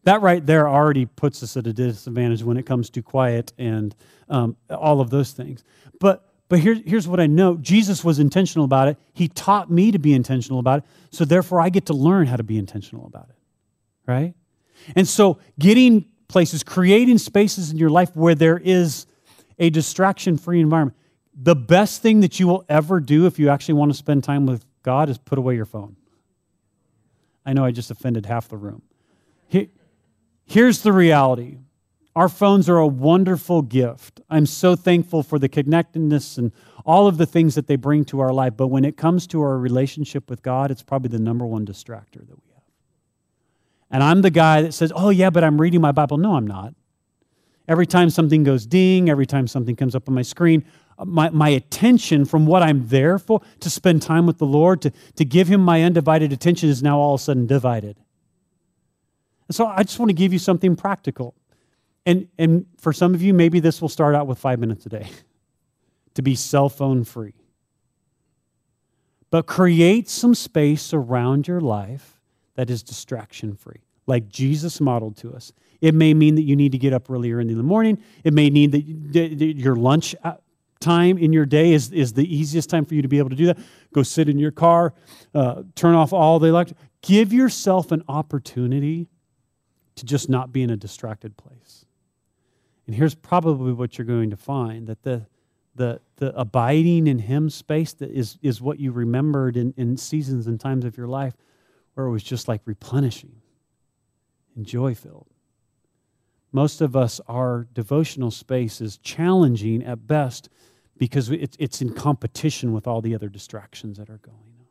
That 0.04 0.22
right 0.22 0.46
there 0.46 0.68
already 0.68 1.06
puts 1.06 1.42
us 1.42 1.58
at 1.58 1.66
a 1.66 1.74
disadvantage 1.74 2.44
when 2.44 2.58
it 2.58 2.66
comes 2.66 2.90
to 2.92 3.02
quiet 3.02 3.54
and 3.58 3.96
um, 4.30 4.56
all 4.70 5.02
of 5.02 5.10
those 5.10 5.32
things. 5.32 5.64
But 6.00 6.22
but 6.48 6.60
here, 6.60 6.76
here's 6.86 7.08
what 7.08 7.20
I 7.20 7.26
know 7.26 7.58
Jesus 7.58 8.04
was 8.04 8.20
intentional 8.20 8.66
about 8.66 8.88
it. 8.88 8.98
He 9.14 9.28
taught 9.28 9.72
me 9.72 9.92
to 9.92 9.98
be 9.98 10.14
intentional 10.14 10.60
about 10.60 10.80
it. 10.80 10.86
So 11.10 11.26
therefore, 11.26 11.60
I 11.60 11.70
get 11.70 11.88
to 11.88 11.94
learn 11.94 12.28
how 12.28 12.36
to 12.36 12.44
be 12.44 12.58
intentional 12.58 13.08
about 13.08 13.30
it. 13.30 13.36
Right? 14.06 14.36
And 14.96 15.08
so, 15.08 15.40
getting 15.58 16.06
places, 16.28 16.64
creating 16.64 17.18
spaces 17.18 17.72
in 17.72 17.78
your 17.78 17.90
life 17.90 18.16
where 18.16 18.36
there 18.36 18.60
is 18.64 19.08
a 19.58 19.70
distraction 19.70 20.38
free 20.38 20.60
environment. 20.60 20.98
The 21.36 21.56
best 21.56 22.02
thing 22.02 22.22
that 22.22 22.40
you 22.40 22.48
will 22.48 22.64
ever 22.70 23.00
do 23.00 23.26
if 23.26 23.38
you 23.38 23.50
actually 23.50 23.76
want 23.76 23.92
to 23.92 23.98
spend 23.98 24.24
time 24.24 24.46
with 24.46 24.66
God 24.84 25.10
is 25.10 25.18
put 25.18 25.38
away 25.38 25.56
your 25.56 25.66
phone. 25.66 25.98
I 27.46 27.54
know 27.54 27.66
I 27.66 27.72
just 27.72 27.92
offended 27.92 28.26
half 28.26 28.48
the 28.48 28.58
room. 28.58 28.82
Here's 30.46 30.82
the 30.82 30.94
reality 30.94 31.58
our 32.16 32.30
phones 32.30 32.70
are 32.70 32.78
a 32.78 32.88
wonderful 32.88 33.62
gift. 33.62 34.22
I'm 34.30 34.46
so 34.46 34.78
thankful 34.78 35.22
for 35.22 35.38
the 35.38 35.50
connectedness 35.50 36.38
and 36.38 36.54
all 36.86 37.08
of 37.08 37.18
the 37.18 37.26
things 37.26 37.56
that 37.56 37.68
they 37.68 37.76
bring 37.76 38.06
to 38.06 38.22
our 38.22 38.32
life. 38.32 38.54
But 38.56 38.68
when 38.68 38.86
it 38.86 38.96
comes 38.96 39.28
to 39.28 39.42
our 39.42 39.58
relationship 39.58 40.30
with 40.30 40.42
God, 40.42 40.72
it's 40.72 40.82
probably 40.82 41.10
the 41.10 41.20
number 41.20 41.46
one 41.46 41.66
distractor 41.66 42.26
that 42.26 42.38
we 42.42 42.54
have. 42.54 42.64
and 43.92 44.02
I'm 44.02 44.22
the 44.22 44.30
guy 44.30 44.62
that 44.62 44.74
says, 44.74 44.94
oh, 44.96 45.10
yeah, 45.10 45.30
but 45.30 45.44
I'm 45.44 45.60
reading 45.60 45.82
my 45.82 45.92
Bible. 45.92 46.18
No, 46.18 46.36
I'm 46.36 46.48
not. 46.48 46.74
Every 47.68 47.86
time 47.86 48.10
something 48.10 48.44
goes 48.44 48.66
ding, 48.66 49.10
every 49.10 49.26
time 49.26 49.48
something 49.48 49.76
comes 49.76 49.94
up 49.94 50.08
on 50.08 50.16
my 50.16 50.22
screen, 50.22 50.64
my, 51.04 51.30
my 51.30 51.50
attention 51.50 52.26
from 52.26 52.46
what 52.46 52.64
I'm 52.64 52.88
there 52.88 53.20
for, 53.20 53.42
to 53.60 53.70
spend 53.70 54.02
time 54.02 54.26
with 54.26 54.38
the 54.38 54.46
Lord, 54.46 54.82
to, 54.84 54.92
to 55.16 55.26
give 55.26 55.48
Him 55.48 55.62
my 55.62 55.84
undivided 55.84 56.32
attention, 56.32 56.70
is 56.70 56.82
now 56.82 57.00
all 57.00 57.16
of 57.16 57.22
a 57.22 57.24
sudden 57.24 57.48
divided. 57.48 57.98
And 59.48 59.56
so 59.56 59.68
I 59.68 59.84
just 59.84 60.00
want 60.00 60.10
to 60.10 60.14
give 60.16 60.34
you 60.34 60.40
something 60.40 60.76
practical. 60.76 61.36
And, 62.06 62.28
and 62.38 62.66
for 62.78 62.94
some 62.94 63.14
of 63.14 63.22
you, 63.22 63.34
maybe 63.34 63.60
this 63.60 63.82
will 63.82 63.90
start 63.90 64.16
out 64.16 64.28
with 64.28 64.38
five 64.38 64.60
minutes 64.60 64.86
a 64.86 64.90
day 64.90 65.10
to 66.14 66.22
be 66.22 66.36
cell 66.36 66.70
phone 66.70 67.04
free. 67.04 67.34
But 69.32 69.48
create 69.48 70.08
some 70.08 70.34
space 70.36 70.94
around 70.94 71.48
your 71.48 71.60
life 71.60 72.22
that 72.56 72.70
is 72.70 72.84
distraction 72.84 73.56
free, 73.56 73.82
like 74.08 74.30
Jesus 74.30 74.80
modeled 74.80 75.18
to 75.18 75.34
us. 75.34 75.52
It 75.82 75.94
may 75.94 76.14
mean 76.14 76.36
that 76.36 76.44
you 76.44 76.56
need 76.56 76.72
to 76.72 76.78
get 76.78 76.94
up 76.94 77.10
earlier 77.10 77.42
in 77.42 77.48
the 77.48 77.64
morning. 77.64 78.02
It 78.24 78.34
may 78.34 78.50
mean 78.50 78.72
that 78.72 78.82
your 78.82 79.76
lunch 79.76 80.16
uh, 80.24 80.36
time 80.80 81.18
in 81.18 81.34
your 81.34 81.46
day 81.46 81.74
is, 81.74 81.92
is 81.92 82.14
the 82.14 82.36
easiest 82.36 82.70
time 82.70 82.86
for 82.86 82.96
you 82.96 83.02
to 83.02 83.08
be 83.08 83.18
able 83.18 83.30
to 83.30 83.36
do 83.36 83.46
that. 83.48 83.58
Go 83.94 84.04
sit 84.04 84.30
in 84.30 84.38
your 84.38 84.52
car, 84.52 84.94
uh, 85.34 85.64
turn 85.76 85.96
off 85.96 86.14
all 86.14 86.40
the 86.40 86.48
electric. 86.48 86.78
Give 87.02 87.32
yourself 87.32 87.92
an 87.92 88.04
opportunity 88.08 89.08
to 89.96 90.06
just 90.06 90.30
not 90.30 90.52
be 90.52 90.62
in 90.62 90.70
a 90.70 90.78
distracted 90.78 91.38
place. 91.38 91.86
And 92.86 92.96
here's 92.96 93.16
probably 93.16 93.74
what 93.74 93.98
you're 93.98 94.06
going 94.06 94.30
to 94.30 94.38
find 94.38 94.88
that 94.88 95.04
the, 95.04 95.26
the, 95.76 96.02
the 96.18 96.38
abiding 96.38 97.08
in 97.08 97.20
Him 97.20 97.50
space 97.50 97.94
that 97.94 98.12
is, 98.12 98.38
is 98.42 98.62
what 98.62 98.80
you 98.80 98.92
remembered 98.92 99.58
in, 99.58 99.74
in 99.78 99.98
seasons 99.98 100.48
and 100.48 100.60
times 100.60 100.86
of 100.86 100.98
your 100.98 101.08
life 101.08 101.34
where 101.94 102.06
it 102.06 102.12
was 102.12 102.24
just 102.24 102.48
like 102.48 102.62
replenishing 102.66 103.42
and 104.56 104.66
joy 104.66 104.94
filled. 104.94 105.28
Most 106.52 106.80
of 106.80 106.96
us, 106.96 107.20
our 107.28 107.68
devotional 107.74 108.32
space 108.32 108.80
is 108.80 108.98
challenging 108.98 109.84
at 109.84 110.08
best 110.08 110.50
because 110.98 111.30
it's 111.30 111.82
in 111.82 111.94
competition 111.94 112.74
with 112.74 112.88
all 112.88 113.02
the 113.02 113.14
other 113.14 113.30
distractions 113.30 113.98
that 113.98 114.10
are 114.10 114.18
going 114.18 114.38
on. 114.38 114.66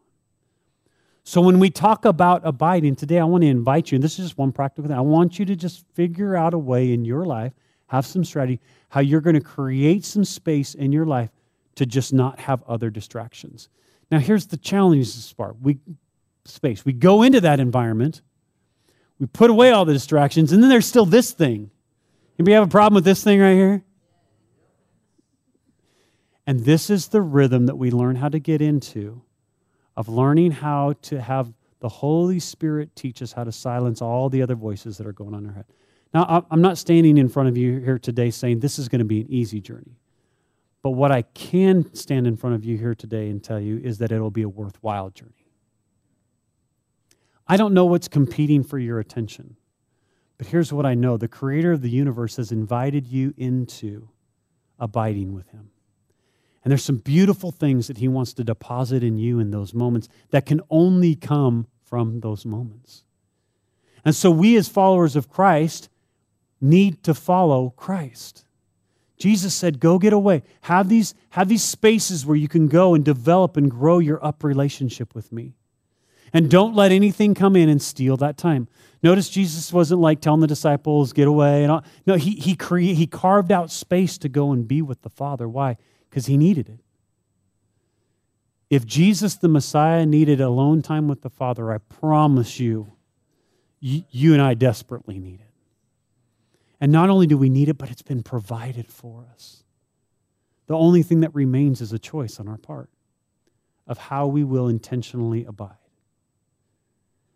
So, 1.27 1.41
when 1.41 1.59
we 1.59 1.71
talk 1.71 2.05
about 2.05 2.43
abiding 2.45 2.97
today, 2.97 3.19
I 3.19 3.25
want 3.25 3.43
to 3.43 3.49
invite 3.49 3.91
you, 3.91 3.97
and 3.97 4.05
this 4.05 4.19
is 4.19 4.27
just 4.27 4.39
one 4.39 4.53
practical 4.53 4.89
thing. 4.89 4.97
I 4.97 5.01
want 5.01 5.39
you 5.39 5.47
to 5.47 5.57
just 5.57 5.87
figure 5.95 6.37
out 6.37 6.53
a 6.53 6.59
way 6.59 6.93
in 6.93 7.05
your 7.05 7.25
life, 7.25 7.55
have 7.87 8.05
some 8.05 8.25
strategy, 8.25 8.61
how 8.91 9.01
you're 9.01 9.23
going 9.23 9.35
to 9.35 9.41
create 9.41 10.05
some 10.05 10.25
space 10.25 10.75
in 10.75 10.93
your 10.93 11.07
life 11.07 11.31
to 11.77 11.87
just 11.87 12.13
not 12.13 12.39
have 12.41 12.63
other 12.65 12.91
distractions. 12.91 13.71
Now, 14.11 14.19
here's 14.19 14.47
the 14.47 14.59
challenge 14.59 15.15
this 15.15 15.33
part. 15.33 15.57
We 15.63 15.79
space. 16.45 16.85
We 16.85 16.93
go 16.93 17.23
into 17.23 17.41
that 17.41 17.59
environment, 17.59 18.21
we 19.19 19.27
put 19.27 19.51
away 19.51 19.71
all 19.71 19.85
the 19.85 19.93
distractions, 19.93 20.53
and 20.53 20.63
then 20.63 20.69
there's 20.69 20.87
still 20.87 21.07
this 21.07 21.33
thing. 21.33 21.71
Anybody 22.39 22.55
have 22.55 22.65
a 22.65 22.71
problem 22.71 22.95
with 22.95 23.05
this 23.05 23.25
thing 23.25 23.41
right 23.41 23.55
here? 23.55 23.85
And 26.47 26.61
this 26.61 26.91
is 26.91 27.09
the 27.09 27.23
rhythm 27.23 27.67
that 27.67 27.77
we 27.77 27.91
learn 27.91 28.17
how 28.17 28.29
to 28.29 28.39
get 28.39 28.61
into 28.61 29.23
of 29.97 30.09
learning 30.09 30.51
how 30.51 30.95
to 31.03 31.21
have 31.21 31.53
the 31.81 31.89
Holy 31.89 32.41
Spirit 32.41 32.95
teach 32.97 33.23
us 33.23 33.33
how 33.33 33.45
to 33.45 33.53
silence 33.53 34.03
all 34.03 34.29
the 34.29 34.43
other 34.43 34.55
voices 34.55 34.99
that 34.99 35.07
are 35.07 35.13
going 35.13 35.35
on 35.35 35.45
in 35.45 35.51
our 35.51 35.57
head. 35.57 35.67
Now, 36.13 36.47
I'm 36.51 36.63
not 36.63 36.79
standing 36.79 37.19
in 37.19 37.29
front 37.29 37.49
of 37.49 37.57
you 37.57 37.81
here 37.81 37.99
today 37.99 38.31
saying 38.31 38.61
this 38.61 38.79
is 38.79 38.89
going 38.89 39.01
to 39.01 39.05
be 39.05 39.21
an 39.21 39.27
easy 39.31 39.61
journey. 39.61 39.99
But 40.83 40.91
what 40.91 41.11
I 41.11 41.23
can 41.23 41.93
stand 41.95 42.27
in 42.27 42.37
front 42.37 42.57
of 42.57 42.65
you 42.65 42.77
here 42.77 42.95
today 42.95 43.31
and 43.31 43.43
tell 43.43 43.59
you 43.59 43.79
is 43.79 43.99
that 43.99 44.13
it'll 44.13 44.31
be 44.31 44.43
a 44.43 44.49
worthwhile 44.49 45.11
journey. 45.11 45.33
I 47.47 47.57
don't 47.57 47.75
know 47.75 47.85
what's 47.85 48.09
competing 48.09 48.63
for 48.63 48.79
your 48.79 48.99
attention, 49.01 49.57
but 50.39 50.47
here's 50.47 50.73
what 50.73 50.87
I 50.87 50.95
know 50.95 51.17
the 51.17 51.29
creator 51.29 51.73
of 51.73 51.83
the 51.83 51.91
universe 51.91 52.37
has 52.37 52.53
invited 52.53 53.07
you 53.07 53.35
into 53.37 54.09
abiding 54.79 55.35
with 55.35 55.49
him. 55.51 55.71
And 56.65 56.71
there's 56.71 56.83
some 56.83 56.97
beautiful 56.97 57.53
things 57.53 57.89
that 57.89 57.99
he 57.99 58.09
wants 58.09 58.33
to 58.35 58.45
deposit 58.45 59.05
in 59.05 59.19
you 59.19 59.39
in 59.39 59.51
those 59.51 59.75
moments 59.75 60.09
that 60.31 60.47
can 60.47 60.63
only 60.71 61.15
come 61.15 61.67
from 61.83 62.21
those 62.21 62.47
moments. 62.47 63.05
And 64.05 64.15
so 64.15 64.31
we, 64.31 64.57
as 64.57 64.67
followers 64.67 65.15
of 65.15 65.29
Christ, 65.29 65.91
need 66.61 67.03
to 67.05 67.13
follow 67.13 67.75
Christ. 67.77 68.47
Jesus 69.19 69.55
said, 69.55 69.79
Go 69.79 69.99
get 69.99 70.13
away. 70.13 70.43
Have 70.63 70.89
these, 70.89 71.15
have 71.31 71.49
these 71.49 71.63
spaces 71.63 72.27
where 72.27 72.37
you 72.37 72.49
can 72.49 72.69
go 72.69 72.95
and 72.95 73.05
develop 73.05 73.57
and 73.57 73.71
grow 73.71 73.99
your 73.99 74.25
up 74.25 74.43
relationship 74.43 75.15
with 75.15 75.31
me. 75.31 75.55
And 76.33 76.51
don't 76.51 76.75
let 76.75 76.91
anything 76.91 77.35
come 77.35 77.55
in 77.55 77.69
and 77.69 77.81
steal 77.81 78.17
that 78.17 78.37
time. 78.37 78.67
Notice 79.03 79.29
Jesus 79.29 79.73
wasn't 79.73 80.01
like 80.01 80.21
telling 80.21 80.41
the 80.41 80.47
disciples, 80.47 81.13
get 81.13 81.29
away. 81.29 81.63
And 81.63 81.71
all. 81.71 81.85
No, 82.07 82.15
he, 82.15 82.33
he, 82.33 82.57
cre- 82.57 82.79
he 82.79 83.07
carved 83.07 83.53
out 83.53 83.71
space 83.71 84.19
to 84.19 84.29
go 84.29 84.51
and 84.51 84.67
be 84.67 84.83
with 84.83 85.03
the 85.03 85.11
Father. 85.11 85.49
Why? 85.49 85.77
Because 86.15 86.27
he 86.27 86.37
needed 86.37 86.69
it. 86.69 86.79
If 88.71 88.87
Jesus, 88.87 89.35
the 89.35 89.49
Messiah, 89.49 90.07
needed 90.07 90.41
alone 90.41 90.81
time 90.81 91.09
with 91.09 91.23
the 91.23 91.29
Father, 91.29 91.73
I 91.73 91.79
promise 91.79 92.61
you, 92.61 92.93
you, 93.81 94.33
and 94.33 94.41
I 94.41 94.55
desperately 94.55 95.19
need 95.19 95.41
it. 95.41 95.51
And 96.81 96.93
not 96.93 97.11
only 97.11 97.27
do 97.27 97.37
we 97.37 97.49
need 97.49 97.69
it, 97.69 97.79
but 97.79 97.91
it's 97.91 98.01
been 98.01 98.23
provided 98.23 98.93
for 98.93 99.27
us. 99.35 99.65
The 100.69 100.77
only 100.77 101.03
thing 101.03 101.19
that 101.23 101.35
remains 101.35 101.81
is 101.81 101.93
a 101.93 101.99
choice 101.99 102.39
on 102.39 102.47
our 102.47 102.59
part 102.59 102.91
of 103.89 103.99
how 103.99 104.29
we 104.29 104.45
will 104.45 104.69
intentionally 104.69 105.45
abide. 105.45 105.75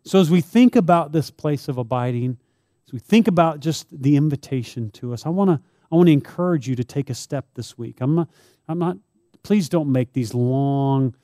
So, 0.05 0.21
as 0.21 0.31
we 0.31 0.39
think 0.39 0.77
about 0.77 1.11
this 1.11 1.29
place 1.31 1.67
of 1.67 1.77
abiding, 1.77 2.37
as 2.87 2.93
we 2.93 2.99
think 2.99 3.27
about 3.27 3.59
just 3.59 3.87
the 3.91 4.15
invitation 4.15 4.89
to 4.91 5.11
us, 5.11 5.25
I 5.25 5.29
want 5.29 5.49
to 5.49 5.59
I 5.91 5.95
want 5.95 6.07
to 6.07 6.13
encourage 6.13 6.67
you 6.67 6.75
to 6.75 6.83
take 6.83 7.09
a 7.09 7.15
step 7.15 7.45
this 7.55 7.77
week. 7.77 7.97
I'm 7.99 8.27
I'm 8.69 8.79
not, 8.79 8.97
please 9.43 9.67
don't 9.67 9.91
make 9.91 10.13
these 10.13 10.33
long, 10.33 11.15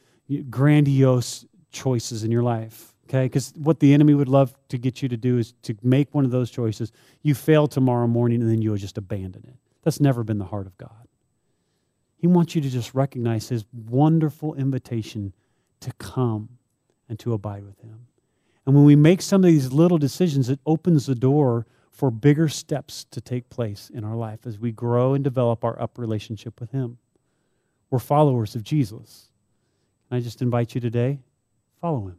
grandiose 0.50 1.46
choices 1.72 2.24
in 2.24 2.32
your 2.32 2.42
life, 2.44 2.96
okay? 3.08 3.26
Because 3.26 3.54
what 3.56 3.80
the 3.80 3.94
enemy 3.94 4.16
would 4.16 4.28
love 4.28 4.56
to 4.70 4.80
get 4.80 5.04
you 5.04 5.10
to 5.10 5.18
do 5.18 5.38
is 5.38 5.54
to 5.62 5.76
make 5.84 6.14
one 6.14 6.26
of 6.26 6.32
those 6.32 6.50
choices. 6.50 6.92
You 7.22 7.36
fail 7.36 7.68
tomorrow 7.68 8.08
morning 8.08 8.42
and 8.42 8.50
then 8.50 8.62
you'll 8.62 8.78
just 8.78 8.98
abandon 8.98 9.44
it. 9.48 9.56
That's 9.84 10.00
never 10.00 10.24
been 10.24 10.40
the 10.40 10.46
heart 10.46 10.66
of 10.66 10.76
God. 10.78 11.08
He 12.18 12.26
wants 12.26 12.56
you 12.56 12.62
to 12.62 12.70
just 12.70 12.96
recognize 12.96 13.50
His 13.50 13.66
wonderful 13.72 14.56
invitation 14.56 15.34
to 15.82 15.92
come 16.00 16.50
and 17.08 17.20
to 17.20 17.34
abide 17.34 17.64
with 17.64 17.80
Him. 17.82 18.08
And 18.66 18.74
when 18.74 18.86
we 18.86 18.96
make 18.96 19.22
some 19.22 19.44
of 19.44 19.48
these 19.48 19.72
little 19.72 20.00
decisions, 20.00 20.50
it 20.50 20.60
opens 20.66 21.06
the 21.06 21.14
door 21.14 21.68
for 21.92 22.10
bigger 22.10 22.50
steps 22.50 23.06
to 23.12 23.22
take 23.22 23.50
place 23.50 23.92
in 23.94 24.04
our 24.04 24.16
life 24.16 24.48
as 24.48 24.58
we 24.58 24.72
grow 24.72 25.14
and 25.14 25.24
develop 25.24 25.64
our 25.64 25.80
up 25.80 26.00
relationship 26.00 26.60
with 26.60 26.72
Him. 26.72 26.98
We're 27.96 28.00
followers 28.00 28.56
of 28.56 28.64
Jesus. 28.64 29.30
And 30.10 30.18
I 30.18 30.22
just 30.22 30.42
invite 30.42 30.76
you 30.76 30.82
today 30.82 31.20
follow 31.80 32.08
Him. 32.08 32.18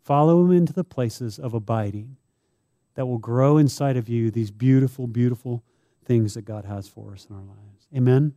Follow 0.00 0.44
Him 0.44 0.50
into 0.50 0.72
the 0.72 0.82
places 0.82 1.38
of 1.38 1.54
abiding 1.54 2.16
that 2.96 3.06
will 3.06 3.18
grow 3.18 3.56
inside 3.56 3.96
of 3.96 4.08
you 4.08 4.32
these 4.32 4.50
beautiful, 4.50 5.06
beautiful 5.06 5.62
things 6.06 6.34
that 6.34 6.42
God 6.42 6.64
has 6.64 6.88
for 6.88 7.12
us 7.12 7.28
in 7.30 7.36
our 7.36 7.42
lives. 7.42 7.86
Amen. 7.96 8.34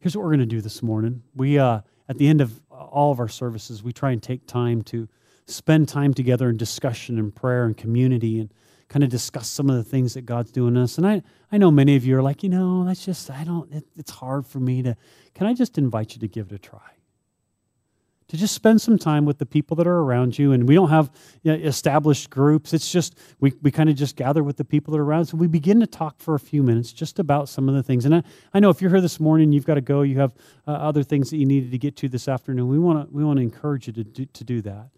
Here's 0.00 0.16
what 0.16 0.22
we're 0.22 0.30
going 0.30 0.40
to 0.40 0.46
do 0.46 0.62
this 0.62 0.82
morning. 0.82 1.22
We, 1.34 1.58
uh, 1.58 1.82
at 2.08 2.16
the 2.16 2.26
end 2.26 2.40
of 2.40 2.58
all 2.70 3.12
of 3.12 3.20
our 3.20 3.28
services, 3.28 3.82
we 3.82 3.92
try 3.92 4.12
and 4.12 4.22
take 4.22 4.46
time 4.46 4.80
to 4.84 5.10
spend 5.44 5.90
time 5.90 6.14
together 6.14 6.48
in 6.48 6.56
discussion 6.56 7.18
and 7.18 7.34
prayer 7.34 7.66
and 7.66 7.76
community 7.76 8.38
and 8.38 8.50
kind 8.88 9.02
of 9.02 9.10
discuss 9.10 9.48
some 9.48 9.68
of 9.68 9.76
the 9.76 9.84
things 9.84 10.14
that 10.14 10.26
God's 10.26 10.52
doing 10.52 10.76
us. 10.76 10.98
And 10.98 11.06
I, 11.06 11.22
I 11.50 11.58
know 11.58 11.70
many 11.70 11.96
of 11.96 12.04
you 12.04 12.16
are 12.16 12.22
like, 12.22 12.42
you 12.42 12.48
know, 12.48 12.84
that's 12.84 13.04
just, 13.04 13.30
I 13.30 13.44
don't, 13.44 13.72
it, 13.72 13.84
it's 13.96 14.10
hard 14.10 14.46
for 14.46 14.60
me 14.60 14.82
to. 14.82 14.96
Can 15.34 15.46
I 15.46 15.54
just 15.54 15.76
invite 15.76 16.14
you 16.14 16.20
to 16.20 16.28
give 16.28 16.52
it 16.52 16.54
a 16.54 16.58
try? 16.58 16.96
to 18.28 18.36
just 18.36 18.54
spend 18.54 18.80
some 18.80 18.98
time 18.98 19.24
with 19.24 19.38
the 19.38 19.46
people 19.46 19.76
that 19.76 19.86
are 19.86 19.98
around 19.98 20.38
you. 20.38 20.52
And 20.52 20.68
we 20.68 20.74
don't 20.74 20.90
have 20.90 21.10
you 21.42 21.52
know, 21.52 21.64
established 21.64 22.28
groups. 22.28 22.72
It's 22.72 22.90
just, 22.90 23.16
we, 23.40 23.52
we 23.62 23.70
kind 23.70 23.88
of 23.88 23.94
just 23.94 24.16
gather 24.16 24.42
with 24.42 24.56
the 24.56 24.64
people 24.64 24.92
that 24.92 24.98
are 24.98 25.04
around. 25.04 25.26
So 25.26 25.36
we 25.36 25.46
begin 25.46 25.78
to 25.80 25.86
talk 25.86 26.18
for 26.18 26.34
a 26.34 26.40
few 26.40 26.62
minutes 26.62 26.92
just 26.92 27.18
about 27.18 27.48
some 27.48 27.68
of 27.68 27.74
the 27.76 27.82
things. 27.82 28.04
And 28.04 28.16
I, 28.16 28.22
I 28.52 28.60
know 28.60 28.70
if 28.70 28.80
you're 28.80 28.90
here 28.90 29.00
this 29.00 29.20
morning, 29.20 29.52
you've 29.52 29.66
got 29.66 29.74
to 29.74 29.80
go, 29.80 30.02
you 30.02 30.18
have 30.18 30.34
uh, 30.66 30.72
other 30.72 31.04
things 31.04 31.30
that 31.30 31.36
you 31.36 31.46
needed 31.46 31.70
to 31.70 31.78
get 31.78 31.96
to 31.98 32.08
this 32.08 32.26
afternoon. 32.26 32.68
We 32.68 32.78
want 32.78 33.08
to 33.08 33.14
we 33.14 33.24
wanna 33.24 33.42
encourage 33.42 33.86
you 33.86 33.92
to 33.94 34.04
do, 34.04 34.26
to 34.26 34.44
do 34.44 34.60
that. 34.62 34.88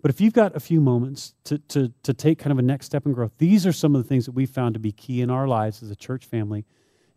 But 0.00 0.10
if 0.10 0.20
you've 0.20 0.32
got 0.32 0.54
a 0.54 0.60
few 0.60 0.80
moments 0.80 1.34
to, 1.44 1.58
to, 1.58 1.92
to 2.04 2.14
take 2.14 2.38
kind 2.38 2.52
of 2.52 2.58
a 2.58 2.62
next 2.62 2.86
step 2.86 3.04
in 3.04 3.12
growth, 3.12 3.32
these 3.38 3.66
are 3.66 3.72
some 3.72 3.96
of 3.96 4.02
the 4.02 4.08
things 4.08 4.26
that 4.26 4.32
we 4.32 4.46
found 4.46 4.74
to 4.74 4.80
be 4.80 4.92
key 4.92 5.22
in 5.22 5.30
our 5.30 5.48
lives 5.48 5.82
as 5.82 5.90
a 5.90 5.96
church 5.96 6.24
family 6.24 6.64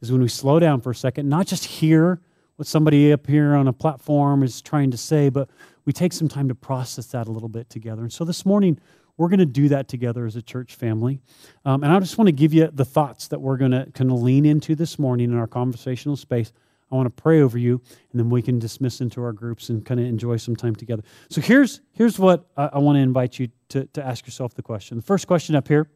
is 0.02 0.12
when 0.12 0.22
we 0.22 0.28
slow 0.28 0.60
down 0.60 0.82
for 0.82 0.90
a 0.90 0.96
second, 0.96 1.30
not 1.30 1.46
just 1.46 1.64
hear 1.64 2.20
what 2.56 2.68
somebody 2.68 3.14
up 3.14 3.28
here 3.28 3.56
on 3.56 3.68
a 3.68 3.74
platform 3.74 4.44
is 4.44 4.62
trying 4.62 4.92
to 4.92 4.98
say, 4.98 5.30
but 5.30 5.50
we 5.86 5.94
take 5.94 6.14
some 6.14 6.28
time 6.28 6.48
to 6.48 6.56
process 6.56 7.08
that 7.08 7.28
a 7.28 7.32
little 7.32 7.50
bit 7.50 7.70
together. 7.70 8.02
And 8.02 8.12
so 8.12 8.26
this 8.26 8.46
morning, 8.46 8.80
we're 9.18 9.30
going 9.30 9.40
to 9.40 9.46
do 9.46 9.70
that 9.70 9.88
together 9.88 10.26
as 10.26 10.36
a 10.36 10.42
church 10.42 10.76
family. 10.76 11.22
Um, 11.66 11.84
and 11.84 11.94
I 11.94 12.00
just 12.00 12.18
want 12.18 12.28
to 12.28 12.34
give 12.34 12.54
you 12.54 12.70
the 12.74 12.86
thoughts 12.86 13.28
that 13.28 13.40
we're 13.40 13.58
going 13.58 13.72
to 13.72 13.88
kind 13.94 14.12
of 14.12 14.22
lean 14.22 14.46
into 14.46 14.76
this 14.76 14.98
morning 14.98 15.32
in 15.32 15.38
our 15.38 15.48
conversational 15.48 16.16
space. 16.16 16.52
I 16.92 16.96
want 16.96 17.06
to 17.08 17.22
pray 17.22 17.42
over 17.42 17.58
you, 17.58 17.82
and 18.12 18.20
then 18.20 18.30
we 18.30 18.42
can 18.42 18.60
dismiss 18.60 19.02
into 19.02 19.24
our 19.24 19.32
groups 19.32 19.70
and 19.70 19.86
kind 19.86 20.00
of 20.00 20.06
enjoy 20.06 20.38
some 20.38 20.56
time 20.56 20.76
together. 20.76 21.04
So 21.30 21.42
here's, 21.42 21.82
here's 21.94 22.20
what 22.20 22.46
I, 22.58 22.72
I 22.74 22.80
want 22.80 22.98
to 22.98 23.02
invite 23.02 23.40
you 23.40 23.50
to, 23.70 23.86
to 23.86 24.06
ask 24.06 24.26
yourself 24.26 24.54
the 24.54 24.62
question. 24.62 24.98
The 24.98 25.04
first 25.04 25.28
question 25.28 25.56
up 25.56 25.68
here 25.68 25.90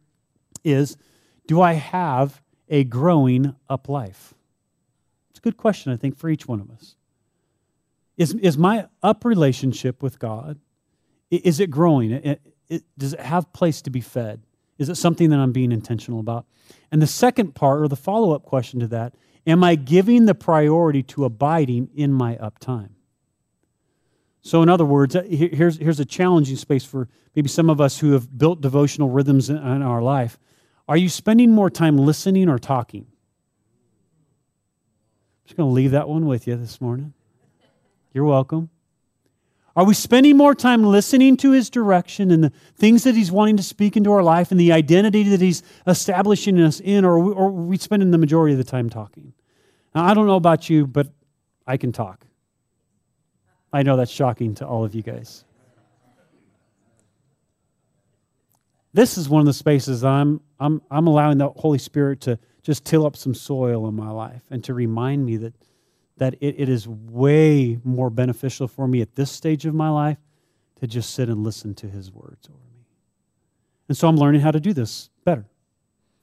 is 0.64 0.98
Do 1.48 1.62
I 1.62 1.74
have 1.74 2.42
a 2.70 2.84
growing 2.84 3.56
up 3.70 3.90
life? 3.90 4.34
It's 5.32 5.40
a 5.40 5.42
good 5.42 5.58
question, 5.58 5.92
I 5.92 5.98
think, 5.98 6.18
for 6.18 6.30
each 6.30 6.48
one 6.48 6.62
of 6.62 6.72
us. 6.72 6.96
Is, 8.18 8.34
is 8.36 8.58
my 8.58 8.88
up 9.04 9.26
relationship 9.26 10.02
with 10.02 10.20
God, 10.20 10.60
is 11.30 11.60
it 11.60 11.70
growing? 11.70 12.12
It, 12.12 12.42
it, 12.70 12.84
does 12.98 13.14
it 13.14 13.20
have 13.20 13.52
place 13.52 13.82
to 13.84 13.90
be 13.90 14.02
fed? 14.02 14.42
Is 14.78 14.90
it 14.90 14.96
something 14.96 15.30
that 15.30 15.40
I'm 15.40 15.52
being 15.52 15.72
intentional 15.72 16.20
about? 16.20 16.46
And 16.92 17.02
the 17.02 17.08
second 17.08 17.56
part, 17.56 17.82
or 17.82 17.88
the 17.88 17.96
follow 17.96 18.34
up 18.34 18.44
question 18.44 18.80
to 18.82 18.88
that, 18.88 19.14
am 19.48 19.64
I 19.64 19.76
giving 19.76 20.26
the 20.26 20.36
priority 20.36 21.04
to 21.04 21.26
abiding 21.26 21.90
in 21.96 22.12
my 22.12 22.36
uptime? 22.36 22.90
So, 24.42 24.62
in 24.62 24.70
other 24.70 24.86
words, 24.86 25.16
uh, 25.16 25.24
here's, 25.24 25.78
here's 25.78 26.00
a 26.00 26.06
challenging 26.06 26.56
space 26.56 26.84
for 26.86 27.10
maybe 27.36 27.50
some 27.50 27.70
of 27.70 27.82
us 27.82 28.00
who 28.00 28.12
have 28.12 28.38
built 28.38 28.62
devotional 28.62 29.10
rhythms 29.10 29.50
in, 29.50 29.58
in 29.58 29.82
our 29.82 30.04
life. 30.04 30.38
Are 30.88 30.98
you 30.98 31.10
spending 31.10 31.52
more 31.52 31.72
time 31.72 31.98
listening 31.98 32.48
or 32.48 32.60
talking? 32.60 33.08
I'm 35.42 35.48
just 35.48 35.58
going 35.58 35.70
to 35.70 35.74
leave 35.74 35.92
that 35.92 36.08
one 36.08 36.28
with 36.28 36.46
you 36.46 36.56
this 36.58 36.80
morning. 36.80 37.14
You're 38.14 38.26
welcome. 38.26 38.70
Are 39.76 39.84
we 39.84 39.94
spending 39.94 40.38
more 40.38 40.56
time 40.56 40.84
listening 40.84 41.36
to 41.38 41.52
his 41.52 41.70
direction 41.70 42.32
and 42.32 42.46
the 42.46 42.52
things 42.76 43.04
that 43.04 43.14
he's 43.14 43.30
wanting 43.30 43.58
to 43.58 43.64
speak 43.64 43.98
into 43.98 44.12
our 44.12 44.24
life 44.24 44.52
and 44.52 44.60
the 44.60 44.72
identity 44.72 45.24
that 45.24 45.42
he's 45.42 45.64
establishing 45.86 46.62
us 46.62 46.80
in, 46.80 47.04
or, 47.04 47.18
are 47.18 47.52
we 47.52 47.78
spending 47.78 48.12
the 48.12 48.18
majority 48.18 48.54
of 48.54 48.58
the 48.58 48.64
time 48.64 48.90
talking? 48.90 49.34
Now, 49.94 50.06
I 50.06 50.14
don't 50.14 50.28
know 50.28 50.38
about 50.38 50.70
you, 50.70 50.88
but 50.88 51.10
I 51.68 51.76
can 51.76 51.92
talk. 51.92 52.26
I 53.74 53.84
know 53.84 53.98
that's 53.98 54.12
shocking 54.12 54.56
to 54.56 54.68
all 54.68 54.86
of 54.86 54.96
you 54.96 55.02
guys. 55.02 55.44
This 58.94 59.18
is 59.18 59.28
one 59.28 59.42
of 59.42 59.46
the 59.46 59.54
spaces 59.54 60.06
I'm, 60.06 60.40
I'm, 60.58 60.82
I'm 60.90 61.08
allowing 61.08 61.38
the 61.38 61.50
Holy 61.50 61.80
Spirit 61.80 62.22
to 62.22 62.40
just 62.64 62.86
till 62.86 63.06
up 63.06 63.18
some 63.18 63.34
soil 63.34 63.90
in 63.90 63.94
my 63.94 64.10
life 64.10 64.44
and 64.50 64.64
to 64.64 64.74
remind 64.74 65.26
me 65.26 65.36
that, 65.38 65.54
that 66.18 66.36
it, 66.36 66.56
it 66.58 66.70
is 66.70 66.88
way 66.88 67.80
more 67.84 68.10
beneficial 68.10 68.68
for 68.68 68.88
me 68.88 69.02
at 69.02 69.16
this 69.16 69.32
stage 69.32 69.66
of 69.66 69.74
my 69.74 69.90
life 69.90 70.18
to 70.80 70.88
just 70.88 71.14
sit 71.14 71.30
and 71.30 71.44
listen 71.44 71.74
to 71.76 71.88
his 71.88 72.12
words 72.12 72.48
over 72.48 72.58
me. 72.58 72.86
And 73.88 73.98
so 73.98 74.08
I'm 74.08 74.18
learning 74.18 74.42
how 74.42 74.52
to 74.52 74.60
do 74.60 74.74
this 74.74 75.10
better. 75.24 75.46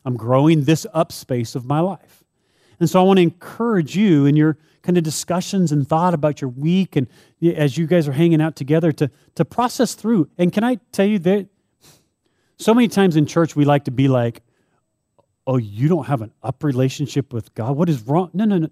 I'm 0.05 0.17
growing 0.17 0.65
this 0.65 0.87
up 0.93 1.13
space 1.13 1.55
of 1.55 1.65
my 1.65 1.81
life. 1.81 2.25
And 2.81 2.91
so 2.91 3.01
I 3.01 3.05
want 3.05 3.19
to 3.19 3.23
encourage 3.23 3.97
you 3.97 4.27
in 4.27 4.35
your 4.35 4.59
kind 4.83 4.99
of 4.99 5.05
discussions 5.05 5.71
and 5.71 5.87
thought 5.87 6.15
about 6.15 6.41
your 6.41 6.51
week 6.51 6.97
and 6.97 7.07
as 7.55 7.79
you 7.79 7.87
guys 7.87 8.09
are 8.09 8.13
hanging 8.13 8.43
out 8.43 8.57
together 8.57 8.91
to, 8.93 9.11
to 9.37 9.45
process 9.45 9.95
through. 9.95 10.29
And 10.39 10.53
can 10.53 10.65
I 10.65 10.81
tell 10.91 11.07
you 11.07 11.21
that 11.21 11.47
so 12.57 12.75
many 12.75 12.89
times 12.89 13.17
in 13.17 13.27
church 13.27 13.55
we 13.55 13.65
like 13.65 13.85
to 13.85 13.91
be 13.91 14.09
like, 14.09 14.43
oh, 15.47 15.57
you 15.57 15.89
don't 15.89 16.07
have 16.07 16.23
an 16.23 16.33
up 16.43 16.65
relationship 16.65 17.33
with 17.33 17.55
God? 17.55 17.77
What 17.77 17.89
is 17.89 18.03
wrong? 18.03 18.31
No, 18.33 18.45
no, 18.45 18.59
no. 18.59 18.71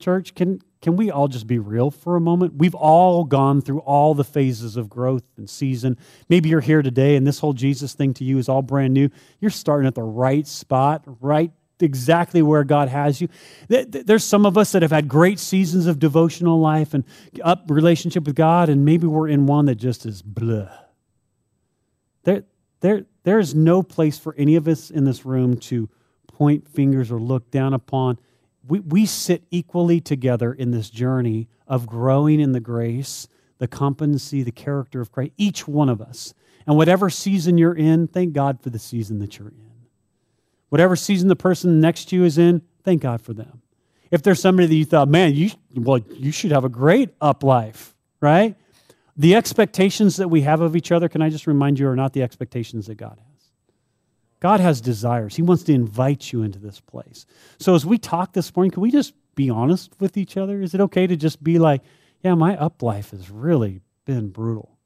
Church, 0.00 0.34
can, 0.34 0.62
can 0.80 0.96
we 0.96 1.10
all 1.10 1.28
just 1.28 1.46
be 1.46 1.58
real 1.58 1.90
for 1.90 2.16
a 2.16 2.20
moment? 2.20 2.54
We've 2.54 2.74
all 2.74 3.24
gone 3.24 3.60
through 3.60 3.80
all 3.80 4.14
the 4.14 4.24
phases 4.24 4.76
of 4.76 4.88
growth 4.88 5.24
and 5.36 5.48
season. 5.48 5.98
Maybe 6.28 6.48
you're 6.48 6.60
here 6.62 6.80
today 6.80 7.16
and 7.16 7.26
this 7.26 7.38
whole 7.38 7.52
Jesus 7.52 7.92
thing 7.92 8.14
to 8.14 8.24
you 8.24 8.38
is 8.38 8.48
all 8.48 8.62
brand 8.62 8.94
new. 8.94 9.10
You're 9.40 9.50
starting 9.50 9.86
at 9.86 9.94
the 9.94 10.02
right 10.02 10.46
spot, 10.46 11.04
right 11.20 11.52
exactly 11.82 12.42
where 12.42 12.64
God 12.64 12.88
has 12.88 13.20
you. 13.20 13.28
There's 13.68 14.24
some 14.24 14.46
of 14.46 14.56
us 14.56 14.72
that 14.72 14.82
have 14.82 14.90
had 14.90 15.08
great 15.08 15.38
seasons 15.38 15.86
of 15.86 15.98
devotional 15.98 16.60
life 16.60 16.94
and 16.94 17.04
up 17.42 17.64
relationship 17.68 18.24
with 18.24 18.36
God, 18.36 18.68
and 18.68 18.84
maybe 18.84 19.06
we're 19.06 19.28
in 19.28 19.46
one 19.46 19.66
that 19.66 19.76
just 19.76 20.06
is 20.06 20.22
blah. 20.22 20.68
There, 22.24 22.44
there, 22.80 23.06
there 23.22 23.38
is 23.38 23.54
no 23.54 23.82
place 23.82 24.18
for 24.18 24.34
any 24.36 24.56
of 24.56 24.68
us 24.68 24.90
in 24.90 25.04
this 25.04 25.24
room 25.24 25.56
to 25.58 25.88
point 26.26 26.68
fingers 26.68 27.10
or 27.10 27.20
look 27.20 27.50
down 27.50 27.74
upon. 27.74 28.18
We, 28.70 28.78
we 28.80 29.04
sit 29.04 29.42
equally 29.50 30.00
together 30.00 30.52
in 30.52 30.70
this 30.70 30.90
journey 30.90 31.48
of 31.66 31.88
growing 31.88 32.38
in 32.38 32.52
the 32.52 32.60
grace, 32.60 33.26
the 33.58 33.66
competency, 33.66 34.44
the 34.44 34.52
character 34.52 35.00
of 35.00 35.10
Christ, 35.10 35.32
each 35.36 35.66
one 35.66 35.88
of 35.88 36.00
us. 36.00 36.34
And 36.68 36.76
whatever 36.76 37.10
season 37.10 37.58
you're 37.58 37.74
in, 37.74 38.06
thank 38.06 38.32
God 38.32 38.62
for 38.62 38.70
the 38.70 38.78
season 38.78 39.18
that 39.18 39.38
you're 39.38 39.48
in. 39.48 39.70
Whatever 40.68 40.94
season 40.94 41.26
the 41.26 41.34
person 41.34 41.80
next 41.80 42.06
to 42.06 42.16
you 42.16 42.22
is 42.22 42.38
in, 42.38 42.62
thank 42.84 43.02
God 43.02 43.20
for 43.20 43.32
them. 43.32 43.60
If 44.12 44.22
there's 44.22 44.40
somebody 44.40 44.68
that 44.68 44.74
you 44.74 44.84
thought, 44.84 45.08
man, 45.08 45.34
you, 45.34 45.50
well, 45.74 45.98
you 45.98 46.30
should 46.30 46.52
have 46.52 46.64
a 46.64 46.68
great 46.68 47.10
up 47.20 47.42
life, 47.42 47.96
right? 48.20 48.54
The 49.16 49.34
expectations 49.34 50.16
that 50.18 50.28
we 50.28 50.42
have 50.42 50.60
of 50.60 50.76
each 50.76 50.92
other, 50.92 51.08
can 51.08 51.22
I 51.22 51.28
just 51.28 51.48
remind 51.48 51.80
you, 51.80 51.88
are 51.88 51.96
not 51.96 52.12
the 52.12 52.22
expectations 52.22 52.86
that 52.86 52.94
God 52.94 53.18
has. 53.18 53.29
God 54.40 54.60
has 54.60 54.80
desires. 54.80 55.36
He 55.36 55.42
wants 55.42 55.62
to 55.64 55.72
invite 55.72 56.32
you 56.32 56.42
into 56.42 56.58
this 56.58 56.80
place. 56.80 57.26
So 57.58 57.74
as 57.74 57.84
we 57.84 57.98
talk 57.98 58.32
this 58.32 58.54
morning, 58.56 58.70
can 58.70 58.82
we 58.82 58.90
just 58.90 59.14
be 59.34 59.50
honest 59.50 59.92
with 60.00 60.16
each 60.16 60.36
other? 60.36 60.60
Is 60.62 60.74
it 60.74 60.80
okay 60.80 61.06
to 61.06 61.16
just 61.16 61.44
be 61.44 61.58
like, 61.58 61.82
yeah, 62.22 62.34
my 62.34 62.56
up 62.56 62.82
life 62.82 63.10
has 63.10 63.30
really 63.30 63.82
been 64.04 64.30
brutal. 64.30 64.76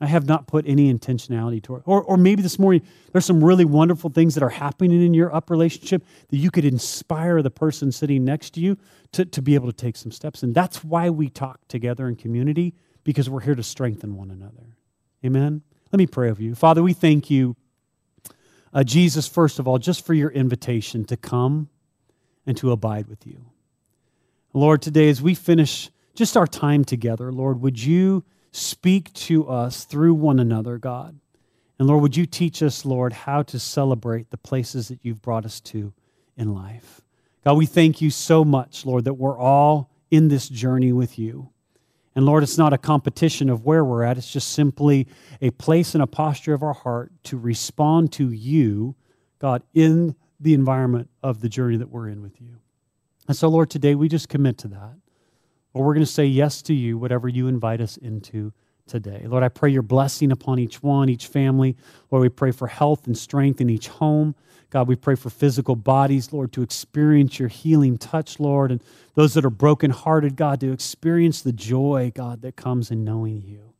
I 0.00 0.06
have 0.06 0.26
not 0.26 0.48
put 0.48 0.66
any 0.66 0.92
intentionality 0.92 1.62
toward 1.62 1.82
or, 1.86 2.02
or 2.02 2.16
maybe 2.16 2.42
this 2.42 2.58
morning 2.58 2.82
there's 3.12 3.24
some 3.24 3.42
really 3.42 3.64
wonderful 3.64 4.10
things 4.10 4.34
that 4.34 4.42
are 4.42 4.48
happening 4.48 5.00
in 5.00 5.14
your 5.14 5.32
up 5.32 5.48
relationship 5.48 6.04
that 6.28 6.38
you 6.38 6.50
could 6.50 6.64
inspire 6.64 7.40
the 7.40 7.52
person 7.52 7.92
sitting 7.92 8.24
next 8.24 8.50
to 8.54 8.60
you 8.60 8.76
to, 9.12 9.24
to 9.24 9.40
be 9.40 9.54
able 9.54 9.68
to 9.68 9.72
take 9.72 9.96
some 9.96 10.10
steps. 10.10 10.42
And 10.42 10.56
that's 10.56 10.82
why 10.82 11.08
we 11.08 11.28
talk 11.28 11.60
together 11.68 12.08
in 12.08 12.16
community 12.16 12.74
because 13.04 13.30
we're 13.30 13.42
here 13.42 13.54
to 13.54 13.62
strengthen 13.62 14.16
one 14.16 14.32
another. 14.32 14.76
Amen? 15.24 15.62
Let 15.92 15.98
me 15.98 16.06
pray 16.06 16.30
over 16.30 16.42
you. 16.42 16.56
Father, 16.56 16.82
we 16.82 16.94
thank 16.94 17.30
you, 17.30 17.54
uh, 18.72 18.84
Jesus, 18.84 19.28
first 19.28 19.58
of 19.58 19.68
all, 19.68 19.78
just 19.78 20.04
for 20.04 20.14
your 20.14 20.30
invitation 20.30 21.04
to 21.06 21.16
come 21.16 21.68
and 22.46 22.56
to 22.56 22.72
abide 22.72 23.06
with 23.06 23.26
you. 23.26 23.44
Lord, 24.52 24.82
today 24.82 25.08
as 25.08 25.22
we 25.22 25.34
finish 25.34 25.90
just 26.14 26.36
our 26.36 26.46
time 26.46 26.84
together, 26.84 27.32
Lord, 27.32 27.60
would 27.60 27.82
you 27.82 28.24
speak 28.50 29.12
to 29.14 29.48
us 29.48 29.84
through 29.84 30.14
one 30.14 30.38
another, 30.38 30.78
God? 30.78 31.18
And 31.78 31.88
Lord, 31.88 32.02
would 32.02 32.16
you 32.16 32.26
teach 32.26 32.62
us, 32.62 32.84
Lord, 32.84 33.12
how 33.12 33.42
to 33.44 33.58
celebrate 33.58 34.30
the 34.30 34.36
places 34.36 34.88
that 34.88 35.00
you've 35.02 35.22
brought 35.22 35.44
us 35.44 35.60
to 35.60 35.92
in 36.36 36.54
life? 36.54 37.00
God, 37.44 37.54
we 37.54 37.66
thank 37.66 38.00
you 38.00 38.10
so 38.10 38.44
much, 38.44 38.86
Lord, 38.86 39.04
that 39.04 39.14
we're 39.14 39.38
all 39.38 39.90
in 40.10 40.28
this 40.28 40.48
journey 40.48 40.92
with 40.92 41.18
you. 41.18 41.48
And 42.14 42.26
Lord, 42.26 42.42
it's 42.42 42.58
not 42.58 42.72
a 42.72 42.78
competition 42.78 43.48
of 43.48 43.64
where 43.64 43.84
we're 43.84 44.02
at, 44.02 44.18
it's 44.18 44.32
just 44.32 44.52
simply 44.52 45.06
a 45.40 45.50
place 45.50 45.94
and 45.94 46.02
a 46.02 46.06
posture 46.06 46.54
of 46.54 46.62
our 46.62 46.74
heart 46.74 47.12
to 47.24 47.38
respond 47.38 48.12
to 48.12 48.30
you, 48.30 48.94
God, 49.38 49.62
in 49.72 50.14
the 50.38 50.54
environment 50.54 51.08
of 51.22 51.40
the 51.40 51.48
journey 51.48 51.76
that 51.76 51.88
we're 51.88 52.08
in 52.08 52.20
with 52.20 52.40
you. 52.40 52.56
And 53.28 53.36
so, 53.36 53.48
Lord, 53.48 53.70
today 53.70 53.94
we 53.94 54.08
just 54.08 54.28
commit 54.28 54.58
to 54.58 54.68
that. 54.68 54.96
Lord, 55.74 55.86
we're 55.86 55.94
going 55.94 56.04
to 56.04 56.12
say 56.12 56.26
yes 56.26 56.60
to 56.62 56.74
you, 56.74 56.98
whatever 56.98 57.28
you 57.28 57.46
invite 57.46 57.80
us 57.80 57.96
into 57.96 58.52
today. 58.86 59.24
Lord, 59.26 59.42
I 59.42 59.48
pray 59.48 59.70
your 59.70 59.82
blessing 59.82 60.32
upon 60.32 60.58
each 60.58 60.82
one, 60.82 61.08
each 61.08 61.28
family. 61.28 61.76
Lord, 62.10 62.22
we 62.22 62.28
pray 62.28 62.50
for 62.50 62.66
health 62.66 63.06
and 63.06 63.16
strength 63.16 63.60
in 63.60 63.70
each 63.70 63.88
home. 63.88 64.34
God, 64.72 64.88
we 64.88 64.96
pray 64.96 65.16
for 65.16 65.28
physical 65.28 65.76
bodies, 65.76 66.32
Lord, 66.32 66.50
to 66.52 66.62
experience 66.62 67.38
your 67.38 67.50
healing 67.50 67.98
touch, 67.98 68.40
Lord, 68.40 68.70
and 68.70 68.82
those 69.14 69.34
that 69.34 69.44
are 69.44 69.50
brokenhearted, 69.50 70.34
God, 70.34 70.60
to 70.60 70.72
experience 70.72 71.42
the 71.42 71.52
joy, 71.52 72.10
God, 72.14 72.40
that 72.40 72.56
comes 72.56 72.90
in 72.90 73.04
knowing 73.04 73.42
you. 73.42 73.74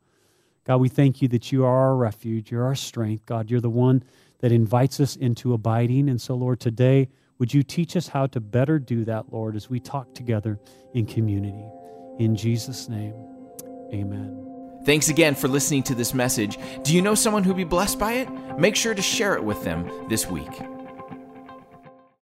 God, 0.64 0.76
we 0.76 0.90
thank 0.90 1.22
you 1.22 1.28
that 1.28 1.51
you 1.51 1.64
are 1.64 1.74
our 1.74 1.97
refuge, 1.97 2.51
you're 2.51 2.64
our 2.64 2.74
strength. 2.74 3.24
God, 3.24 3.51
you're 3.51 3.62
the 3.62 3.70
one 3.70 4.03
that 4.40 4.53
invites 4.53 5.01
us 5.01 5.16
into 5.16 5.55
abiding. 5.55 6.11
And 6.11 6.20
so, 6.20 6.34
Lord, 6.34 6.61
today, 6.61 7.09
would 7.38 7.55
you 7.55 7.62
teach 7.62 7.97
us 7.97 8.09
how 8.09 8.26
to 8.26 8.38
better 8.38 8.78
do 8.78 9.07
that, 9.07 9.32
Lord, 9.32 9.57
as 9.57 9.70
we 9.70 9.80
talk 9.80 10.14
together 10.14 10.61
in 10.93 11.07
community? 11.07 11.64
In 12.18 12.36
Jesus' 12.36 12.90
name, 12.90 13.14
amen. 13.95 14.38
Thanks 14.84 15.09
again 15.09 15.36
for 15.36 15.49
listening 15.49 15.84
to 15.84 15.95
this 15.95 16.12
message. 16.12 16.59
Do 16.82 16.95
you 16.95 17.01
know 17.01 17.14
someone 17.14 17.45
who'd 17.45 17.57
be 17.57 17.64
blessed 17.64 17.99
by 17.99 18.12
it? 18.14 18.28
Make 18.59 18.76
sure 18.76 18.93
to 18.93 19.03
share 19.03 19.34
it 19.36 19.43
with 19.43 19.64
them 19.64 19.90
this 20.11 20.26
week. 20.26 20.51